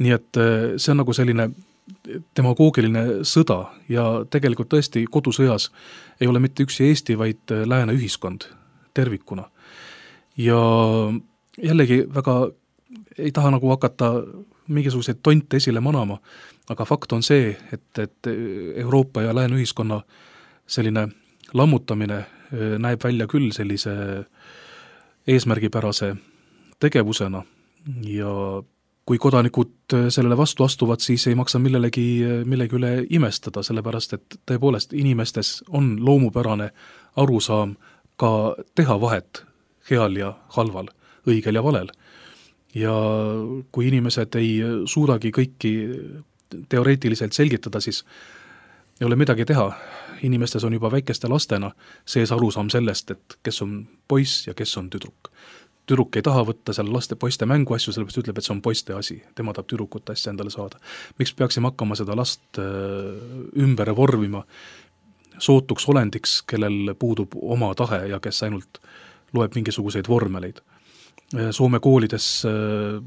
nii 0.00 0.12
et 0.16 0.36
eh, 0.40 0.78
see 0.80 0.92
on 0.94 1.02
nagu 1.02 1.12
selline 1.12 1.50
demagoogiline 2.36 3.02
sõda 3.26 3.58
ja 3.90 4.04
tegelikult 4.30 4.70
tõesti 4.72 5.02
kodusõjas 5.10 5.68
ei 6.20 6.28
ole 6.30 6.40
mitte 6.40 6.64
üksi 6.64 6.86
Eesti, 6.88 7.18
vaid 7.18 7.52
lääne 7.66 7.92
ühiskond 7.96 8.46
tervikuna. 8.94 9.50
ja 10.36 10.60
jällegi 11.62 12.04
väga 12.14 12.50
ei 13.18 13.32
taha 13.32 13.50
nagu 13.50 13.68
hakata 13.68 14.12
mingisuguseid 14.70 15.20
tonte 15.22 15.58
esile 15.60 15.80
manama, 15.82 16.18
aga 16.70 16.86
fakt 16.86 17.12
on 17.12 17.22
see, 17.26 17.50
et, 17.72 17.98
et 17.98 18.30
Euroopa 18.82 19.22
ja 19.26 19.34
lääne 19.34 19.58
ühiskonna 19.58 20.00
selline 20.70 21.08
lammutamine 21.54 22.24
näeb 22.78 23.04
välja 23.04 23.26
küll 23.30 23.50
sellise 23.54 23.92
eesmärgipärase 25.26 26.14
tegevusena. 26.80 27.42
Ja 28.06 28.62
kui 29.06 29.18
kodanikud 29.18 29.96
sellele 30.08 30.36
vastu 30.36 30.64
astuvad, 30.64 31.02
siis 31.02 31.26
ei 31.26 31.34
maksa 31.34 31.58
millelegi, 31.58 32.22
millegi 32.46 32.76
üle 32.78 32.92
imestada, 33.10 33.62
sellepärast 33.66 34.14
et 34.14 34.36
tõepoolest 34.46 34.94
inimestes 34.94 35.60
on 35.68 35.96
loomupärane 36.06 36.70
arusaam 37.18 37.74
ka 38.20 38.54
teha 38.74 39.00
vahet 39.00 39.44
heal 39.90 40.16
ja 40.16 40.34
halval, 40.56 40.92
õigel 41.26 41.58
ja 41.58 41.64
valel 41.64 41.90
ja 42.74 42.94
kui 43.72 43.88
inimesed 43.88 44.36
ei 44.38 44.58
suudagi 44.86 45.32
kõiki 45.34 45.72
teoreetiliselt 46.68 47.32
selgitada, 47.32 47.80
siis 47.80 48.04
ei 49.00 49.06
ole 49.06 49.16
midagi 49.16 49.44
teha, 49.44 49.70
inimestes 50.22 50.64
on 50.64 50.72
juba 50.72 50.90
väikeste 50.92 51.28
lastena 51.28 51.70
sees 52.06 52.32
arusaam 52.32 52.70
sellest, 52.70 53.10
et 53.10 53.38
kes 53.42 53.62
on 53.62 53.80
poiss 54.08 54.46
ja 54.46 54.54
kes 54.54 54.76
on 54.76 54.90
tüdruk. 54.90 55.30
tüdruk 55.86 56.16
ei 56.16 56.22
taha 56.22 56.44
võtta 56.46 56.72
seal 56.76 56.92
laste, 56.92 57.16
poiste 57.16 57.46
mänguasju, 57.46 57.92
sellepärast 57.92 58.20
ütleb, 58.22 58.38
et 58.38 58.46
see 58.46 58.54
on 58.54 58.62
poiste 58.62 58.94
asi, 58.94 59.22
tema 59.34 59.54
tahab 59.56 59.66
tüdrukute 59.66 60.12
asja 60.12 60.30
endale 60.30 60.50
saada. 60.50 60.78
miks 61.18 61.34
peaksime 61.34 61.70
hakkama 61.70 61.96
seda 61.98 62.16
last 62.16 62.58
äh, 62.58 62.64
ümber 63.56 63.96
vormima 63.96 64.44
sootuks 65.38 65.88
olendiks, 65.88 66.42
kellel 66.42 66.94
puudub 66.98 67.34
oma 67.42 67.74
tahe 67.74 68.06
ja 68.08 68.20
kes 68.20 68.42
ainult 68.42 68.82
loeb 69.32 69.54
mingisuguseid 69.54 70.08
vormeleid 70.08 70.60
Soome 71.50 71.78
koolides 71.80 72.42
äh, 72.42 73.02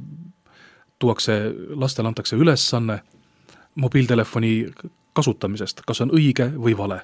tuuakse, 0.99 1.34
lastele 1.76 2.07
antakse 2.07 2.36
ülesanne 2.36 3.01
mobiiltelefoni 3.76 4.71
kasutamisest, 5.13 5.82
kas 5.88 6.01
on 6.01 6.13
õige 6.15 6.47
või 6.55 6.78
vale. 6.78 7.01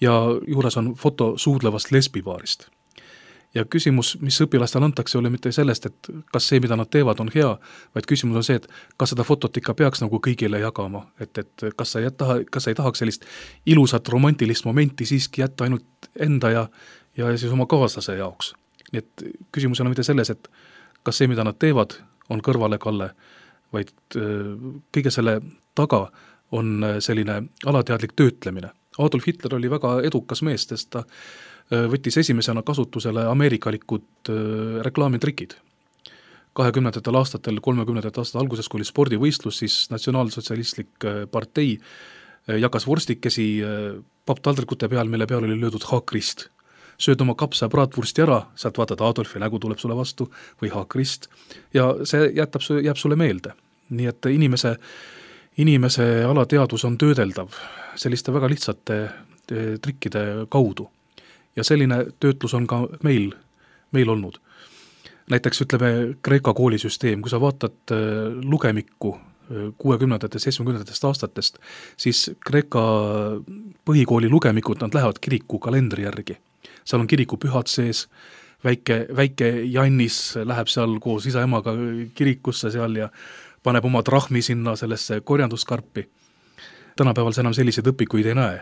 ja 0.00 0.12
juures 0.46 0.76
on 0.76 0.94
foto 0.94 1.32
suudlevast 1.36 1.90
lesbipaarist. 1.90 2.68
ja 3.54 3.64
küsimus, 3.64 4.16
mis 4.20 4.40
õpilastele 4.40 4.84
antakse, 4.84 5.18
ei 5.18 5.20
ole 5.20 5.30
mitte 5.30 5.52
sellest, 5.52 5.86
et 5.86 6.08
kas 6.32 6.48
see, 6.48 6.60
mida 6.60 6.76
nad 6.76 6.88
teevad, 6.90 7.20
on 7.20 7.30
hea, 7.34 7.50
vaid 7.94 8.06
küsimus 8.06 8.36
on 8.36 8.44
see, 8.44 8.56
et 8.56 8.68
kas 8.96 9.12
seda 9.12 9.24
fotot 9.24 9.56
ikka 9.56 9.74
peaks 9.74 10.00
nagu 10.04 10.20
kõigile 10.26 10.60
jagama, 10.60 11.06
et, 11.20 11.38
et 11.38 11.66
kas 11.76 11.92
sa 11.92 12.00
ei 12.00 12.10
taha, 12.10 12.38
kas 12.50 12.64
sa 12.64 12.70
ei 12.70 12.78
tahaks 12.78 13.04
sellist 13.04 13.26
ilusat 13.66 14.08
romantilist 14.08 14.64
momenti 14.64 15.06
siiski 15.06 15.40
jätta 15.40 15.64
ainult 15.64 16.10
enda 16.20 16.50
ja, 16.50 16.66
ja 17.16 17.36
siis 17.36 17.52
oma 17.52 17.66
kaaslase 17.66 18.16
jaoks 18.16 18.54
nii 18.92 19.02
et 19.02 19.24
küsimus 19.54 19.80
ei 19.80 19.84
ole 19.84 19.92
mitte 19.92 20.06
selles, 20.06 20.30
et 20.30 20.48
kas 21.06 21.20
see, 21.20 21.28
mida 21.30 21.44
nad 21.46 21.58
teevad, 21.60 21.96
on 22.32 22.42
kõrvalekalle, 22.44 23.12
vaid 23.74 23.92
äh, 24.16 24.50
kõige 24.94 25.12
selle 25.12 25.38
taga 25.78 26.06
on 26.56 26.78
äh, 26.84 26.98
selline 27.04 27.42
alateadlik 27.68 28.14
töötlemine. 28.16 28.72
Adolf 28.98 29.28
Hitler 29.28 29.54
oli 29.58 29.70
väga 29.70 29.98
edukas 30.08 30.42
mees, 30.46 30.66
sest 30.68 30.90
ta 30.94 31.04
äh, 31.04 31.86
võttis 31.92 32.18
esimesena 32.24 32.64
kasutusele 32.66 33.26
ameerikalikud 33.30 34.32
reklaamitrikid. 34.84 35.56
kahekümnendatel 36.58 37.14
aastatel, 37.14 37.60
kolmekümnendate 37.62 38.20
aastate 38.20 38.40
alguses, 38.40 38.68
kui 38.68 38.80
oli 38.80 38.86
spordivõistlus, 38.88 39.58
siis 39.58 39.90
Natsionaalsotsialistlik 39.92 41.04
partei 41.30 41.76
jagas 42.48 42.86
vorstikesi 42.86 43.60
papptaldrikute 44.26 44.88
peal, 44.88 45.06
mille 45.06 45.26
peal 45.26 45.44
oli 45.44 45.60
löödud 45.60 45.84
haakrist 45.92 46.48
sööd 46.98 47.22
oma 47.22 47.34
kapsa 47.38 47.68
bratwursti 47.70 48.24
ära, 48.24 48.40
sealt 48.58 48.78
vaatad, 48.78 49.02
Adolfi 49.06 49.40
nägu 49.40 49.60
tuleb 49.62 49.78
sulle 49.78 49.96
vastu 49.96 50.28
või 50.62 50.72
haakrist 50.74 51.28
ja 51.74 51.92
see 52.08 52.32
jätab, 52.36 52.64
jääb 52.82 52.98
sulle 52.98 53.16
meelde. 53.16 53.54
nii 53.88 54.06
et 54.06 54.26
inimese, 54.28 54.76
inimese 55.56 56.24
alateadvus 56.24 56.84
on 56.84 56.98
töödeldav 56.98 57.54
selliste 57.96 58.32
väga 58.32 58.48
lihtsate 58.50 58.98
eh, 59.04 59.78
trikkide 59.80 60.46
kaudu. 60.48 60.90
ja 61.56 61.64
selline 61.64 62.04
töötlus 62.20 62.54
on 62.54 62.66
ka 62.66 62.86
meil, 63.02 63.32
meil 63.92 64.08
olnud. 64.08 64.38
näiteks 65.30 65.62
ütleme, 65.62 66.16
Kreeka 66.22 66.54
koolisüsteem, 66.54 67.22
kui 67.22 67.30
sa 67.30 67.40
vaatad 67.40 67.94
eh, 67.94 68.42
lugemikku 68.42 69.14
eh, 69.14 69.70
kuuekümnendatest, 69.78 70.44
seitsmekümnendatest 70.44 71.04
aastatest, 71.04 71.58
siis 71.96 72.30
Kreeka 72.44 72.82
põhikooli 73.86 74.28
lugemikud, 74.28 74.82
nad 74.82 74.94
lähevad 74.94 75.22
kiriku 75.22 75.58
kalendri 75.58 76.02
järgi 76.02 76.38
seal 76.88 77.02
on 77.04 77.10
kirikupühad 77.10 77.68
sees, 77.68 78.06
väike, 78.64 79.06
väike 79.16 79.50
Jannis 79.68 80.38
läheb 80.44 80.70
seal 80.72 80.96
koos 81.04 81.26
isa-emaga 81.28 81.74
kirikusse 82.16 82.72
seal 82.72 82.96
ja 82.96 83.10
paneb 83.62 83.84
oma 83.84 84.02
trahmi 84.02 84.42
sinna 84.42 84.76
sellesse 84.76 85.20
korjanduskarpi. 85.20 86.08
tänapäeval 86.96 87.32
sa 87.32 87.40
enam 87.44 87.54
selliseid 87.54 87.86
õpikuid 87.86 88.26
ei 88.26 88.34
näe. 88.34 88.60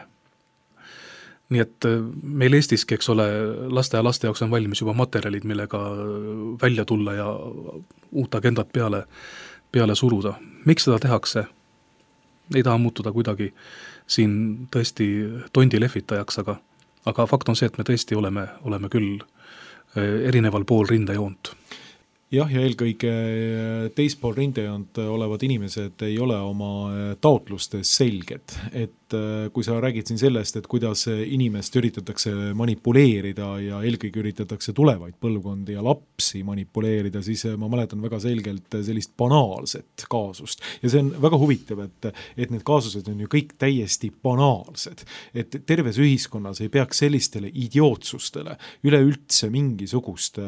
nii 1.49 1.61
et 1.63 1.85
äh, 1.87 2.01
meil 2.23 2.53
Eestiski, 2.59 2.95
eks 2.95 3.09
ole, 3.09 3.27
laste 3.71 3.97
ja 3.97 4.03
laste 4.05 4.27
jaoks 4.27 4.43
on 4.43 4.51
valmis 4.51 4.81
juba 4.81 4.93
materjalid, 4.93 5.45
millega 5.45 5.79
välja 6.63 6.85
tulla 6.85 7.15
ja 7.15 7.27
uut 8.13 8.35
agendat 8.35 8.73
peale, 8.73 9.05
peale 9.73 9.95
suruda. 9.95 10.35
miks 10.65 10.85
seda 10.85 10.99
tehakse? 10.99 11.47
ei 12.55 12.63
taha 12.63 12.79
muutuda 12.79 13.13
kuidagi 13.13 13.55
siin 14.07 14.69
tõesti 14.71 15.07
tondi 15.53 15.81
lehvitajaks, 15.81 16.39
aga 16.39 16.57
aga 17.07 17.27
fakt 17.27 17.49
on 17.49 17.59
see, 17.59 17.71
et 17.71 17.79
me 17.79 17.87
tõesti 17.87 18.19
oleme, 18.19 18.47
oleme 18.67 18.91
küll 18.93 19.21
eh, 19.21 20.27
erineval 20.29 20.67
pool 20.69 20.89
rindejoont. 20.91 21.53
Jah, 22.35 22.51
ja 22.51 22.63
eelkõige 22.67 23.13
teispool 23.95 24.35
rindejoont 24.35 24.99
olevad 25.07 25.43
inimesed 25.47 26.03
ei 26.09 26.19
ole 26.19 26.37
oma 26.43 26.71
taotlustes 27.23 27.93
selged, 28.01 28.57
et 28.75 29.15
kui 29.55 29.63
sa 29.63 29.77
räägid 29.79 30.09
siin 30.11 30.19
sellest, 30.19 30.57
et 30.59 30.67
kuidas 30.67 31.05
inimest 31.07 31.77
üritatakse 31.79 32.33
manipuleerida 32.59 33.53
ja 33.63 33.79
eelkõige 33.87 34.19
üritatakse 34.19 34.75
tulevaid 34.75 35.15
põlvkondi 35.23 35.77
ja 35.77 35.85
lapsi 35.87 36.43
manipuleerida, 36.47 37.23
siis 37.23 37.45
ma 37.55 37.71
mäletan 37.71 38.03
väga 38.03 38.19
selgelt 38.25 38.75
sellist 38.83 39.15
banaalset 39.19 40.09
kaasust. 40.11 40.65
Ja 40.83 40.91
see 40.91 41.05
on 41.05 41.13
väga 41.23 41.39
huvitav, 41.39 41.85
et, 41.87 42.11
et 42.35 42.51
need 42.51 42.67
kaasused 42.67 43.07
on 43.13 43.23
ju 43.23 43.31
kõik 43.31 43.55
täiesti 43.63 44.11
banaalsed. 44.11 45.07
et 45.39 45.55
terves 45.67 46.01
ühiskonnas 46.03 46.59
ei 46.65 46.73
peaks 46.73 47.05
sellistele 47.05 47.53
idiootsustele 47.55 48.57
üleüldse 48.83 49.53
mingisugust 49.55 50.41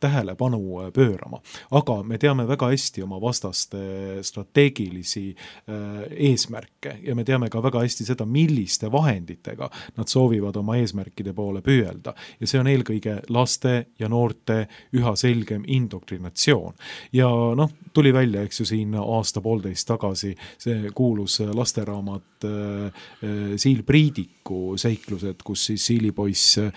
tähelepanu 0.00 0.62
pöörama 0.94 1.23
pöörama. 1.24 1.40
aga 1.70 2.02
me 2.02 2.18
teame 2.18 2.46
väga 2.46 2.68
hästi 2.70 3.02
oma 3.02 3.20
vastaste 3.20 4.22
strateegilisi 4.22 5.34
äh, 5.68 6.30
eesmärke 6.30 6.98
ja 7.02 7.14
me 7.14 7.24
teame 7.24 7.50
ka 7.50 7.62
väga 7.62 7.80
hästi 7.80 8.04
seda, 8.04 8.24
milliste 8.24 8.90
vahenditega 8.92 9.70
nad 9.96 10.08
soovivad 10.08 10.56
oma 10.56 10.76
eesmärkide 10.76 11.32
poole 11.32 11.60
püüelda. 11.60 12.14
ja 12.40 12.46
see 12.46 12.60
on 12.60 12.66
eelkõige 12.66 13.20
laste 13.28 13.86
ja 13.98 14.08
noorte 14.08 14.68
üha 14.92 15.16
selgem 15.16 15.64
indoktrinatsioon. 15.66 16.74
ja 17.12 17.28
noh, 17.56 17.70
tuli 17.92 18.12
välja, 18.12 18.42
eks 18.42 18.60
ju, 18.60 18.66
siin 18.66 18.94
aasta-poolteist 18.94 19.86
tagasi 19.88 20.34
see 20.58 20.90
kuulus 20.94 21.40
lasteraamat 21.40 22.44
äh, 22.44 22.86
äh, 22.86 23.56
Siil 23.56 23.82
Priidiku 23.82 24.76
seiklused, 24.76 25.42
kus 25.44 25.66
siis 25.70 25.86
Siili 25.86 26.12
poiss 26.12 26.58
äh, 26.58 26.72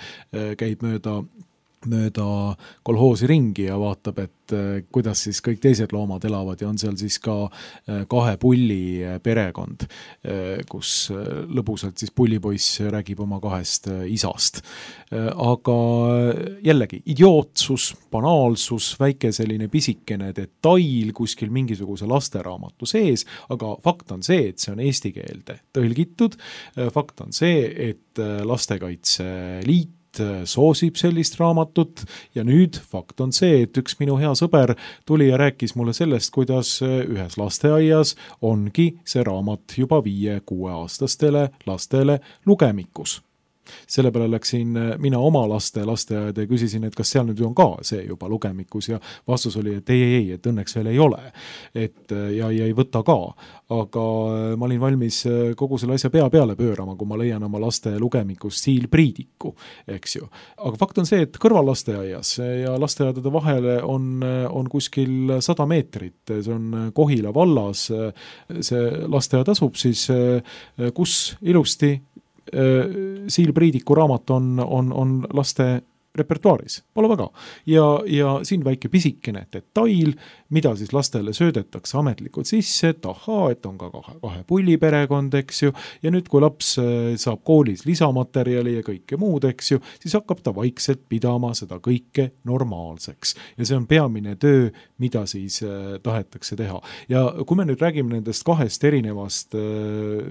käib 0.58 0.84
mööda 0.84 1.22
mööda 1.90 2.26
kolhoosi 2.86 3.28
ringi 3.30 3.68
ja 3.68 3.78
vaatab, 3.80 4.20
et 4.24 4.54
äh, 4.56 4.84
kuidas 4.94 5.26
siis 5.28 5.42
kõik 5.44 5.60
teised 5.64 5.94
loomad 5.96 6.24
elavad 6.28 6.62
ja 6.62 6.70
on 6.70 6.78
seal 6.80 6.96
siis 7.00 7.20
ka 7.24 7.36
äh, 7.48 8.04
kahe 8.10 8.38
pulli 8.42 9.04
äh, 9.04 9.18
perekond, 9.24 9.88
kus 10.70 11.10
lõbusalt 11.12 12.00
siis 12.00 12.12
pullipoiss 12.16 12.82
räägib 12.92 13.20
oma 13.24 13.40
kahest 13.42 13.88
isast. 14.12 14.60
aga 15.12 15.76
jällegi, 16.64 17.00
idiootsus, 17.14 17.90
banaalsus, 18.12 18.90
väike 19.00 19.32
selline 19.36 19.70
pisikene 19.72 20.32
detail 20.36 21.14
kuskil 21.16 21.52
mingisuguse 21.54 22.08
lasteraamatu 22.10 22.90
sees, 22.90 23.26
aga 23.54 23.74
fakt 23.84 24.12
on 24.16 24.26
see, 24.26 24.50
et 24.52 24.60
see 24.64 24.74
on 24.74 24.84
eesti 24.84 25.14
keelde 25.16 25.60
tõlgitud, 25.76 26.38
fakt 26.94 27.24
on 27.26 27.36
see, 27.36 27.64
et 27.92 28.22
Lastekaitse 28.48 29.28
Liit 29.68 29.97
Äh, 30.20 30.46
soosib 30.46 30.98
sellist 30.98 31.40
raamatut. 31.40 32.04
Ja 32.36 32.44
nüüd 32.48 32.80
fakt 32.92 33.22
on 33.22 33.34
see, 33.36 33.64
et 33.66 33.78
üks 33.78 33.98
minu 34.02 34.18
hea 34.22 34.34
sõber 34.38 34.76
tuli 35.08 35.30
ja 35.30 35.38
rääkis 35.42 35.76
mulle 35.78 35.96
sellest, 35.98 36.32
kuidas 36.36 36.78
äh, 36.86 37.00
ühes 37.06 37.38
lasteaias 37.40 38.16
ongi 38.42 38.90
see 39.08 39.24
raamat 39.28 39.78
juba 39.78 40.02
viie-kuueaastastele 40.06 41.50
lastele 41.68 42.20
lugemikus 42.46 43.22
selle 43.88 44.12
peale 44.12 44.30
läksin 44.32 44.78
äh, 44.78 44.94
mina 45.00 45.20
oma 45.20 45.44
laste 45.50 45.86
lasteaeda 45.86 46.44
ja 46.44 46.50
küsisin, 46.50 46.86
et 46.88 46.96
kas 46.96 47.12
seal 47.14 47.28
nüüd 47.28 47.42
on 47.46 47.56
ka 47.58 47.68
see 47.86 48.04
juba 48.08 48.30
lugemikus 48.30 48.90
ja 48.92 49.00
vastus 49.28 49.58
oli, 49.60 49.78
et 49.80 49.90
ei, 49.94 50.02
ei, 50.04 50.16
ei, 50.22 50.32
et 50.38 50.50
õnneks 50.50 50.78
veel 50.78 50.92
ei 50.94 51.00
ole. 51.00 51.22
et 51.76 52.12
äh, 52.12 52.32
ja, 52.38 52.52
ja 52.52 52.68
ei 52.68 52.76
võta 52.78 53.04
ka. 53.08 53.18
aga 53.74 54.06
äh, 54.32 54.56
ma 54.58 54.68
olin 54.68 54.82
valmis 54.82 55.24
kogu 55.60 55.78
selle 55.78 55.98
asja 55.98 56.10
pea 56.14 56.30
peale 56.30 56.56
pöörama, 56.56 56.96
kui 56.96 57.08
ma 57.08 57.18
leian 57.20 57.44
oma 57.44 57.60
laste 57.62 57.98
lugemikust 58.00 58.64
Siil 58.64 58.88
Priidiku, 58.92 59.54
eks 59.88 60.16
ju. 60.16 60.28
aga 60.58 60.76
fakt 60.80 61.02
on 61.02 61.10
see, 61.10 61.24
et 61.28 61.38
kõrvallasteaias 61.42 62.38
ja 62.64 62.76
lasteaedade 62.80 63.34
vahele 63.34 63.78
on, 63.84 64.22
on 64.24 64.70
kuskil 64.72 65.38
sada 65.44 65.68
meetrit, 65.70 66.22
see 66.32 66.54
on 66.54 66.92
Kohila 66.96 67.34
vallas, 67.36 67.88
see 68.62 68.84
lasteaed 69.08 69.52
asub 69.52 69.76
siis, 69.80 70.08
kus 70.96 71.18
ilusti 71.42 71.96
Siil 73.28 73.54
Priidiku 73.54 73.96
raamat 73.96 74.30
on, 74.36 74.60
on, 74.64 74.92
on 74.94 75.14
laste 75.34 75.68
repertuaaris, 76.18 76.84
pole 76.94 77.10
väga. 77.10 77.30
ja, 77.66 77.86
ja 78.06 78.40
siin 78.44 78.64
väike 78.66 78.90
pisikene 78.90 79.46
detail, 79.54 80.14
mida 80.50 80.74
siis 80.76 80.94
lastele 80.94 81.34
söödetakse 81.34 81.98
ametlikult 82.00 82.50
sisse, 82.50 82.92
et 82.94 83.06
ahaa, 83.06 83.52
et 83.54 83.66
on 83.70 83.78
ka 83.78 83.90
kahe, 83.94 84.16
kahe 84.22 84.44
pulli 84.48 84.78
perekond, 84.82 85.34
eks 85.38 85.64
ju, 85.64 85.74
ja 86.04 86.14
nüüd, 86.14 86.30
kui 86.32 86.42
laps 86.44 86.74
äh, 86.82 87.14
saab 87.20 87.44
koolis 87.48 87.86
lisamaterjali 87.88 88.78
ja 88.78 88.86
kõike 88.86 89.20
muud, 89.22 89.48
eks 89.52 89.74
ju, 89.76 89.82
siis 90.02 90.18
hakkab 90.18 90.42
ta 90.46 90.56
vaikselt 90.56 91.06
pidama 91.10 91.54
seda 91.58 91.82
kõike 91.84 92.32
normaalseks. 92.48 93.36
ja 93.58 93.68
see 93.68 93.78
on 93.78 93.88
peamine 93.90 94.36
töö, 94.42 94.72
mida 95.04 95.26
siis 95.30 95.62
äh, 95.66 95.98
tahetakse 96.04 96.58
teha. 96.58 96.82
ja 97.10 97.28
kui 97.46 97.60
me 97.60 97.68
nüüd 97.68 97.82
räägime 97.84 98.18
nendest 98.18 98.46
kahest 98.48 98.84
erinevast 98.88 99.56
äh, 99.58 100.26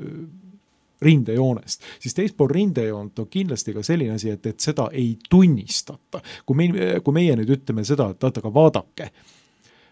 rindejoonest, 1.02 1.82
siis 2.00 2.14
teispool 2.14 2.48
rindejoont 2.52 3.18
on 3.18 3.30
kindlasti 3.30 3.74
ka 3.76 3.84
selline 3.84 4.16
asi, 4.16 4.30
et, 4.32 4.46
et 4.46 4.60
seda 4.60 4.88
ei 4.92 5.16
tunnistata. 5.30 6.22
kui 6.46 6.56
me, 6.56 6.68
kui 7.04 7.14
meie 7.14 7.36
nüüd 7.36 7.52
ütleme 7.58 7.84
seda, 7.84 8.10
et 8.12 8.22
vaata, 8.22 8.42
aga 8.42 8.52
vaadake, 8.54 9.10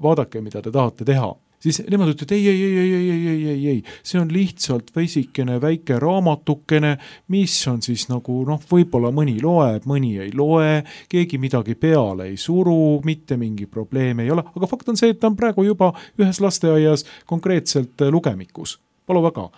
vaadake, 0.03 0.41
mida 0.45 0.63
te 0.63 0.73
tahate 0.73 1.05
teha, 1.05 1.29
siis 1.65 1.81
nemad 1.91 2.13
ütlevad 2.13 2.35
ei, 2.37 2.49
ei, 2.49 2.63
ei, 2.63 2.79
ei, 2.79 2.93
ei, 2.95 3.27
ei, 3.29 3.49
ei, 3.49 3.67
ei, 3.75 3.83
see 4.05 4.21
on 4.21 4.33
lihtsalt 4.33 4.93
vesikene 4.97 5.59
väike 5.63 5.99
raamatukene, 6.03 6.95
mis 7.33 7.57
on 7.71 7.83
siis 7.85 8.07
nagu 8.11 8.41
noh, 8.49 8.63
võib-olla 8.71 9.13
mõni 9.15 9.37
loeb, 9.43 9.89
mõni 9.89 10.15
ei 10.25 10.33
loe, 10.37 10.83
keegi 11.13 11.41
midagi 11.43 11.77
peale 11.81 12.31
ei 12.33 12.39
suru, 12.41 13.01
mitte 13.05 13.39
mingi 13.41 13.69
probleem 13.71 14.25
ei 14.25 14.33
ole, 14.35 14.45
aga 14.55 14.71
fakt 14.71 14.93
on 14.93 15.01
see, 15.01 15.15
et 15.15 15.21
ta 15.21 15.31
on 15.33 15.39
praegu 15.39 15.67
juba 15.67 15.93
ühes 16.21 16.41
lasteaias 16.45 17.07
konkreetselt 17.31 18.09
lugemikus 18.13 18.79
Pole 19.07 19.21
väga, 19.21 19.49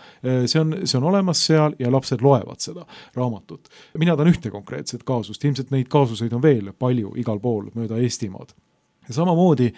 see 0.51 0.59
on, 0.61 0.73
see 0.83 0.99
on 0.99 1.05
olemas 1.13 1.45
seal 1.47 1.77
ja 1.79 1.91
lapsed 1.93 2.23
loevad 2.25 2.59
seda 2.63 2.87
raamatut. 3.15 3.69
mina 3.99 4.17
tean 4.17 4.31
ühte 4.33 4.51
konkreetset 4.51 5.05
kaasust, 5.07 5.45
ilmselt 5.45 5.71
neid 5.71 5.87
kaasuseid 5.93 6.33
on 6.35 6.43
veel 6.43 6.73
palju 6.79 7.13
igal 7.21 7.39
pool 7.43 7.69
mööda 7.75 8.01
Eestimaad 8.03 8.57
ja 9.07 9.15
samamoodi 9.15 9.71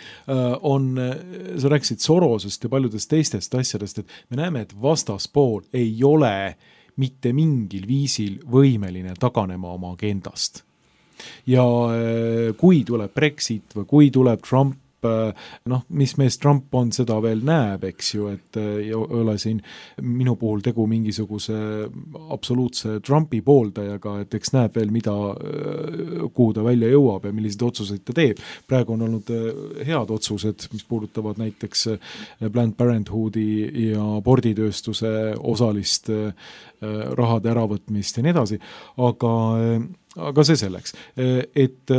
on, 0.63 0.97
sa 1.61 1.69
rääkisid 1.69 2.01
Sorosest 2.01 2.65
ja 2.65 2.73
paljudest 2.73 3.11
teistest 3.11 3.55
asjadest, 3.55 3.99
et 3.99 4.17
me 4.31 4.41
näeme, 4.41 4.65
et 4.65 4.73
vastaspool 4.83 5.63
ei 5.73 5.93
ole 6.05 6.57
mitte 6.97 7.33
mingil 7.37 7.85
viisil 7.87 8.41
võimeline 8.49 9.13
taganema 9.21 9.75
oma 9.77 9.93
agendast. 9.93 10.65
ja 11.47 11.65
kui 12.57 12.85
tuleb 12.85 13.15
Brexit 13.15 13.77
või 13.77 13.85
kui 13.85 14.11
tuleb 14.11 14.41
Trump 14.49 14.79
Äh, 14.79 14.88
noh, 15.05 15.85
mis 15.95 16.15
mees 16.19 16.39
Trump 16.41 16.75
on, 16.75 16.91
seda 16.95 17.19
veel 17.23 17.43
näeb, 17.47 17.85
eks 17.91 18.11
ju, 18.15 18.29
et 18.33 18.59
äh, 18.59 18.71
ei 18.83 18.93
ole 18.95 19.37
siin 19.41 19.61
minu 20.03 20.35
puhul 20.41 20.63
tegu 20.65 20.87
mingisuguse 20.91 21.59
absoluutse 22.35 22.99
Trumpi 23.05 23.41
pooldajaga, 23.47 24.17
et 24.25 24.35
eks 24.39 24.55
näeb 24.57 24.79
veel, 24.79 24.91
mida, 24.95 25.15
äh, 25.35 26.25
kuhu 26.35 26.57
ta 26.57 26.65
välja 26.67 26.91
jõuab 26.93 27.29
ja 27.29 27.35
milliseid 27.35 27.67
otsuseid 27.69 28.05
ta 28.07 28.17
teeb. 28.17 28.43
praegu 28.69 28.95
on 28.95 29.07
olnud 29.07 29.31
head 29.87 30.11
otsused, 30.15 30.69
mis 30.73 30.85
puudutavad 30.89 31.39
näiteks 31.39 31.89
Planned 32.53 32.77
Parenthoodi 32.79 33.49
ja 33.89 34.03
aborditööstuse 34.19 35.35
osalist 35.39 36.11
rahade 37.19 37.51
äravõtmist 37.51 38.19
ja 38.19 38.23
nii 38.23 38.33
edasi, 38.33 38.59
aga, 39.03 39.33
aga 40.31 40.45
see 40.47 40.59
selleks, 40.61 40.95
et 41.19 41.95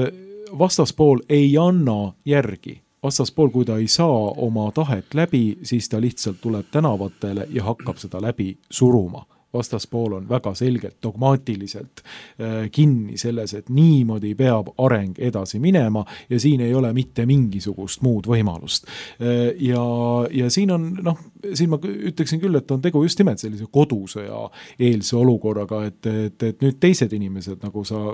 vastaspool 0.58 1.24
ei 1.30 1.58
anna 1.58 2.14
järgi 2.26 2.80
vastaspool, 3.04 3.50
kui 3.50 3.66
ta 3.66 3.78
ei 3.78 3.88
saa 3.88 4.34
oma 4.38 4.72
tahet 4.76 5.14
läbi, 5.14 5.58
siis 5.64 5.90
ta 5.90 6.02
lihtsalt 6.02 6.42
tuleb 6.42 6.72
tänavatele 6.72 7.48
ja 7.50 7.64
hakkab 7.64 7.98
seda 7.98 8.22
läbi 8.22 8.58
suruma 8.70 9.26
vastaspool 9.54 10.14
on 10.14 10.30
väga 10.30 10.54
selgelt 10.54 10.96
dogmaatiliselt 11.04 12.02
äh, 12.02 12.70
kinni 12.72 13.18
selles, 13.18 13.54
et 13.54 13.70
niimoodi 13.70 14.36
peab 14.36 14.70
areng 14.78 15.18
edasi 15.18 15.60
minema 15.60 16.06
ja 16.30 16.40
siin 16.40 16.62
ei 16.62 16.74
ole 16.76 16.94
mitte 16.94 17.26
mingisugust 17.26 18.02
muud 18.06 18.30
võimalust. 18.30 18.86
Äh, 19.22 19.56
ja, 19.60 19.84
ja 20.32 20.50
siin 20.50 20.72
on 20.72 20.92
noh, 21.02 21.18
siin 21.54 21.72
ma 21.72 21.80
ütleksin 21.84 22.42
küll, 22.42 22.58
et 22.60 22.72
on 22.72 22.82
tegu 22.84 23.02
just 23.06 23.20
nimelt 23.22 23.42
sellise 23.42 23.68
kodusõja 23.72 24.46
eelse 24.90 25.16
olukorraga, 25.20 25.86
et, 25.90 26.06
et, 26.10 26.48
et 26.52 26.62
nüüd 26.66 26.80
teised 26.82 27.14
inimesed, 27.16 27.62
nagu 27.64 27.86
sa 27.88 28.14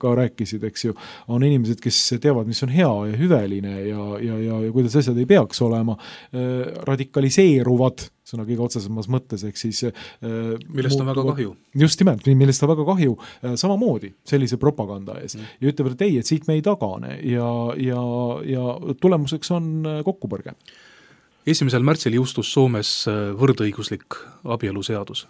ka 0.00 0.14
rääkisid, 0.16 0.64
eks 0.68 0.86
ju, 0.86 0.94
on 1.32 1.44
inimesed, 1.44 1.80
kes 1.82 1.98
teavad, 2.22 2.48
mis 2.48 2.62
on 2.64 2.72
hea 2.72 2.90
ja 3.10 3.18
hüveline 3.18 3.74
ja, 3.88 4.06
ja, 4.22 4.38
ja, 4.38 4.58
ja 4.66 4.72
kuidas 4.74 4.96
asjad 4.98 5.18
ei 5.20 5.28
peaks 5.28 5.62
olema, 5.64 5.96
äh, 6.32 6.68
radikaliseeruvad 6.88 8.06
sõna 8.32 8.46
kõige 8.48 8.64
otsesemas 8.64 9.08
mõttes, 9.12 9.42
ehk 9.48 9.58
siis 9.58 9.82
äh, 9.88 9.92
millest 10.72 11.00
on 11.02 11.10
väga 11.10 11.26
kahju. 11.32 11.56
just 11.82 12.00
nimelt, 12.00 12.30
millest 12.38 12.64
on 12.64 12.72
väga 12.72 12.86
kahju, 12.92 13.18
äh, 13.42 13.56
samamoodi 13.60 14.14
sellise 14.28 14.60
propaganda 14.62 15.18
ees 15.20 15.36
mm. 15.36 15.58
ja 15.60 15.74
ütlevad, 15.74 15.98
et 15.98 16.06
ei, 16.08 16.16
et 16.22 16.30
siit 16.30 16.48
me 16.48 16.56
ei 16.58 16.64
tagane 16.64 17.18
ja, 17.26 17.50
ja, 17.80 18.06
ja 18.48 18.96
tulemuseks 19.02 19.52
on 19.58 19.68
kokkupõrge. 20.06 20.56
Esimesel 21.46 21.82
märtsil 21.82 22.14
jõustus 22.14 22.52
Soomes 22.52 23.06
võrdõiguslik 23.38 24.18
abieluseadus. 24.44 25.26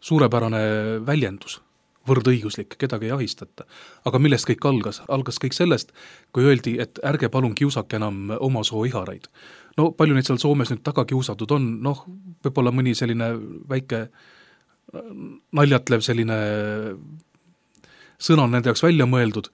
suurepärane 0.00 0.60
väljendus 1.06 1.60
võrdõiguslik, 2.08 2.76
kedagi 2.80 3.08
ei 3.08 3.14
ahistata. 3.14 3.64
aga 4.04 4.18
millest 4.18 4.48
kõik 4.48 4.66
algas? 4.68 5.02
algas 5.08 5.38
kõik 5.38 5.52
sellest, 5.56 5.92
kui 6.32 6.44
öeldi, 6.44 6.78
et 6.80 6.98
ärge 7.04 7.28
palun 7.28 7.54
kiusake 7.54 7.96
enam 7.96 8.30
oma 8.40 8.64
soo 8.64 8.84
iharaid. 8.84 9.28
no 9.76 9.90
palju 9.92 10.14
neid 10.14 10.26
seal 10.26 10.38
Soomes 10.38 10.70
nüüd 10.70 10.82
taga 10.82 11.04
kiusatud 11.04 11.50
on, 11.50 11.70
noh, 11.82 12.04
võib-olla 12.44 12.72
mõni 12.72 12.94
selline 12.94 13.32
väike 13.68 14.08
naljatlev 15.52 16.00
selline 16.02 16.38
sõna 18.18 18.42
on 18.44 18.50
nende 18.50 18.68
jaoks 18.68 18.82
välja 18.82 19.06
mõeldud 19.06 19.50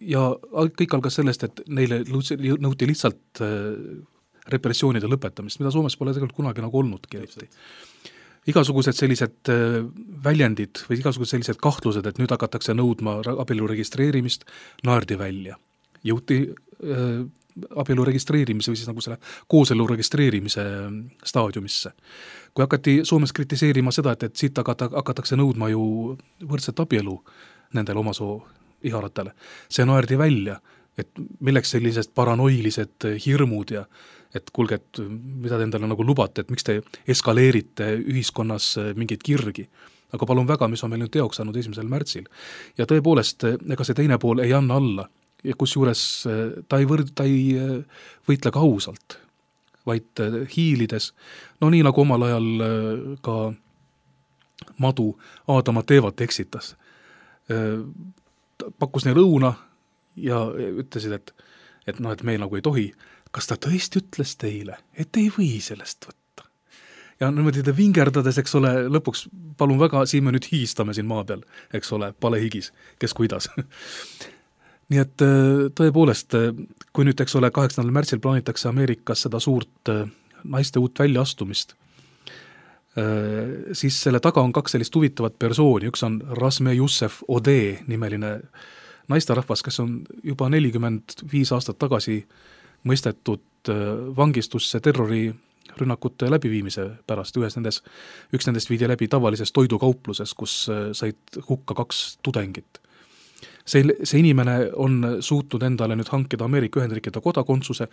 ja 0.00 0.32
kõik 0.50 0.96
algas 0.96 1.14
sellest, 1.14 1.44
et 1.44 1.62
neile 1.68 2.02
nõuti 2.04 2.88
lihtsalt 2.88 3.40
äh, 3.40 4.02
repressioonide 4.52 5.10
lõpetamist, 5.10 5.60
mida 5.60 5.72
Soomes 5.74 5.96
pole 5.98 6.14
tegelikult 6.14 6.40
kunagi 6.40 6.64
nagu 6.64 6.82
olnudki 6.82 7.20
eriti. 7.20 7.48
igasugused 8.46 8.94
sellised 8.94 9.50
äh, 9.50 9.80
väljendid 10.24 10.84
või 10.88 11.00
igasugused 11.00 11.34
sellised 11.34 11.58
kahtlused, 11.62 12.06
et 12.06 12.18
nüüd 12.18 12.30
hakatakse 12.30 12.74
nõudma 12.74 13.18
abielu 13.42 13.66
registreerimist, 13.74 14.44
naerdi 14.84 15.18
välja. 15.18 15.58
jõuti 16.04 16.44
äh, 16.46 17.26
abielu 17.76 18.04
registreerimise 18.04 18.70
või 18.70 18.78
siis 18.78 18.88
nagu 18.88 19.00
selle 19.00 19.18
kooselu 19.48 19.86
registreerimise 19.86 20.64
staadiumisse. 21.24 21.92
kui 22.54 22.62
hakati 22.62 23.00
Soomes 23.04 23.32
kritiseerima 23.32 23.92
seda, 23.92 24.12
et, 24.12 24.22
et 24.22 24.36
siit 24.36 24.56
hakata, 24.58 24.90
hakatakse 24.92 25.36
nõudma 25.36 25.68
ju 25.72 26.16
võrdset 26.42 26.80
abielu 26.80 27.18
nendele 27.74 27.98
omasoo 27.98 28.40
iharatele, 28.84 29.32
see 29.68 29.84
naerdi 29.84 30.18
välja, 30.18 30.60
et 30.98 31.08
milleks 31.40 31.74
sellised 31.74 32.12
paranoilised 32.14 33.08
hirmud 33.26 33.72
ja 33.72 33.84
et 34.34 34.50
kuulge, 34.52 34.80
et 34.80 35.02
mida 35.06 35.58
te 35.58 35.66
endale 35.66 35.88
nagu 35.88 36.04
lubate, 36.04 36.42
et 36.42 36.50
miks 36.50 36.66
te 36.66 36.80
eskaleerite 37.08 37.92
ühiskonnas 38.04 38.74
mingeid 38.96 39.22
kirgi. 39.24 39.68
aga 40.12 40.26
palun 40.26 40.46
väga, 40.46 40.68
mis 40.68 40.82
on 40.84 40.90
meil 40.90 41.02
nüüd 41.02 41.12
teoks 41.12 41.36
saanud 41.36 41.56
esimesel 41.56 41.88
märtsil. 41.90 42.26
ja 42.78 42.86
tõepoolest, 42.86 43.44
ega 43.72 43.84
see 43.84 43.94
teine 43.94 44.18
pool 44.18 44.40
ei 44.40 44.52
anna 44.52 44.76
alla 44.76 45.08
kusjuures 45.58 46.00
ta 46.68 46.78
ei 46.80 46.86
võrd-, 46.88 47.12
ta 47.14 47.24
ei 47.24 47.54
võitle 48.26 48.50
ka 48.50 48.58
ausalt, 48.58 49.18
vaid 49.86 50.18
hiilides, 50.56 51.12
no 51.60 51.70
nii, 51.70 51.84
nagu 51.86 52.00
omal 52.00 52.22
ajal 52.26 52.48
ka 53.22 53.36
madu 54.82 55.12
Aadama 55.46 55.84
Teevat 55.86 56.20
eksitas 56.20 56.74
pakkus 58.78 59.06
neile 59.06 59.22
õuna 59.22 59.52
ja 60.16 60.40
ütlesid, 60.56 61.14
et, 61.16 61.32
et 61.86 62.00
noh, 62.00 62.12
et 62.12 62.22
me 62.26 62.36
nagu 62.40 62.56
ei 62.56 62.64
tohi. 62.64 62.86
Kas 63.36 63.50
ta 63.50 63.58
tõesti 63.60 64.00
ütles 64.00 64.36
teile, 64.40 64.78
et 64.96 65.16
ei 65.20 65.28
või 65.32 65.58
sellest 65.64 66.08
võtta? 66.08 66.46
ja 67.20 67.30
niimoodi 67.32 67.64
ta 67.64 67.72
vingerdades, 67.76 68.38
eks 68.40 68.56
ole, 68.58 68.72
lõpuks 68.92 69.26
palun 69.56 69.80
väga, 69.80 70.04
siin 70.08 70.24
me 70.24 70.32
nüüd 70.34 70.48
higistame 70.50 70.96
siin 70.96 71.08
maa 71.08 71.24
peal, 71.24 71.44
eks 71.76 71.92
ole, 71.96 72.12
palehigis, 72.20 72.72
kes 73.00 73.16
kuidas 73.16 73.48
nii 74.92 75.02
et 75.02 75.24
äh, 75.24 75.66
tõepoolest, 75.76 76.36
äh, 76.38 76.52
kui 76.94 77.06
nüüd, 77.06 77.18
eks 77.22 77.34
ole, 77.38 77.50
kaheksandal 77.54 77.94
märtsil 77.94 78.22
plaanitakse 78.22 78.70
Ameerikas 78.70 79.24
seda 79.26 79.40
suurt 79.42 79.90
äh, 79.92 80.06
naiste 80.44 80.82
uut 80.82 80.98
väljaastumist, 81.02 81.74
siis 83.76 83.96
selle 84.00 84.22
taga 84.24 84.40
on 84.40 84.54
kaks 84.56 84.72
sellist 84.72 84.94
huvitavat 84.96 85.34
persooni, 85.36 85.90
üks 85.90 86.00
on 86.06 86.14
Rasme 86.38 86.72
Jussef 86.72 87.18
Odee 87.28 87.82
nimeline 87.90 88.30
naisterahvas, 89.12 89.60
kes 89.66 89.82
on 89.82 89.98
juba 90.24 90.48
nelikümmend 90.48 91.18
viis 91.28 91.52
aastat 91.52 91.76
tagasi 91.82 92.22
mõistetud 92.86 93.42
vangistusse 94.16 94.78
terrorirünnakute 94.78 96.30
läbiviimise 96.30 96.84
pärast, 97.06 97.36
ühes 97.36 97.56
nendes, 97.58 97.80
üks 98.34 98.46
nendest 98.46 98.70
viidi 98.70 98.86
läbi 98.86 99.08
tavalises 99.10 99.50
toidukaupluses, 99.52 100.34
kus 100.38 100.54
said 100.94 101.40
hukka 101.48 101.74
kaks 101.74 102.04
tudengit. 102.22 102.78
See, 103.66 103.82
see 104.06 104.20
inimene 104.22 104.54
on 104.78 105.00
suutnud 105.20 105.64
endale 105.66 105.96
nüüd 105.98 106.08
hankida 106.12 106.46
Ameerika 106.46 106.78
Ühendriikide 106.78 107.18
kodakondsuse, 107.22 107.88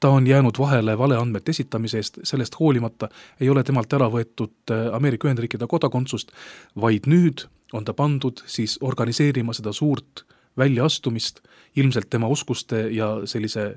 ta 0.00 0.08
on 0.16 0.26
jäänud 0.26 0.56
vahele 0.58 0.94
valeandmete 0.98 1.52
esitamise 1.52 2.00
eest, 2.00 2.16
sellest 2.24 2.56
hoolimata 2.60 3.10
ei 3.40 3.50
ole 3.52 3.64
temalt 3.64 3.92
ära 3.92 4.08
võetud 4.08 4.72
äh, 4.72 4.86
Ameerika 4.96 5.28
Ühendriikide 5.28 5.68
kodakondsust, 5.68 6.32
vaid 6.80 7.10
nüüd 7.12 7.44
on 7.76 7.84
ta 7.84 7.92
pandud 7.92 8.40
siis 8.48 8.78
organiseerima 8.80 9.52
seda 9.52 9.74
suurt 9.76 10.24
väljaastumist, 10.58 11.42
ilmselt 11.76 12.08
tema 12.10 12.32
oskuste 12.32 12.86
ja 12.96 13.10
sellise 13.28 13.74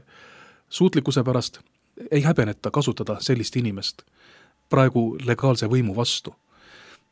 suutlikkuse 0.72 1.24
pärast 1.24 1.60
ei 2.12 2.22
häbeneta 2.22 2.72
kasutada 2.72 3.18
sellist 3.20 3.56
inimest 3.56 4.02
praegu 4.70 5.18
legaalse 5.26 5.68
võimu 5.68 5.96
vastu. 5.96 6.36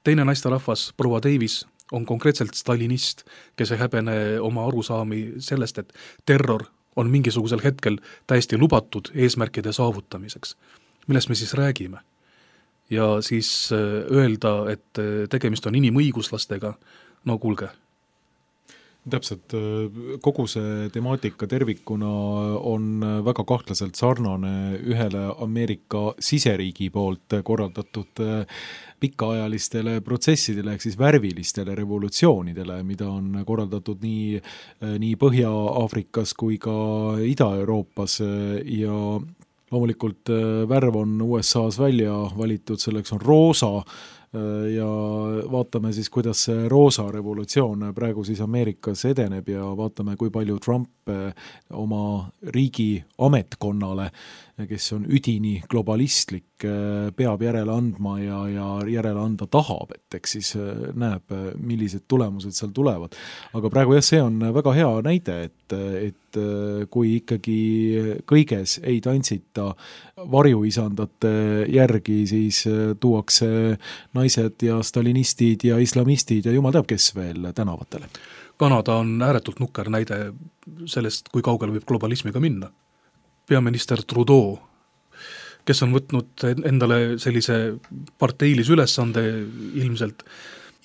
teine 0.03 0.24
naisterahvas, 0.26 0.93
proua 0.97 1.20
Davis, 1.20 1.66
on 1.91 2.05
konkreetselt 2.05 2.53
stalinist, 2.55 3.26
kes 3.55 3.72
ei 3.72 3.78
häbene 3.78 4.14
oma 4.39 4.68
arusaami 4.68 5.41
sellest, 5.43 5.78
et 5.78 5.93
terror 6.26 6.64
on 6.95 7.10
mingisugusel 7.10 7.60
hetkel 7.64 7.99
täiesti 8.28 8.57
lubatud 8.57 9.12
eesmärkide 9.16 9.74
saavutamiseks. 9.74 10.55
millest 11.07 11.30
me 11.30 11.36
siis 11.36 11.53
räägime? 11.53 11.99
ja 12.89 13.22
siis 13.22 13.70
äh, 13.72 14.16
öelda, 14.18 14.72
et 14.72 14.97
äh, 14.97 15.28
tegemist 15.30 15.66
on 15.66 15.76
inimõiguslastega, 15.76 16.74
no 17.26 17.38
kuulge 17.38 17.70
täpselt, 19.12 19.53
kogu 20.24 20.45
see 20.49 20.89
temaatika 20.93 21.47
tervikuna 21.49 22.10
on 22.70 23.03
väga 23.26 23.45
kahtlaselt 23.47 23.99
sarnane 23.99 24.80
ühele 24.80 25.26
Ameerika 25.43 26.14
siseriigi 26.20 26.89
poolt 26.93 27.39
korraldatud 27.45 28.24
pikaajalistele 28.99 29.99
protsessidele 30.03 30.76
ehk 30.76 30.84
siis 30.84 30.99
värvilistele 30.99 31.76
revolutsioonidele, 31.78 32.82
mida 32.84 33.07
on 33.10 33.43
korraldatud 33.47 34.03
nii, 34.03 34.39
nii 34.99 35.16
Põhja-Aafrikas 35.20 36.36
kui 36.39 36.60
ka 36.62 36.76
Ida-Euroopas 37.24 38.20
ja 38.76 38.95
loomulikult 39.70 40.32
värv 40.70 40.95
on 41.03 41.20
USA-s 41.22 41.80
välja 41.80 42.16
valitud, 42.38 42.82
selleks 42.82 43.14
on 43.16 43.22
roosa 43.22 43.76
Äh, 43.80 44.18
ja 44.76 44.88
vaatame 45.52 45.90
siis, 45.94 46.10
kuidas 46.14 46.44
see 46.46 46.68
roosa 46.70 47.08
revolutsioon 47.12 47.88
praegu 47.96 48.24
siis 48.28 48.42
Ameerikas 48.46 49.06
edeneb 49.10 49.48
ja 49.50 49.72
vaatame, 49.78 50.14
kui 50.20 50.30
palju 50.30 50.60
Trump 50.62 51.10
äh, 51.10 51.34
oma 51.74 52.30
riigi 52.54 53.00
ametkonnale, 53.18 54.10
kes 54.70 54.92
on 54.94 55.08
üdini 55.10 55.56
globalistlik, 55.72 56.62
äh, 56.68 57.10
peab 57.16 57.42
järele 57.42 57.74
andma 57.74 58.20
ja, 58.22 58.44
ja 58.54 58.68
järele 58.86 59.24
anda 59.24 59.48
tahab, 59.50 59.96
et 59.98 60.20
eks 60.20 60.38
siis 60.38 60.54
näeb, 60.94 61.34
millised 61.58 62.06
tulemused 62.08 62.54
seal 62.54 62.70
tulevad. 62.76 63.18
aga 63.54 63.74
praegu 63.74 63.98
jah, 63.98 64.06
see 64.06 64.22
on 64.22 64.38
väga 64.54 64.76
hea 64.78 64.92
näide, 65.10 65.40
et, 65.50 65.78
et 66.12 66.40
kui 66.94 67.16
ikkagi 67.18 67.58
kõiges 68.30 68.78
ei 68.86 69.00
tantsita 69.02 69.72
varjuisandate 70.30 71.32
järgi, 71.74 72.20
siis 72.30 72.62
tuuakse 73.02 73.50
naised 74.20 74.61
ja 74.65 74.80
stalinistid 74.84 75.65
ja 75.67 75.80
islamistid 75.82 76.45
ja 76.45 76.53
jumal 76.55 76.76
teab, 76.76 76.88
kes 76.89 77.13
veel 77.15 77.49
tänavatele. 77.55 78.11
Kanada 78.59 78.99
on 78.99 79.22
ääretult 79.24 79.61
nukker 79.63 79.88
näide 79.89 80.34
sellest, 80.86 81.32
kui 81.32 81.43
kaugele 81.45 81.78
võib 81.78 81.88
globalismiga 81.88 82.41
minna. 82.43 82.72
peaminister 83.49 84.03
Trudeau, 84.05 84.59
kes 85.65 85.80
on 85.82 85.93
võtnud 85.95 86.43
endale 86.70 87.17
sellise 87.17 87.55
parteilise 88.22 88.76
ülesande 88.76 89.24
ilmselt, 89.74 90.22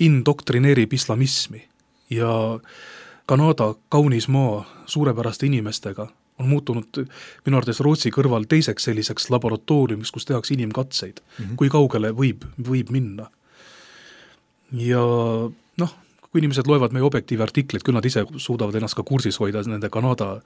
indoktrineerib 0.01 0.93
islamismi 0.97 1.61
ja 2.11 2.61
Kanada, 3.27 3.75
kaunis 3.89 4.29
maa, 4.29 4.65
suurepäraste 4.87 5.47
inimestega, 5.47 6.09
on 6.39 6.49
muutunud 6.49 7.01
minu 7.47 7.59
arvates 7.59 7.81
Rootsi 7.85 8.11
kõrval 8.15 8.49
teiseks 8.51 8.89
selliseks 8.89 9.29
laboratooriumiks, 9.31 10.11
kus 10.15 10.27
tehakse 10.27 10.55
inimkatseid 10.55 11.21
mm, 11.21 11.45
-hmm. 11.45 11.57
kui 11.61 11.69
kaugele 11.71 12.11
võib, 12.11 12.47
võib 12.69 12.91
minna. 12.91 13.29
ja 14.73 15.03
noh, 15.79 15.95
kui 16.21 16.43
inimesed 16.43 16.67
loevad 16.67 16.93
meie 16.93 17.07
Objektiivi 17.07 17.43
artikleid, 17.43 17.83
küll 17.87 17.95
nad 17.95 18.05
ise 18.05 18.27
suudavad 18.37 18.75
ennast 18.75 18.99
ka 18.99 19.03
kursis 19.03 19.39
hoida 19.39 19.63
nende 19.63 19.91
Kanada 19.91 20.41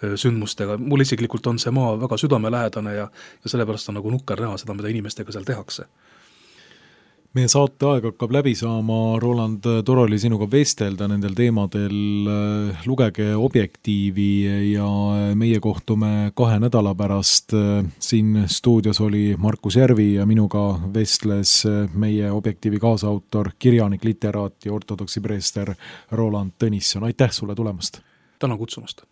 sündmustega, 0.00 0.78
mulle 0.78 1.02
isiklikult 1.02 1.46
on 1.46 1.58
see 1.58 1.70
maa 1.70 2.00
väga 2.00 2.16
südamelähedane 2.16 2.94
ja 2.94 3.10
ja 3.44 3.50
sellepärast 3.50 3.88
on 3.88 4.00
nagu 4.00 4.10
nukker 4.10 4.40
näha 4.40 4.56
seda, 4.56 4.74
mida 4.74 4.88
inimestega 4.88 5.32
seal 5.32 5.44
tehakse 5.44 5.84
meie 7.34 7.50
saate 7.50 7.86
aeg 7.88 8.04
hakkab 8.10 8.32
läbi 8.34 8.52
saama, 8.58 9.18
Roland, 9.22 9.66
tore 9.86 10.04
oli 10.06 10.18
sinuga 10.22 10.46
vestelda 10.50 11.08
nendel 11.10 11.34
teemadel, 11.34 11.96
lugege 12.86 13.32
Objektiivi 13.34 14.28
ja 14.70 14.86
meie 15.38 15.58
kohtume 15.62 16.30
kahe 16.38 16.60
nädala 16.62 16.94
pärast. 16.94 17.56
siin 17.98 18.44
stuudios 18.46 19.00
oli 19.00 19.34
Markus 19.38 19.76
Järvi 19.76 20.14
ja 20.14 20.26
minuga 20.26 20.78
vestles 20.94 21.64
meie 21.94 22.30
Objektiivi 22.30 22.78
kaasautor, 22.78 23.50
kirjanik, 23.58 24.04
literaat 24.04 24.64
ja 24.64 24.72
ortodoksi 24.72 25.20
preester 25.20 25.74
Roland 26.12 26.54
Tõnisson, 26.58 27.04
aitäh 27.04 27.32
sulle 27.32 27.54
tulemast! 27.54 28.00
tänan 28.38 28.58
kutsumast! 28.58 29.04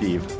地。 0.00 0.33